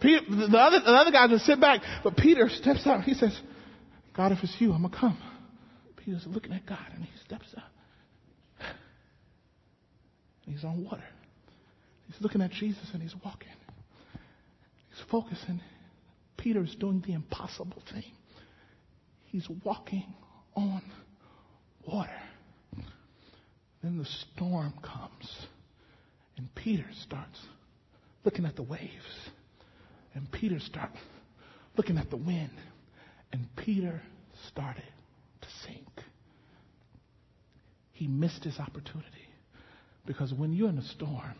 Peter, 0.00 0.20
the 0.28 0.58
other, 0.58 0.80
the 0.80 0.90
other 0.90 1.12
guys 1.12 1.30
just 1.30 1.46
sit 1.46 1.60
back, 1.60 1.82
but 2.02 2.16
Peter 2.16 2.48
steps 2.48 2.86
out. 2.86 3.04
He 3.04 3.14
says, 3.14 3.38
God, 4.16 4.32
if 4.32 4.38
it's 4.42 4.56
you, 4.58 4.72
I'm 4.72 4.82
going 4.82 4.92
to 4.92 4.98
come. 4.98 5.18
Peter's 5.96 6.24
looking 6.26 6.52
at 6.52 6.66
God 6.66 6.84
and 6.92 7.04
he 7.04 7.10
steps 7.24 7.46
out. 7.56 7.64
He's 10.46 10.64
on 10.64 10.84
water. 10.84 11.04
He's 12.06 12.20
looking 12.20 12.42
at 12.42 12.50
Jesus 12.50 12.88
and 12.92 13.00
he's 13.00 13.14
walking. 13.24 13.48
He's 14.88 15.04
focusing. 15.08 15.60
Peter 16.36 16.64
is 16.64 16.74
doing 16.74 17.04
the 17.06 17.12
impossible 17.12 17.82
thing. 17.92 18.02
He's 19.26 19.46
walking 19.64 20.12
on 20.56 20.82
water. 21.86 22.10
Then 23.82 23.98
the 23.98 24.04
storm 24.04 24.74
comes, 24.82 25.46
and 26.36 26.54
Peter 26.54 26.86
starts 27.02 27.40
looking 28.24 28.44
at 28.44 28.56
the 28.56 28.62
waves, 28.62 29.30
and 30.14 30.30
Peter 30.30 30.60
starts 30.60 30.98
looking 31.76 31.96
at 31.96 32.10
the 32.10 32.16
wind, 32.16 32.50
and 33.32 33.46
Peter 33.56 34.02
started 34.48 34.82
to 35.40 35.48
sink. 35.64 35.88
He 37.92 38.06
missed 38.06 38.44
his 38.44 38.58
opportunity 38.58 39.28
because 40.06 40.32
when 40.32 40.52
you're 40.52 40.68
in 40.68 40.78
a 40.78 40.82
storm, 40.82 41.34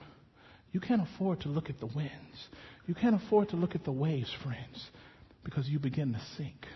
you 0.73 0.81
can't 0.81 1.03
afford 1.03 1.41
to 1.41 1.49
look 1.49 1.69
at 1.69 1.81
the 1.81 1.87
winds. 1.87 2.49
You 2.87 2.95
can't 2.95 3.17
afford 3.17 3.49
to 3.51 3.57
look 3.57 3.75
at 3.75 3.85
the 3.85 3.93
waves, 3.93 4.31
friends, 4.43 4.89
because 5.45 5.69
you 5.69 5.79
begin 5.79 6.13
to 6.13 6.21
sink. 6.37 6.67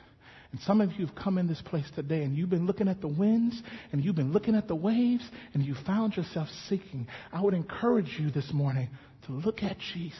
And 0.54 0.62
some 0.62 0.80
of 0.80 0.92
you 0.92 1.04
have 1.04 1.16
come 1.16 1.36
in 1.36 1.48
this 1.48 1.60
place 1.62 1.90
today 1.96 2.22
and 2.22 2.36
you've 2.36 2.48
been 2.48 2.64
looking 2.64 2.86
at 2.86 3.00
the 3.00 3.08
winds 3.08 3.60
and 3.90 4.04
you've 4.04 4.14
been 4.14 4.32
looking 4.32 4.54
at 4.54 4.68
the 4.68 4.76
waves 4.76 5.28
and 5.52 5.64
you 5.64 5.74
found 5.84 6.16
yourself 6.16 6.46
seeking. 6.68 7.08
I 7.32 7.42
would 7.42 7.54
encourage 7.54 8.16
you 8.20 8.30
this 8.30 8.52
morning 8.52 8.88
to 9.26 9.32
look 9.32 9.64
at 9.64 9.76
Jesus. 9.92 10.14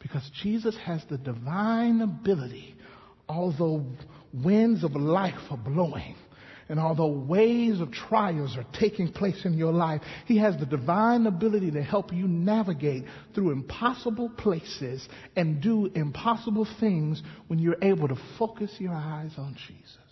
Because 0.00 0.30
Jesus 0.42 0.76
has 0.84 1.02
the 1.08 1.16
divine 1.16 2.02
ability, 2.02 2.76
although 3.26 3.86
winds 4.34 4.84
of 4.84 4.94
life 4.94 5.40
are 5.50 5.56
blowing, 5.56 6.14
and 6.68 6.80
although 6.80 7.08
waves 7.08 7.80
of 7.80 7.92
trials 7.92 8.56
are 8.56 8.66
taking 8.78 9.12
place 9.12 9.44
in 9.44 9.54
your 9.54 9.72
life, 9.72 10.00
He 10.26 10.38
has 10.38 10.56
the 10.58 10.66
divine 10.66 11.26
ability 11.26 11.70
to 11.72 11.82
help 11.82 12.12
you 12.12 12.26
navigate 12.26 13.04
through 13.34 13.50
impossible 13.50 14.30
places 14.30 15.06
and 15.36 15.62
do 15.62 15.86
impossible 15.94 16.66
things 16.80 17.22
when 17.48 17.58
you're 17.58 17.82
able 17.82 18.08
to 18.08 18.16
focus 18.38 18.70
your 18.78 18.94
eyes 18.94 19.32
on 19.36 19.56
Jesus. 19.66 20.03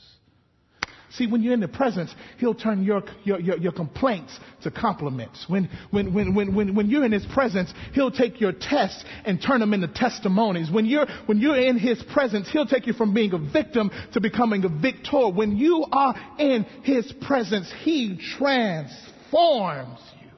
See, 1.15 1.27
when 1.27 1.43
you're 1.43 1.53
in 1.53 1.61
the 1.61 1.69
presence, 1.69 2.15
he'll 2.39 2.55
turn 2.55 2.85
your, 2.85 3.03
your, 3.25 3.39
your, 3.39 3.59
your, 3.59 3.73
complaints 3.73 4.39
to 4.63 4.71
compliments. 4.71 5.45
When, 5.47 5.69
when, 5.91 6.15
when, 6.15 6.35
when, 6.35 6.55
when, 6.55 6.75
when 6.75 6.89
you're 6.89 7.05
in 7.05 7.13
his 7.13 7.27
presence, 7.27 7.73
he'll 7.93 8.11
take 8.11 8.41
your 8.41 8.53
tests 8.53 9.05
and 9.27 9.41
turn 9.41 9.61
them 9.61 9.75
into 9.75 9.89
testimonies. 9.89 10.71
When 10.71 10.87
you're, 10.87 11.07
when 11.27 11.39
you're 11.39 11.59
in 11.59 11.79
his 11.79 12.03
presence, 12.15 12.51
he'll 12.51 12.67
take 12.67 12.87
you 12.87 12.95
from 12.95 13.13
being 13.13 13.35
a 13.35 13.39
victim 13.39 13.91
to 14.15 14.21
becoming 14.23 14.65
a 14.65 14.69
victor. 14.71 15.29
When 15.29 15.59
you 15.59 15.85
are 15.93 16.15
in 16.39 16.65
his 16.83 17.13
presence, 17.21 17.71
he 17.83 18.19
transforms 18.39 20.01
you. 20.23 20.31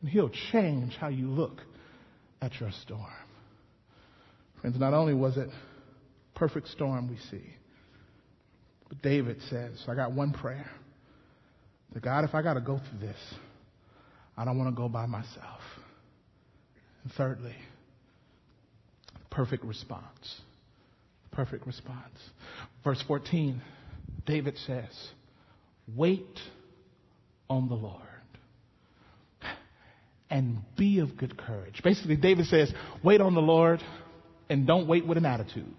And 0.00 0.08
he'll 0.08 0.32
change 0.52 0.96
how 0.96 1.08
you 1.08 1.28
look 1.28 1.60
at 2.40 2.58
your 2.60 2.70
storm. 2.82 3.04
Friends, 4.62 4.78
not 4.78 4.94
only 4.94 5.12
was 5.12 5.36
it 5.36 5.50
perfect 6.34 6.68
storm 6.68 7.10
we 7.10 7.18
see, 7.30 7.44
But 8.88 9.02
David 9.02 9.38
says, 9.48 9.84
I 9.88 9.94
got 9.94 10.12
one 10.12 10.32
prayer. 10.32 10.70
That 11.92 12.02
God, 12.02 12.24
if 12.24 12.34
I 12.34 12.42
got 12.42 12.54
to 12.54 12.60
go 12.60 12.78
through 12.78 13.00
this, 13.00 13.18
I 14.36 14.44
don't 14.44 14.58
want 14.58 14.74
to 14.74 14.76
go 14.76 14.88
by 14.88 15.06
myself. 15.06 15.60
And 17.02 17.12
thirdly, 17.12 17.54
perfect 19.30 19.64
response. 19.64 20.40
Perfect 21.32 21.66
response. 21.66 22.18
Verse 22.84 23.02
14, 23.06 23.60
David 24.26 24.56
says, 24.66 24.90
Wait 25.94 26.40
on 27.48 27.68
the 27.68 27.74
Lord 27.74 28.02
and 30.30 30.58
be 30.76 30.98
of 30.98 31.16
good 31.16 31.36
courage. 31.36 31.80
Basically, 31.84 32.16
David 32.16 32.46
says, 32.46 32.72
Wait 33.02 33.20
on 33.20 33.34
the 33.34 33.40
Lord 33.40 33.82
and 34.48 34.66
don't 34.66 34.88
wait 34.88 35.06
with 35.06 35.18
an 35.18 35.26
attitude. 35.26 35.74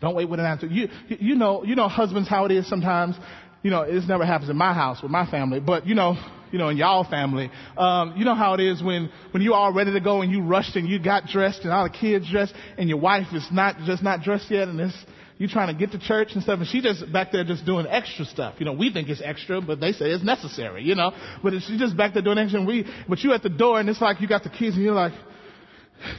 Don't 0.00 0.14
wait 0.14 0.28
with 0.28 0.40
an 0.40 0.46
answer. 0.46 0.66
You, 0.66 0.88
you 1.08 1.34
know, 1.34 1.64
you 1.64 1.74
know 1.74 1.88
husbands 1.88 2.28
how 2.28 2.44
it 2.44 2.52
is 2.52 2.68
sometimes. 2.68 3.16
You 3.62 3.70
know, 3.70 3.90
this 3.90 4.06
never 4.06 4.24
happens 4.24 4.50
in 4.50 4.56
my 4.56 4.72
house 4.72 5.02
with 5.02 5.10
my 5.10 5.28
family, 5.28 5.58
but 5.58 5.86
you 5.86 5.96
know, 5.96 6.16
you 6.52 6.58
know, 6.58 6.68
in 6.68 6.76
y'all 6.76 7.04
family, 7.04 7.50
um, 7.76 8.14
you 8.16 8.24
know 8.24 8.34
how 8.34 8.54
it 8.54 8.60
is 8.60 8.82
when, 8.82 9.10
when 9.32 9.42
you 9.42 9.54
all 9.54 9.72
ready 9.72 9.92
to 9.92 10.00
go 10.00 10.22
and 10.22 10.30
you 10.30 10.42
rushed 10.42 10.76
and 10.76 10.88
you 10.88 11.02
got 11.02 11.26
dressed 11.26 11.62
and 11.62 11.72
all 11.72 11.84
the 11.84 11.90
kids 11.90 12.30
dressed 12.30 12.54
and 12.76 12.88
your 12.88 12.98
wife 12.98 13.26
is 13.32 13.46
not, 13.50 13.76
just 13.84 14.02
not 14.02 14.22
dressed 14.22 14.50
yet 14.50 14.68
and 14.68 14.80
it's, 14.80 14.96
you 15.38 15.46
trying 15.46 15.72
to 15.72 15.78
get 15.78 15.92
to 15.92 15.98
church 15.98 16.30
and 16.34 16.42
stuff 16.42 16.58
and 16.58 16.68
she 16.68 16.80
just 16.80 17.12
back 17.12 17.30
there 17.32 17.44
just 17.44 17.64
doing 17.64 17.86
extra 17.86 18.24
stuff. 18.24 18.54
You 18.58 18.66
know, 18.66 18.72
we 18.72 18.92
think 18.92 19.08
it's 19.08 19.22
extra, 19.22 19.60
but 19.60 19.80
they 19.80 19.92
say 19.92 20.06
it's 20.06 20.24
necessary, 20.24 20.82
you 20.82 20.94
know, 20.94 21.12
but 21.42 21.52
she's 21.66 21.78
just 21.78 21.96
back 21.96 22.14
there 22.14 22.22
doing 22.22 22.38
extra 22.38 22.58
and 22.60 22.66
we, 22.66 22.86
but 23.08 23.20
you 23.20 23.32
at 23.32 23.42
the 23.42 23.48
door 23.48 23.78
and 23.78 23.88
it's 23.88 24.00
like 24.00 24.20
you 24.20 24.28
got 24.28 24.42
the 24.42 24.50
kids 24.50 24.74
and 24.74 24.84
you're 24.84 24.94
like, 24.94 25.12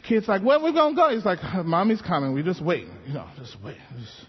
kids 0.08 0.28
like, 0.28 0.42
where 0.42 0.60
we 0.60 0.74
gonna 0.74 0.96
go? 0.96 1.10
He's 1.10 1.26
like, 1.26 1.40
mommy's 1.66 2.02
coming. 2.02 2.34
We 2.34 2.44
just 2.44 2.64
wait, 2.64 2.88
you 3.08 3.14
know, 3.14 3.28
just 3.38 3.56
wait. 3.64 3.78
Just, 4.00 4.26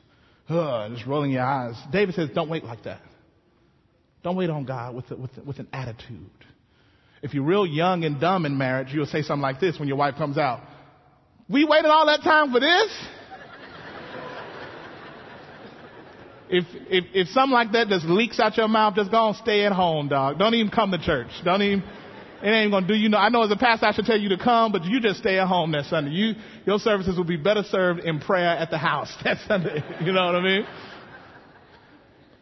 uh, 0.50 0.88
just 0.90 1.06
rolling 1.06 1.30
your 1.30 1.44
eyes. 1.44 1.76
David 1.92 2.14
says, 2.14 2.30
don't 2.34 2.48
wait 2.48 2.64
like 2.64 2.84
that. 2.84 3.00
Don't 4.22 4.36
wait 4.36 4.50
on 4.50 4.64
God 4.64 4.94
with, 4.94 5.10
with, 5.10 5.30
with 5.46 5.58
an 5.58 5.68
attitude. 5.72 6.30
If 7.22 7.34
you're 7.34 7.44
real 7.44 7.66
young 7.66 8.04
and 8.04 8.20
dumb 8.20 8.46
in 8.46 8.56
marriage, 8.56 8.88
you'll 8.92 9.06
say 9.06 9.22
something 9.22 9.42
like 9.42 9.60
this 9.60 9.78
when 9.78 9.88
your 9.88 9.96
wife 9.96 10.16
comes 10.16 10.38
out. 10.38 10.60
We 11.48 11.64
waited 11.64 11.90
all 11.90 12.06
that 12.06 12.22
time 12.22 12.52
for 12.52 12.60
this? 12.60 13.06
if, 16.50 16.64
if, 16.88 17.04
if 17.12 17.28
something 17.28 17.52
like 17.52 17.72
that 17.72 17.88
just 17.88 18.06
leaks 18.06 18.38
out 18.40 18.56
your 18.56 18.68
mouth, 18.68 18.94
just 18.94 19.10
go 19.10 19.28
and 19.28 19.36
stay 19.36 19.64
at 19.64 19.72
home, 19.72 20.08
dog. 20.08 20.38
Don't 20.38 20.54
even 20.54 20.70
come 20.70 20.90
to 20.92 20.98
church. 20.98 21.28
Don't 21.44 21.62
even, 21.62 21.82
it 22.42 22.48
ain't 22.48 22.70
gonna 22.70 22.86
do 22.86 22.94
you 22.94 23.08
no, 23.08 23.18
I 23.18 23.28
know 23.28 23.42
as 23.42 23.50
a 23.50 23.56
pastor 23.56 23.86
I 23.86 23.92
should 23.92 24.06
tell 24.06 24.18
you 24.18 24.30
to 24.30 24.38
come, 24.38 24.72
but 24.72 24.84
you 24.84 25.00
just 25.00 25.20
stay 25.20 25.38
at 25.38 25.46
home 25.46 25.72
that 25.72 25.86
Sunday. 25.86 26.10
You, 26.12 26.34
your 26.66 26.78
services 26.78 27.16
will 27.16 27.24
be 27.24 27.36
better 27.36 27.62
served 27.64 28.00
in 28.00 28.20
prayer 28.20 28.48
at 28.48 28.70
the 28.70 28.78
house 28.78 29.12
that 29.24 29.38
Sunday. 29.46 29.82
You 30.02 30.12
know 30.12 30.26
what 30.26 30.36
I 30.36 30.42
mean? 30.42 30.66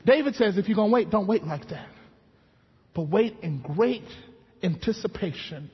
David 0.07 0.37
says 0.37 0.57
if 0.57 0.69
you're 0.69 0.77
to 0.77 0.85
wait, 0.85 1.11
don't 1.11 1.27
wait 1.27 1.45
like 1.45 1.69
that. 1.69 1.89
But 2.95 3.09
wait 3.09 3.37
in 3.43 3.61
great 3.61 4.05
anticipation, 4.63 5.71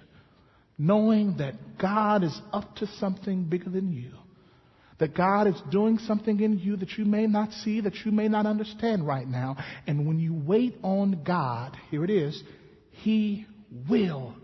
knowing 0.76 1.36
that 1.38 1.54
God 1.78 2.24
is 2.24 2.38
up 2.52 2.76
to 2.76 2.86
something 2.98 3.44
bigger 3.44 3.70
than 3.70 3.92
you. 3.92 4.12
That 4.98 5.14
God 5.14 5.48
is 5.48 5.60
doing 5.70 5.98
something 5.98 6.40
in 6.40 6.58
you 6.58 6.76
that 6.76 6.92
you 6.92 7.04
may 7.04 7.26
not 7.26 7.52
see, 7.52 7.80
that 7.80 7.94
you 8.04 8.12
may 8.12 8.28
not 8.28 8.46
understand 8.46 9.06
right 9.06 9.26
now. 9.26 9.56
And 9.86 10.06
when 10.06 10.20
you 10.20 10.34
wait 10.34 10.76
on 10.82 11.22
God, 11.24 11.76
here 11.90 12.04
it 12.04 12.10
is, 12.10 12.40
He 12.90 13.46
will 13.88 14.34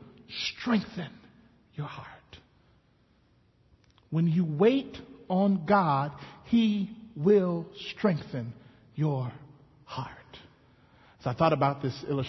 strengthen 0.58 1.10
your 1.74 1.86
heart. 1.86 2.06
When 4.10 4.26
you 4.26 4.44
wait 4.44 4.98
on 5.28 5.64
God, 5.66 6.12
He 6.44 6.90
will 7.16 7.66
strengthen 7.90 8.52
your 8.94 9.32
heart. 9.84 10.08
So 11.22 11.30
I 11.30 11.34
thought 11.34 11.52
about 11.52 11.82
this, 11.82 11.94
illust- 12.08 12.28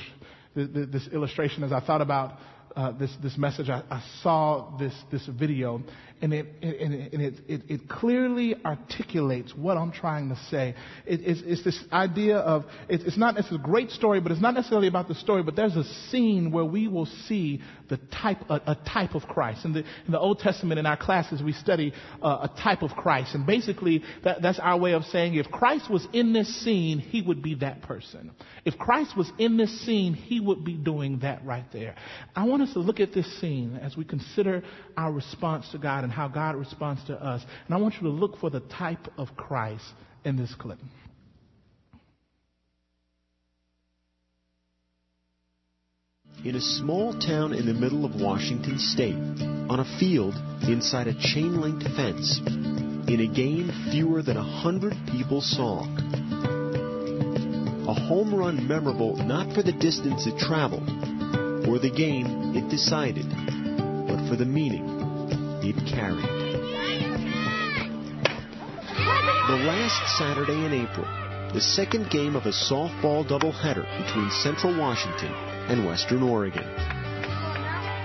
this 0.55 1.07
illustration 1.07 1.63
as 1.63 1.71
I 1.71 1.79
thought 1.79 2.01
about 2.01 2.37
uh, 2.75 2.91
this 2.91 3.11
this 3.21 3.37
message, 3.37 3.69
I, 3.69 3.83
I, 3.89 4.03
saw 4.21 4.77
this 4.77 4.93
this 5.11 5.25
video, 5.27 5.81
and 6.21 6.33
it 6.33 6.45
and 6.61 6.93
it, 6.93 7.13
and 7.13 7.21
it, 7.21 7.33
it, 7.47 7.61
it 7.67 7.89
clearly 7.89 8.55
articulates 8.63 9.53
what 9.55 9.77
I'm 9.77 9.91
trying 9.91 10.29
to 10.29 10.35
say. 10.49 10.75
It, 11.05 11.21
it's, 11.23 11.41
it's, 11.45 11.63
this 11.63 11.83
idea 11.91 12.37
of 12.37 12.65
it's, 12.87 13.03
it's 13.03 13.17
not 13.17 13.37
it's 13.37 13.51
a 13.51 13.57
great 13.57 13.91
story, 13.91 14.21
but 14.21 14.31
it's 14.31 14.41
not 14.41 14.53
necessarily 14.53 14.87
about 14.87 15.07
the 15.07 15.15
story. 15.15 15.43
But 15.43 15.55
there's 15.55 15.75
a 15.75 15.83
scene 16.09 16.51
where 16.51 16.65
we 16.65 16.87
will 16.87 17.07
see 17.27 17.61
the 17.89 17.97
type 17.97 18.37
a, 18.49 18.55
a 18.67 18.77
type 18.87 19.15
of 19.15 19.23
Christ. 19.23 19.65
In 19.65 19.73
the 19.73 19.79
in 20.05 20.11
the 20.11 20.19
Old 20.19 20.39
Testament, 20.39 20.79
in 20.79 20.85
our 20.85 20.97
classes, 20.97 21.41
we 21.41 21.53
study 21.53 21.93
uh, 22.21 22.47
a 22.49 22.61
type 22.61 22.83
of 22.83 22.91
Christ, 22.91 23.35
and 23.35 23.45
basically 23.45 24.03
that, 24.23 24.41
that's 24.41 24.59
our 24.59 24.77
way 24.77 24.93
of 24.93 25.03
saying 25.05 25.35
if 25.35 25.49
Christ 25.51 25.89
was 25.89 26.07
in 26.13 26.33
this 26.33 26.63
scene, 26.63 26.99
he 26.99 27.21
would 27.21 27.41
be 27.41 27.55
that 27.55 27.81
person. 27.81 28.31
If 28.63 28.77
Christ 28.77 29.17
was 29.17 29.31
in 29.37 29.57
this 29.57 29.85
scene, 29.85 30.13
he 30.13 30.39
would 30.39 30.63
be 30.63 30.73
doing 30.73 31.19
that 31.19 31.43
right 31.45 31.65
there. 31.73 31.95
I 32.35 32.45
want 32.45 32.60
us 32.61 32.73
to 32.73 32.79
look 32.79 32.99
at 32.99 33.13
this 33.13 33.39
scene 33.39 33.77
as 33.81 33.97
we 33.97 34.05
consider 34.05 34.63
our 34.95 35.11
response 35.11 35.69
to 35.71 35.77
God 35.77 36.03
and 36.03 36.13
how 36.13 36.27
God 36.27 36.55
responds 36.55 37.03
to 37.05 37.13
us. 37.13 37.43
And 37.65 37.75
I 37.75 37.77
want 37.79 37.95
you 37.95 38.01
to 38.01 38.09
look 38.09 38.37
for 38.37 38.49
the 38.49 38.59
type 38.61 39.07
of 39.17 39.35
Christ 39.35 39.85
in 40.23 40.37
this 40.37 40.53
clip. 40.55 40.79
In 46.43 46.55
a 46.55 46.61
small 46.61 47.13
town 47.19 47.53
in 47.53 47.67
the 47.67 47.73
middle 47.73 48.03
of 48.03 48.19
Washington 48.19 48.79
state, 48.79 49.13
on 49.13 49.79
a 49.79 49.99
field 49.99 50.33
inside 50.67 51.07
a 51.07 51.13
chain 51.13 51.61
linked 51.61 51.83
fence, 51.95 52.39
in 53.07 53.19
a 53.19 53.27
game 53.27 53.69
fewer 53.91 54.23
than 54.23 54.37
a 54.37 54.43
hundred 54.43 54.93
people 55.11 55.41
saw. 55.41 55.83
A 57.87 57.93
home 57.93 58.33
run 58.33 58.67
memorable 58.67 59.17
not 59.17 59.53
for 59.53 59.61
the 59.61 59.71
distance 59.71 60.25
it 60.25 60.37
traveled, 60.39 60.87
or 61.67 61.79
the 61.79 61.89
game 61.89 62.55
it 62.55 62.69
decided, 62.69 63.29
but 64.07 64.27
for 64.27 64.35
the 64.35 64.45
meaning 64.45 64.87
it 65.63 65.75
carried. 65.87 66.25
The 69.47 69.57
last 69.65 70.17
Saturday 70.17 70.65
in 70.65 70.73
April, 70.73 71.05
the 71.53 71.61
second 71.61 72.09
game 72.09 72.35
of 72.35 72.45
a 72.45 72.51
softball 72.51 73.27
doubleheader 73.27 73.85
between 74.05 74.29
Central 74.31 74.77
Washington 74.77 75.33
and 75.67 75.85
Western 75.85 76.23
Oregon. 76.23 76.63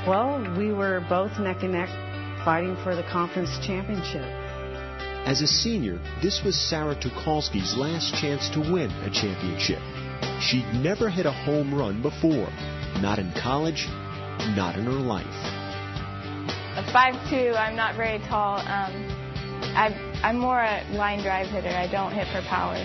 Well, 0.07 0.57
we 0.59 0.73
were 0.73 1.05
both 1.09 1.39
neck 1.39 1.63
and 1.63 1.73
neck 1.73 1.89
fighting 2.45 2.77
for 2.83 2.95
the 2.95 3.05
conference 3.05 3.51
championship. 3.65 4.25
As 5.27 5.43
a 5.43 5.47
senior, 5.47 5.99
this 6.23 6.43
was 6.45 6.57
Sarah 6.57 6.95
Tucholsky's 6.95 7.77
last 7.77 8.15
chance 8.15 8.49
to 8.51 8.61
win 8.61 8.91
a 9.03 9.11
championship. 9.11 9.83
She'd 10.41 10.67
never 10.75 11.11
hit 11.11 11.27
a 11.27 11.33
home 11.33 11.75
run 11.75 12.03
before, 12.03 12.49
not 13.01 13.19
in 13.19 13.33
college, 13.43 13.87
not 14.57 14.77
in 14.77 14.85
her 14.85 14.93
life. 14.93 15.27
A 16.77 16.83
5'2", 16.93 17.57
I'm 17.57 17.77
not 17.77 17.97
very 17.97 18.19
tall. 18.29 18.59
Um, 18.59 19.27
I, 19.77 20.21
I'm 20.23 20.39
more 20.39 20.61
a 20.61 20.85
line 20.93 21.23
drive 21.23 21.49
hitter. 21.49 21.69
I 21.69 21.91
don't 21.91 22.13
hit 22.13 22.27
for 22.29 22.43
power. 22.49 22.77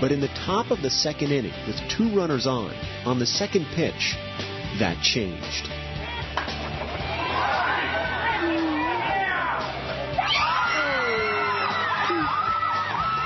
But 0.00 0.12
in 0.12 0.20
the 0.20 0.28
top 0.46 0.70
of 0.70 0.82
the 0.82 0.90
second 0.90 1.32
inning, 1.32 1.52
with 1.66 1.76
two 1.90 2.14
runners 2.16 2.46
on, 2.46 2.72
on 3.04 3.18
the 3.18 3.26
second 3.26 3.66
pitch, 3.74 4.14
that 4.78 5.02
changed. 5.02 5.68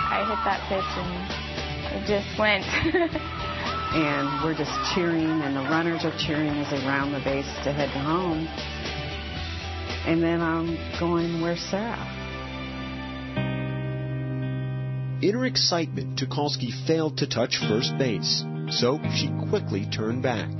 I 0.08 0.24
hit 0.28 0.38
that 0.44 0.60
pitch 0.68 0.84
and 0.96 2.02
it 2.02 2.06
just 2.06 2.38
went. 2.38 2.64
and 3.94 4.42
we're 4.42 4.56
just 4.56 4.72
cheering, 4.94 5.42
and 5.42 5.54
the 5.54 5.60
runners 5.60 6.02
are 6.04 6.16
cheering 6.18 6.48
as 6.48 6.70
they 6.70 6.78
round 6.86 7.12
the 7.12 7.20
base 7.20 7.44
to 7.64 7.72
head 7.72 7.90
home. 7.90 8.46
And 10.06 10.22
then 10.22 10.40
I'm 10.40 10.78
going, 10.98 11.42
where's 11.42 11.60
Sarah? 11.70 12.08
In 15.22 15.34
her 15.34 15.44
excitement, 15.44 16.18
Tucholsky 16.18 16.70
failed 16.86 17.18
to 17.18 17.28
touch 17.28 17.58
first 17.68 17.96
base, 17.98 18.42
so 18.70 18.98
she 19.14 19.30
quickly 19.50 19.86
turned 19.94 20.22
back. 20.22 20.50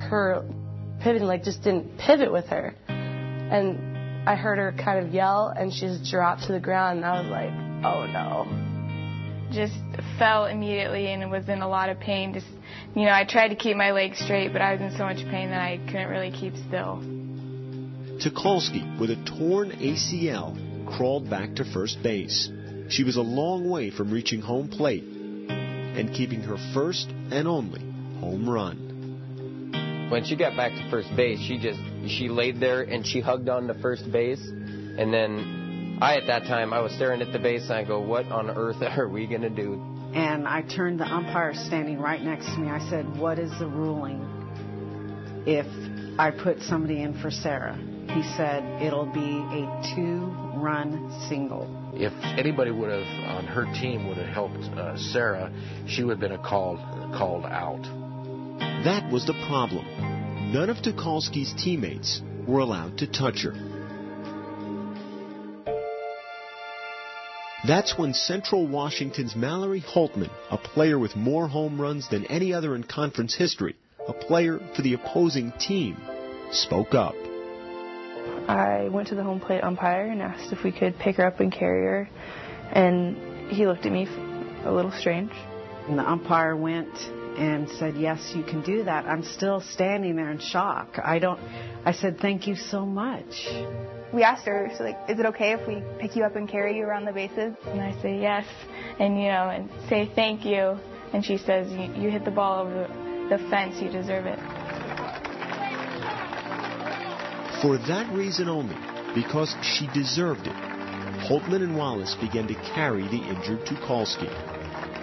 Her 0.00 0.44
pivoting 1.00 1.28
like 1.28 1.44
just 1.44 1.62
didn't 1.62 1.98
pivot 1.98 2.32
with 2.32 2.46
her, 2.46 2.74
and 2.88 4.28
I 4.28 4.34
heard 4.34 4.58
her 4.58 4.72
kind 4.72 5.06
of 5.06 5.14
yell, 5.14 5.54
and 5.56 5.72
she 5.72 5.86
just 5.86 6.10
dropped 6.10 6.48
to 6.48 6.52
the 6.52 6.60
ground, 6.60 6.98
and 6.98 7.06
I 7.06 7.20
was 7.22 7.30
like, 7.30 7.52
oh 7.84 8.06
no 8.06 8.61
just 9.52 9.74
fell 10.18 10.46
immediately 10.46 11.12
and 11.12 11.30
was 11.30 11.48
in 11.48 11.62
a 11.62 11.68
lot 11.68 11.88
of 11.88 12.00
pain. 12.00 12.32
Just, 12.34 12.46
you 12.94 13.04
know, 13.04 13.12
I 13.12 13.24
tried 13.24 13.48
to 13.48 13.54
keep 13.54 13.76
my 13.76 13.92
legs 13.92 14.18
straight, 14.18 14.52
but 14.52 14.62
I 14.62 14.72
was 14.72 14.80
in 14.80 14.96
so 14.96 15.04
much 15.04 15.18
pain 15.30 15.50
that 15.50 15.60
I 15.60 15.78
couldn't 15.86 16.08
really 16.08 16.30
keep 16.30 16.54
still. 16.68 17.00
Tucholsky, 18.18 18.98
with 19.00 19.10
a 19.10 19.16
torn 19.38 19.70
ACL, 19.72 20.96
crawled 20.96 21.28
back 21.28 21.54
to 21.56 21.64
first 21.64 22.02
base. 22.02 22.50
She 22.88 23.04
was 23.04 23.16
a 23.16 23.22
long 23.22 23.68
way 23.70 23.90
from 23.90 24.10
reaching 24.10 24.40
home 24.40 24.68
plate 24.68 25.04
and 25.04 26.14
keeping 26.14 26.40
her 26.42 26.56
first 26.74 27.08
and 27.08 27.48
only 27.48 27.80
home 28.20 28.48
run. 28.48 30.08
When 30.10 30.24
she 30.24 30.36
got 30.36 30.56
back 30.56 30.72
to 30.72 30.90
first 30.90 31.08
base, 31.16 31.40
she 31.40 31.58
just 31.58 31.80
she 32.06 32.28
laid 32.28 32.60
there 32.60 32.82
and 32.82 33.06
she 33.06 33.20
hugged 33.20 33.48
on 33.48 33.66
to 33.68 33.74
first 33.74 34.10
base, 34.12 34.46
and 34.46 35.12
then 35.12 35.61
I, 36.00 36.16
at 36.16 36.26
that 36.26 36.44
time, 36.44 36.72
I 36.72 36.80
was 36.80 36.92
staring 36.92 37.22
at 37.22 37.32
the 37.32 37.38
base 37.38 37.64
and 37.64 37.74
I 37.74 37.84
go, 37.84 38.00
what 38.00 38.26
on 38.26 38.50
earth 38.50 38.82
are 38.82 39.08
we 39.08 39.26
going 39.26 39.42
to 39.42 39.50
do? 39.50 39.80
And 40.14 40.46
I 40.46 40.60
turned 40.62 41.00
the 41.00 41.06
umpire 41.06 41.54
standing 41.54 41.98
right 41.98 42.20
next 42.20 42.46
to 42.46 42.58
me. 42.58 42.68
I 42.68 42.86
said, 42.90 43.16
What 43.16 43.38
is 43.38 43.50
the 43.58 43.66
ruling 43.66 44.20
if 45.46 45.66
I 46.18 46.30
put 46.30 46.60
somebody 46.60 47.02
in 47.02 47.18
for 47.18 47.30
Sarah? 47.30 47.76
He 48.10 48.22
said, 48.36 48.82
It'll 48.82 49.06
be 49.06 49.38
a 49.38 49.94
two 49.96 50.26
run 50.56 51.10
single. 51.30 51.66
If 51.94 52.12
anybody 52.38 52.70
would 52.70 52.90
have 52.90 53.28
on 53.30 53.46
her 53.46 53.64
team 53.80 54.06
would 54.06 54.18
have 54.18 54.28
helped 54.28 54.64
uh, 54.76 54.98
Sarah, 54.98 55.50
she 55.86 56.04
would 56.04 56.12
have 56.12 56.20
been 56.20 56.32
a 56.32 56.42
called 56.42 56.78
called 57.14 57.46
out. 57.46 57.82
That 58.84 59.10
was 59.10 59.24
the 59.24 59.34
problem. 59.48 59.86
None 60.52 60.68
of 60.68 60.76
Tucholsky's 60.78 61.54
teammates 61.54 62.20
were 62.46 62.60
allowed 62.60 62.98
to 62.98 63.06
touch 63.06 63.44
her. 63.44 63.54
That's 67.64 67.96
when 67.96 68.12
Central 68.12 68.66
Washington's 68.66 69.36
Mallory 69.36 69.80
Holtman, 69.80 70.30
a 70.50 70.58
player 70.58 70.98
with 70.98 71.14
more 71.14 71.46
home 71.46 71.80
runs 71.80 72.08
than 72.08 72.26
any 72.26 72.52
other 72.52 72.74
in 72.74 72.82
conference 72.82 73.36
history, 73.36 73.76
a 74.08 74.12
player 74.12 74.58
for 74.74 74.82
the 74.82 74.94
opposing 74.94 75.52
team, 75.60 75.96
spoke 76.50 76.92
up. 76.92 77.14
I 78.48 78.88
went 78.88 79.08
to 79.08 79.14
the 79.14 79.22
home 79.22 79.38
plate 79.38 79.62
umpire 79.62 80.06
and 80.06 80.20
asked 80.20 80.52
if 80.52 80.64
we 80.64 80.72
could 80.72 80.98
pick 80.98 81.16
her 81.16 81.26
up 81.26 81.38
and 81.38 81.52
carry 81.52 81.84
her, 81.84 82.08
and 82.72 83.52
he 83.52 83.64
looked 83.64 83.86
at 83.86 83.92
me 83.92 84.08
a 84.64 84.72
little 84.72 84.90
strange. 84.90 85.30
And 85.86 85.96
the 85.96 86.08
umpire 86.08 86.56
went 86.56 86.92
and 87.38 87.68
said, 87.78 87.96
"Yes, 87.96 88.32
you 88.34 88.42
can 88.42 88.62
do 88.62 88.82
that." 88.84 89.06
I'm 89.06 89.22
still 89.22 89.60
standing 89.60 90.16
there 90.16 90.32
in 90.32 90.40
shock. 90.40 90.98
I 91.02 91.20
don't. 91.20 91.38
I 91.84 91.92
said, 91.92 92.18
"Thank 92.18 92.48
you 92.48 92.56
so 92.56 92.84
much." 92.84 93.46
We 94.12 94.22
asked 94.22 94.44
her, 94.46 94.70
like, 94.78 94.98
is 95.08 95.18
it 95.18 95.26
okay 95.26 95.52
if 95.52 95.66
we 95.66 95.82
pick 95.98 96.16
you 96.16 96.24
up 96.24 96.36
and 96.36 96.46
carry 96.46 96.76
you 96.76 96.84
around 96.84 97.06
the 97.06 97.12
bases? 97.12 97.54
And 97.64 97.80
I 97.80 97.98
say 98.02 98.20
yes, 98.20 98.44
and 98.98 99.16
you 99.18 99.28
know, 99.28 99.48
and 99.48 99.70
say 99.88 100.10
thank 100.14 100.44
you. 100.44 100.78
And 101.14 101.24
she 101.24 101.38
says, 101.38 101.72
"You, 101.72 101.92
you 101.94 102.10
hit 102.10 102.24
the 102.24 102.30
ball 102.30 102.60
over 102.60 102.86
the, 103.30 103.38
fence. 103.50 103.80
You 103.80 103.90
deserve 103.90 104.26
it." 104.26 104.38
For 107.62 107.78
that 107.88 108.12
reason 108.12 108.48
only, 108.48 108.76
because 109.14 109.54
she 109.62 109.86
deserved 109.94 110.46
it, 110.46 110.56
Holtman 111.28 111.62
and 111.62 111.76
Wallace 111.76 112.14
began 112.20 112.48
to 112.48 112.54
carry 112.74 113.02
the 113.02 113.22
injured 113.22 113.64
Tucholsky, 113.66 114.28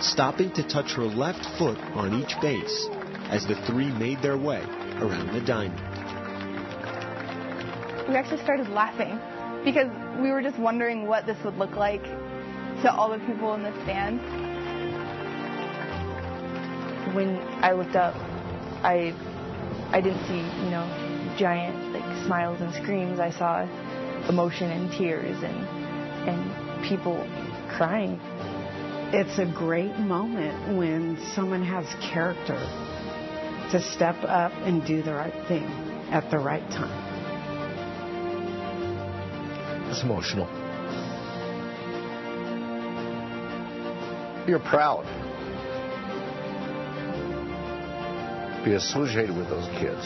stopping 0.02 0.52
to 0.52 0.68
touch 0.68 0.92
her 0.94 1.04
left 1.04 1.46
foot 1.58 1.80
on 1.96 2.22
each 2.22 2.36
base 2.42 2.88
as 3.30 3.48
the 3.48 3.56
three 3.66 3.90
made 3.90 4.22
their 4.22 4.38
way 4.38 4.62
around 5.00 5.34
the 5.34 5.42
diamond. 5.42 5.99
We 8.10 8.16
actually 8.16 8.42
started 8.42 8.70
laughing 8.70 9.20
because 9.64 9.88
we 10.20 10.32
were 10.32 10.42
just 10.42 10.58
wondering 10.58 11.06
what 11.06 11.28
this 11.28 11.38
would 11.46 11.58
look 11.58 11.76
like 11.76 12.02
to 12.02 12.92
all 12.92 13.12
the 13.12 13.20
people 13.20 13.54
in 13.54 13.62
the 13.62 13.72
stands. 13.84 14.24
When 17.16 17.38
I 17.62 17.74
looked 17.74 17.96
up, 17.96 18.16
I 18.84 19.14
I 19.92 20.02
didn't 20.02 20.26
see 20.26 20.40
you 20.40 20.72
know 20.72 21.36
giant 21.38 21.94
like 21.94 22.26
smiles 22.26 22.60
and 22.62 22.74
screams. 22.74 23.20
I 23.20 23.30
saw 23.30 23.62
emotion 24.28 24.72
and 24.72 24.90
tears 24.92 25.38
and 25.44 25.68
and 26.28 26.90
people 26.90 27.16
crying. 27.78 28.20
It's 29.14 29.38
a 29.38 29.46
great 29.46 29.96
moment 30.00 30.80
when 30.80 31.24
someone 31.36 31.62
has 31.62 31.86
character 32.12 32.58
to 33.72 33.80
step 33.94 34.16
up 34.24 34.52
and 34.64 34.84
do 34.88 35.04
the 35.04 35.14
right 35.14 35.48
thing 35.48 35.66
at 36.10 36.32
the 36.32 36.40
right 36.40 36.68
time. 36.72 37.09
It's 39.90 40.04
emotional. 40.04 40.48
You're 44.48 44.60
proud. 44.60 45.04
Be 48.64 48.74
associated 48.74 49.36
with 49.36 49.50
those 49.50 49.68
kids. 49.80 50.06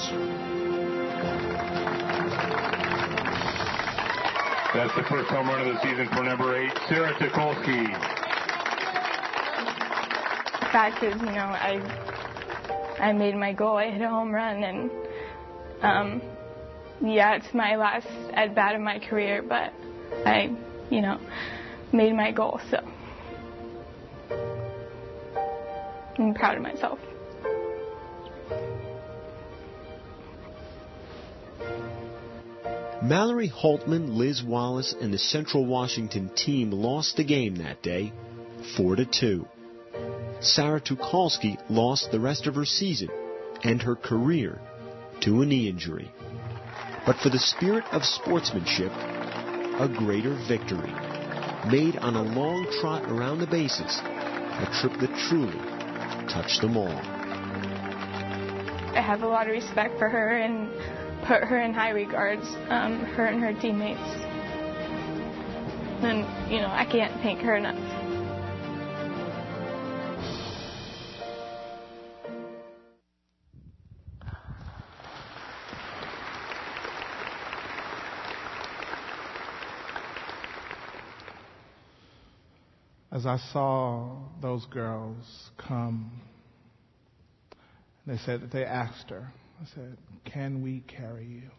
That's 4.73 4.95
the 4.95 5.03
first 5.07 5.29
home 5.29 5.47
run 5.47 5.67
of 5.67 5.73
the 5.75 5.81
season 5.81 6.07
for 6.15 6.23
number 6.23 6.57
eight, 6.57 6.71
Sarah 6.89 7.13
Tucholsky. 7.15 7.91
Fact 10.71 11.03
is, 11.03 11.13
you 11.19 11.27
know, 11.27 11.51
I 11.51 11.79
I 12.99 13.11
made 13.11 13.35
my 13.35 13.53
goal. 13.53 13.77
I 13.77 13.91
hit 13.91 14.01
a 14.01 14.09
home 14.09 14.31
run, 14.31 14.63
and 14.63 14.91
um, 15.81 16.21
yeah, 17.03 17.35
it's 17.35 17.53
my 17.53 17.75
last 17.75 18.07
at 18.33 18.55
bat 18.55 18.75
of 18.75 18.81
my 18.81 18.99
career, 18.99 19.41
but 19.41 19.73
I, 20.25 20.55
you 20.89 21.01
know, 21.01 21.19
made 21.91 22.13
my 22.13 22.31
goal. 22.31 22.61
So 22.71 22.79
I'm 26.17 26.33
proud 26.33 26.55
of 26.55 26.63
myself. 26.63 26.99
Mallory 33.03 33.49
Holtman, 33.49 34.15
Liz 34.15 34.41
Wallace, 34.41 34.95
and 34.99 35.13
the 35.13 35.17
Central 35.17 35.65
Washington 35.65 36.29
team 36.29 36.71
lost 36.71 37.17
the 37.17 37.25
game 37.25 37.57
that 37.57 37.81
day, 37.81 38.13
4 38.77 38.95
to 38.95 39.05
2. 39.05 39.45
Sarah 40.39 40.79
Tucholsky 40.79 41.57
lost 41.69 42.11
the 42.11 42.19
rest 42.21 42.47
of 42.47 42.55
her 42.55 42.63
season 42.63 43.09
and 43.61 43.81
her 43.81 43.97
career 43.97 44.57
to 45.21 45.41
a 45.41 45.45
knee 45.45 45.67
injury. 45.67 46.09
But 47.05 47.17
for 47.17 47.29
the 47.29 47.39
spirit 47.39 47.83
of 47.91 48.03
sportsmanship, 48.05 48.91
a 48.91 49.89
greater 49.89 50.35
victory, 50.47 50.93
made 51.69 51.97
on 51.97 52.15
a 52.15 52.23
long 52.23 52.65
trot 52.79 53.03
around 53.09 53.39
the 53.39 53.47
bases, 53.47 53.99
a 54.03 54.67
trip 54.79 54.93
that 55.01 55.13
truly 55.27 55.59
touched 56.31 56.61
them 56.61 56.77
all. 56.77 56.95
I 58.95 59.01
have 59.01 59.23
a 59.23 59.27
lot 59.27 59.47
of 59.47 59.53
respect 59.53 59.97
for 59.97 60.07
her 60.07 60.37
and 60.37 60.69
put 61.25 61.43
her 61.43 61.59
in 61.59 61.73
high 61.73 61.89
regards, 61.89 62.45
um, 62.69 62.99
her 63.15 63.25
and 63.25 63.41
her 63.41 63.53
teammates. 63.59 63.99
And, 66.03 66.51
you 66.51 66.59
know, 66.61 66.69
I 66.69 66.85
can't 66.85 67.13
thank 67.21 67.39
her 67.41 67.55
enough. 67.55 68.02
As 83.23 83.27
I 83.27 83.53
saw 83.53 84.17
those 84.41 84.65
girls 84.65 85.49
come, 85.57 86.11
they 88.05 88.17
said, 88.17 88.41
that 88.41 88.51
they 88.51 88.65
asked 88.65 89.11
her, 89.11 89.31
I 89.61 89.65
said, 89.73 89.97
Can 90.25 90.61
we 90.61 90.81
carry 90.81 91.25
you? 91.25 91.49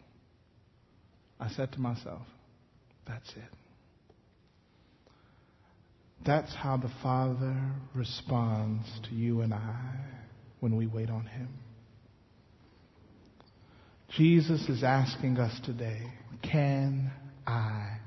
I 1.39 1.49
said 1.49 1.71
to 1.71 1.79
myself, 1.79 2.21
That's 3.07 3.27
it. 3.31 3.51
That's 6.23 6.53
how 6.53 6.77
the 6.77 6.91
Father 7.01 7.71
responds 7.95 8.87
to 9.09 9.15
you 9.15 9.41
and 9.41 9.51
I 9.51 9.95
when 10.59 10.75
we 10.75 10.85
wait 10.85 11.09
on 11.09 11.25
Him. 11.25 11.49
Jesus 14.15 14.69
is 14.69 14.83
asking 14.83 15.39
us 15.39 15.59
today, 15.65 16.03
Can 16.43 17.09
I 17.47 17.97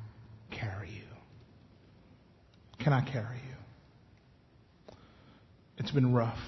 carry 0.52 0.90
you? 0.90 2.84
Can 2.84 2.92
I 2.92 3.00
carry 3.00 3.38
you? 3.38 3.47
It's 5.78 5.90
been 5.92 6.12
rough. 6.12 6.38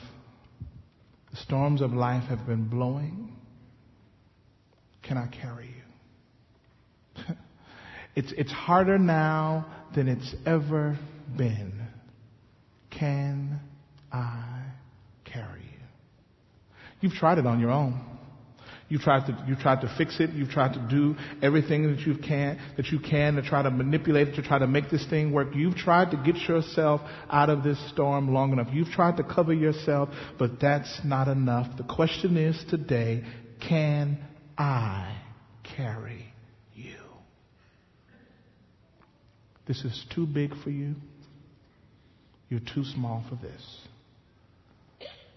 The 1.31 1.37
storms 1.37 1.81
of 1.81 1.93
life 1.93 2.25
have 2.25 2.47
been 2.47 2.69
blowing. 2.69 3.37
Can 5.03 5.17
I 5.17 5.29
carry 5.29 5.69
you? 7.17 7.23
it's, 8.17 8.33
it's 8.37 8.51
harder 8.51 8.99
now 8.99 9.67
than 9.95 10.09
it's 10.09 10.35
ever 10.45 10.99
been. 11.37 11.87
Can 12.91 13.61
I 14.13 14.65
carry 15.25 15.63
you? 15.63 15.87
You've 17.01 17.15
tried 17.15 17.39
it 17.39 17.47
on 17.47 17.61
your 17.61 17.71
own. 17.71 18.10
You've 18.91 19.03
tried 19.03 19.27
to, 19.27 19.45
you've 19.47 19.61
tried 19.61 19.83
to 19.83 19.95
fix 19.97 20.19
it. 20.19 20.31
You've 20.31 20.51
tried 20.51 20.73
to 20.73 20.81
do 20.91 21.15
everything 21.41 21.95
that 21.95 22.01
you 22.01 22.17
can, 22.17 22.59
that 22.77 22.87
you 22.89 22.99
can 22.99 23.37
to 23.37 23.43
try 23.43 23.63
to 23.63 23.71
manipulate 23.71 24.29
it, 24.29 24.35
to 24.35 24.43
try 24.43 24.59
to 24.59 24.67
make 24.67 24.91
this 24.91 25.07
thing 25.09 25.33
work. 25.33 25.55
You've 25.55 25.77
tried 25.77 26.11
to 26.11 26.17
get 26.17 26.35
yourself 26.49 27.01
out 27.31 27.51
of 27.51 27.63
this 27.63 27.79
storm 27.91 28.35
long 28.35 28.53
enough. 28.53 28.67
You've 28.73 28.89
tried 28.89 29.17
to 29.19 29.23
cover 29.23 29.55
yourself, 29.55 30.09
but 30.41 30.59
that's 30.61 31.01
not 31.05 31.29
enough. 31.29 31.77
The 31.77 31.85
question 31.85 32.37
is 32.37 32.63
today, 32.69 33.23
can 33.67 34.19
I 34.59 35.23
carry 35.77 36.27
you? 36.75 36.97
This 39.69 39.85
is 39.85 40.05
too 40.13 40.27
big 40.27 40.53
for 40.65 40.71
you. 40.71 40.97
You're 42.49 42.59
too 42.59 42.83
small 42.83 43.25
for 43.29 43.37
this. 43.37 43.63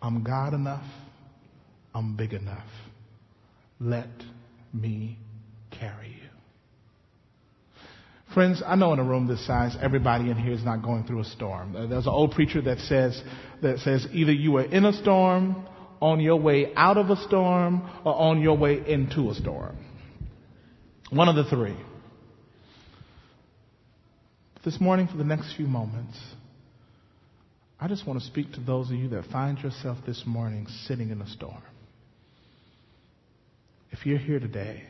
I'm 0.02 0.24
God 0.24 0.56
enough. 0.56 0.86
I'm 1.94 2.18
big 2.18 2.34
enough. 2.34 2.66
Let 3.84 4.08
me 4.74 5.18
carry 5.70 6.08
you. 6.08 6.30
Friends, 8.34 8.64
I 8.66 8.76
know 8.76 8.94
in 8.94 9.00
a 9.00 9.04
room 9.04 9.28
this 9.28 9.46
size, 9.46 9.76
everybody 9.82 10.32
in 10.32 10.38
here 10.38 10.54
is 10.54 10.64
not 10.64 10.82
going 10.82 11.04
through 11.04 11.20
a 11.20 11.26
storm. 11.26 11.74
There's 11.74 12.06
an 12.06 12.14
old 12.14 12.32
preacher 12.32 12.62
that 12.62 12.80
says, 12.80 13.22
that 13.62 13.80
says 13.80 14.08
either 14.14 14.32
you 14.32 14.56
are 14.56 14.64
in 14.64 14.86
a 14.86 14.94
storm, 14.94 15.68
on 16.02 16.22
your 16.22 16.38
way 16.38 16.74
out 16.76 16.98
of 16.98 17.10
a 17.10 17.18
storm, 17.28 17.82
or 18.06 18.16
on 18.16 18.42
your 18.42 18.58
way 18.58 18.82
into 18.88 19.30
a 19.30 19.36
storm. 19.36 19.76
One 21.10 21.28
of 21.28 21.36
the 21.36 21.44
three. 21.44 21.78
This 24.64 24.80
morning, 24.80 25.08
for 25.08 25.18
the 25.18 25.26
next 25.26 25.58
few 25.58 25.68
moments, 25.68 26.18
I 27.82 27.90
just 27.90 28.08
want 28.08 28.22
to 28.22 28.26
speak 28.26 28.54
to 28.54 28.62
those 28.62 28.90
of 28.90 28.96
you 28.96 29.10
that 29.10 29.26
find 29.26 29.60
yourself 29.60 29.98
this 30.08 30.24
morning 30.26 30.68
sitting 30.88 31.10
in 31.10 31.22
a 31.22 31.28
storm. 31.28 31.62
If 33.94 34.08
you're 34.08 34.18
here 34.18 34.40
today, 34.40 34.84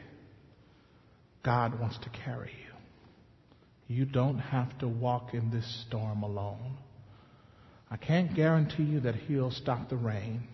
God 1.43 1.78
wants 1.78 1.97
to 1.99 2.10
carry 2.10 2.51
you. 2.51 3.95
You 3.95 4.06
don't 4.06 4.39
have 4.39 4.80
to 4.80 4.88
walk 4.88 5.34
in 5.34 5.51
this 5.51 5.86
storm 5.86 6.24
alone. 6.24 6.78
I 7.91 7.97
can't 7.97 8.34
guarantee 8.34 8.84
you 8.84 9.01
that 9.01 9.16
He'll 9.16 9.51
stop 9.51 9.89
the 9.89 9.97
rain, 9.97 10.47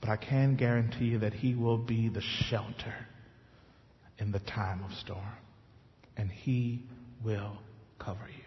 but 0.00 0.08
I 0.08 0.16
can 0.16 0.56
guarantee 0.56 1.04
you 1.04 1.18
that 1.18 1.34
He 1.34 1.54
will 1.54 1.76
be 1.76 2.08
the 2.08 2.22
shelter 2.48 2.94
in 4.18 4.32
the 4.32 4.40
time 4.40 4.82
of 4.82 4.92
storm, 4.94 5.36
and 6.16 6.30
He 6.30 6.86
will 7.22 7.58
cover 7.98 8.26
you. 8.34 8.41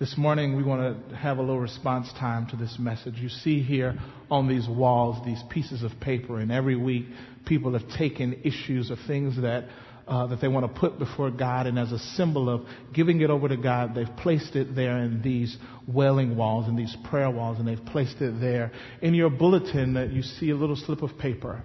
This 0.00 0.18
morning, 0.18 0.56
we 0.56 0.64
want 0.64 1.08
to 1.08 1.16
have 1.16 1.38
a 1.38 1.40
little 1.40 1.60
response 1.60 2.12
time 2.18 2.48
to 2.48 2.56
this 2.56 2.78
message. 2.80 3.14
You 3.16 3.28
see 3.28 3.62
here 3.62 3.96
on 4.28 4.48
these 4.48 4.66
walls 4.68 5.24
these 5.24 5.40
pieces 5.50 5.84
of 5.84 5.92
paper, 6.00 6.40
and 6.40 6.50
every 6.50 6.74
week 6.74 7.06
people 7.46 7.78
have 7.78 7.88
taken 7.90 8.40
issues 8.42 8.90
or 8.90 8.96
things 9.06 9.40
that 9.40 9.68
uh, 10.08 10.26
that 10.26 10.40
they 10.40 10.48
want 10.48 10.66
to 10.66 10.80
put 10.80 10.98
before 10.98 11.30
God, 11.30 11.68
and 11.68 11.78
as 11.78 11.92
a 11.92 12.00
symbol 12.00 12.50
of 12.50 12.66
giving 12.92 13.20
it 13.20 13.30
over 13.30 13.46
to 13.46 13.56
God, 13.56 13.94
they've 13.94 14.16
placed 14.16 14.56
it 14.56 14.74
there 14.74 14.98
in 14.98 15.22
these 15.22 15.56
wailing 15.86 16.36
walls 16.36 16.66
and 16.66 16.76
these 16.76 16.96
prayer 17.04 17.30
walls, 17.30 17.60
and 17.60 17.68
they've 17.68 17.86
placed 17.86 18.20
it 18.20 18.40
there. 18.40 18.72
In 19.00 19.14
your 19.14 19.30
bulletin, 19.30 19.94
that 19.94 20.10
you 20.10 20.22
see 20.22 20.50
a 20.50 20.56
little 20.56 20.74
slip 20.74 21.02
of 21.02 21.16
paper. 21.18 21.62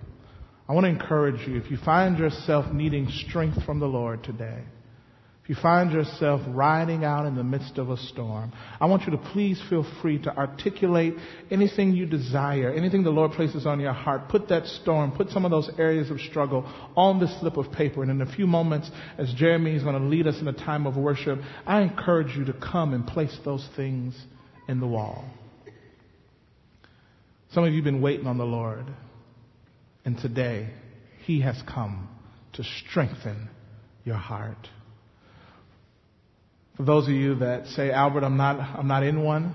I 0.68 0.74
want 0.74 0.84
to 0.84 0.90
encourage 0.90 1.48
you, 1.48 1.58
if 1.58 1.72
you 1.72 1.78
find 1.78 2.20
yourself 2.20 2.72
needing 2.72 3.08
strength 3.28 3.66
from 3.66 3.80
the 3.80 3.88
Lord 3.88 4.24
today, 4.24 4.66
you 5.50 5.56
find 5.56 5.91
yourself 5.91 6.41
riding 6.50 7.04
out 7.04 7.26
in 7.26 7.36
the 7.36 7.43
midst 7.43 7.80
of 7.80 7.89
a 7.89 7.97
storm, 7.97 8.54
I 8.80 8.86
want 8.86 9.08
you 9.08 9.12
to 9.14 9.18
please 9.18 9.60
feel 9.68 9.84
free 10.00 10.22
to 10.22 10.38
articulate 10.38 11.16
anything 11.50 11.93
you 11.93 12.06
desire, 12.06 12.72
anything 12.72 13.02
the 13.02 13.10
Lord 13.10 13.32
places 13.32 13.66
on 13.66 13.80
your 13.80 13.91
heart. 13.91 14.30
Put 14.30 14.47
that 14.50 14.68
storm, 14.68 15.12
put 15.12 15.30
some 15.30 15.45
of 15.45 15.52
those 15.52 15.68
areas 15.80 16.12
of 16.12 16.20
struggle 16.20 16.72
on 16.95 17.20
this 17.20 17.36
slip 17.39 17.58
of 17.58 17.72
paper. 17.72 18.04
And 18.04 18.12
in 18.12 18.22
a 18.22 18.32
few 18.36 18.45
moments, 18.45 18.91
as 19.18 19.34
Jeremy 19.34 19.76
is 19.76 19.82
going 19.82 20.00
to 20.00 20.08
lead 20.08 20.28
us 20.28 20.39
in 20.39 20.47
a 20.47 20.54
time 20.54 20.86
of 20.86 20.95
worship, 20.95 21.39
I 21.66 21.82
encourage 21.82 22.38
you 22.38 22.45
to 22.45 22.54
come 22.54 22.93
and 22.93 23.08
place 23.08 23.36
those 23.43 23.68
things 23.76 24.16
in 24.68 24.80
the 24.80 24.88
wall. 24.88 25.26
Some 27.54 27.64
of 27.64 27.72
you 27.72 27.78
have 27.78 27.86
been 27.86 28.02
waiting 28.02 28.28
on 28.28 28.38
the 28.38 28.45
Lord, 28.45 28.86
and 30.06 30.16
today 30.16 30.70
He 31.26 31.41
has 31.41 31.60
come 31.68 32.08
to 32.54 32.64
strengthen 32.64 33.50
your 34.06 34.18
heart. 34.18 34.68
For 36.80 36.86
those 36.86 37.10
of 37.10 37.14
you 37.14 37.36
that 37.36 37.68
say, 37.68 37.92
Albert, 37.92 38.24
I'm 38.24 38.38
not, 38.38 38.58
I'm 38.58 38.88
not 38.88 39.04
in 39.04 39.22
one, 39.22 39.54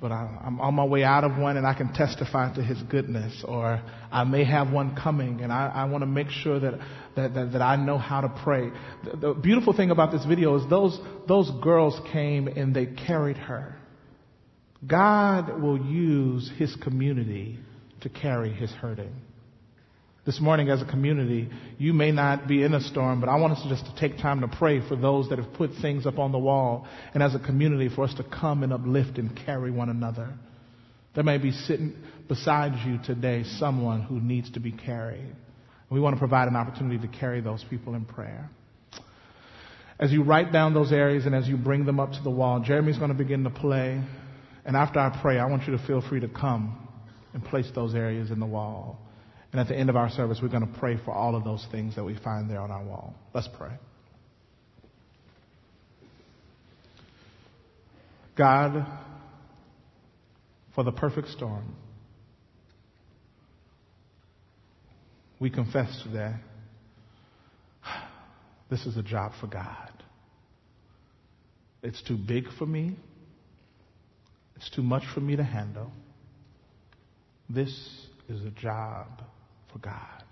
but 0.00 0.12
I, 0.12 0.38
I'm 0.42 0.62
on 0.62 0.74
my 0.74 0.84
way 0.86 1.04
out 1.04 1.24
of 1.24 1.36
one 1.36 1.58
and 1.58 1.66
I 1.66 1.74
can 1.74 1.92
testify 1.92 2.54
to 2.54 2.62
his 2.62 2.80
goodness, 2.84 3.44
or 3.46 3.82
I 4.10 4.24
may 4.24 4.42
have 4.44 4.72
one 4.72 4.96
coming 4.96 5.42
and 5.42 5.52
I, 5.52 5.66
I 5.66 5.84
want 5.84 6.00
to 6.00 6.06
make 6.06 6.30
sure 6.30 6.58
that, 6.58 6.78
that, 7.16 7.34
that, 7.34 7.52
that 7.52 7.60
I 7.60 7.76
know 7.76 7.98
how 7.98 8.22
to 8.22 8.30
pray. 8.42 8.70
The, 9.04 9.16
the 9.18 9.34
beautiful 9.34 9.74
thing 9.74 9.90
about 9.90 10.10
this 10.10 10.24
video 10.24 10.56
is 10.56 10.70
those, 10.70 10.98
those 11.28 11.50
girls 11.62 12.00
came 12.14 12.48
and 12.48 12.74
they 12.74 12.86
carried 12.86 13.36
her. 13.36 13.76
God 14.86 15.60
will 15.60 15.84
use 15.84 16.50
his 16.56 16.74
community 16.76 17.58
to 18.00 18.08
carry 18.08 18.54
his 18.54 18.70
hurting. 18.70 19.14
This 20.24 20.40
morning, 20.40 20.68
as 20.68 20.80
a 20.80 20.84
community, 20.84 21.50
you 21.78 21.92
may 21.92 22.12
not 22.12 22.46
be 22.46 22.62
in 22.62 22.74
a 22.74 22.80
storm, 22.80 23.18
but 23.20 23.28
I 23.28 23.34
want 23.36 23.54
us 23.54 23.66
just 23.68 23.86
to 23.86 23.94
take 23.96 24.18
time 24.18 24.40
to 24.42 24.48
pray 24.48 24.80
for 24.86 24.94
those 24.94 25.28
that 25.30 25.38
have 25.38 25.52
put 25.54 25.70
things 25.80 26.06
up 26.06 26.20
on 26.20 26.30
the 26.30 26.38
wall, 26.38 26.86
and 27.12 27.24
as 27.24 27.34
a 27.34 27.40
community, 27.40 27.88
for 27.88 28.04
us 28.04 28.14
to 28.14 28.22
come 28.22 28.62
and 28.62 28.72
uplift 28.72 29.18
and 29.18 29.36
carry 29.44 29.72
one 29.72 29.88
another. 29.88 30.32
There 31.16 31.24
may 31.24 31.38
be 31.38 31.50
sitting 31.50 31.94
beside 32.28 32.86
you 32.86 33.00
today 33.04 33.42
someone 33.58 34.02
who 34.02 34.20
needs 34.20 34.52
to 34.52 34.60
be 34.60 34.70
carried. 34.70 35.34
We 35.90 35.98
want 35.98 36.14
to 36.14 36.20
provide 36.20 36.46
an 36.46 36.54
opportunity 36.54 37.04
to 37.04 37.18
carry 37.18 37.40
those 37.40 37.64
people 37.68 37.96
in 37.96 38.04
prayer. 38.04 38.48
As 39.98 40.12
you 40.12 40.22
write 40.22 40.52
down 40.52 40.72
those 40.72 40.92
areas 40.92 41.26
and 41.26 41.34
as 41.34 41.48
you 41.48 41.56
bring 41.56 41.84
them 41.84 41.98
up 41.98 42.12
to 42.12 42.22
the 42.22 42.30
wall, 42.30 42.60
Jeremy's 42.60 42.96
going 42.96 43.10
to 43.10 43.18
begin 43.18 43.42
to 43.44 43.50
play. 43.50 44.00
And 44.64 44.76
after 44.76 45.00
I 45.00 45.18
pray, 45.20 45.38
I 45.38 45.46
want 45.46 45.66
you 45.66 45.76
to 45.76 45.84
feel 45.84 46.00
free 46.00 46.20
to 46.20 46.28
come 46.28 46.88
and 47.34 47.44
place 47.44 47.70
those 47.74 47.94
areas 47.94 48.30
in 48.30 48.38
the 48.38 48.46
wall. 48.46 48.98
And 49.52 49.60
at 49.60 49.68
the 49.68 49.76
end 49.76 49.90
of 49.90 49.96
our 49.96 50.08
service, 50.08 50.38
we're 50.42 50.48
going 50.48 50.66
to 50.66 50.78
pray 50.78 50.96
for 51.04 51.12
all 51.12 51.36
of 51.36 51.44
those 51.44 51.66
things 51.70 51.94
that 51.96 52.04
we 52.04 52.16
find 52.24 52.50
there 52.50 52.60
on 52.60 52.70
our 52.70 52.82
wall. 52.82 53.14
Let's 53.34 53.48
pray. 53.58 53.72
God, 58.34 58.86
for 60.74 60.84
the 60.84 60.92
perfect 60.92 61.28
storm, 61.28 61.76
we 65.38 65.50
confess 65.50 66.02
today 66.02 66.32
this 68.70 68.86
is 68.86 68.96
a 68.96 69.02
job 69.02 69.32
for 69.38 69.48
God. 69.48 69.92
It's 71.82 72.02
too 72.02 72.16
big 72.16 72.44
for 72.58 72.64
me. 72.64 72.96
It's 74.56 74.70
too 74.70 74.82
much 74.82 75.02
for 75.12 75.20
me 75.20 75.36
to 75.36 75.44
handle. 75.44 75.92
This 77.50 77.68
is 78.30 78.42
a 78.46 78.50
job 78.50 79.08
for 79.72 79.78
God. 79.78 80.24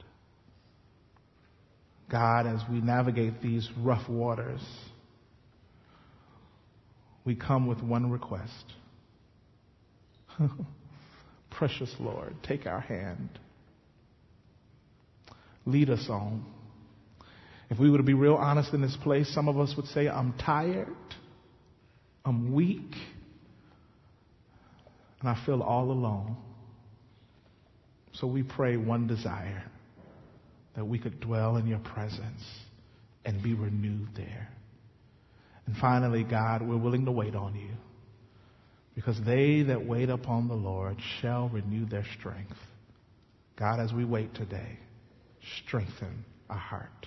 God, 2.11 2.47
as 2.47 2.61
we 2.71 2.81
navigate 2.81 3.41
these 3.41 3.69
rough 3.79 4.09
waters, 4.09 4.61
we 7.25 7.37
come 7.37 7.67
with 7.67 7.83
one 7.83 8.11
request. 8.11 8.65
Precious 11.51 11.95
Lord, 12.01 12.35
take 12.43 12.67
our 12.67 12.81
hand. 12.81 13.39
Lead 15.67 15.91
us 15.91 16.07
on. 16.09 16.45
If 17.69 17.79
we 17.79 17.91
were 17.91 17.99
to 17.99 18.05
be 18.05 18.15
real 18.15 18.35
honest 18.35 18.73
in 18.75 18.81
this 18.81 18.97
place, 19.05 19.33
some 19.33 19.49
of 19.49 19.59
us 19.59 19.75
would 19.77 19.87
say, 19.87 20.09
I'm 20.09 20.33
tired, 20.33 20.89
I'm 22.25 22.53
weak, 22.53 22.95
and 25.21 25.29
I 25.29 25.41
feel 25.47 25.63
all 25.63 25.93
alone. 25.93 26.37
So 28.21 28.27
we 28.27 28.43
pray 28.43 28.77
one 28.77 29.07
desire 29.07 29.65
that 30.77 30.85
we 30.85 30.99
could 30.99 31.21
dwell 31.21 31.57
in 31.57 31.67
your 31.67 31.79
presence 31.79 32.43
and 33.25 33.43
be 33.43 33.55
renewed 33.55 34.09
there. 34.15 34.49
And 35.67 35.77
finally, 35.77 36.25
God, 36.25 36.63
we're 36.63 36.77
willing 36.77 37.07
to 37.07 37.13
wait 37.13 37.35
on 37.35 37.55
you 37.55 37.71
because 38.95 39.19
they 39.25 39.63
that 39.63 39.87
wait 39.87 40.11
upon 40.11 40.49
the 40.49 40.55
Lord 40.55 40.97
shall 41.21 41.49
renew 41.49 41.87
their 41.87 42.05
strength. 42.19 42.57
God, 43.57 43.81
as 43.81 43.93
we 43.93 44.05
wait 44.05 44.35
today, 44.35 44.79
strengthen 45.65 46.25
our 46.49 46.59
heart. 46.59 47.07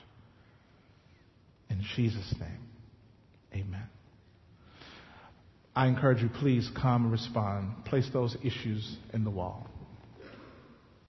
In 1.70 1.84
Jesus' 1.96 2.34
name, 2.40 2.70
amen. 3.54 3.88
I 5.76 5.88
encourage 5.88 6.22
you, 6.22 6.30
please 6.40 6.70
come 6.80 7.04
and 7.04 7.12
respond. 7.12 7.86
Place 7.86 8.08
those 8.14 8.36
issues 8.44 8.98
in 9.14 9.24
the 9.24 9.32
wall. 9.32 9.68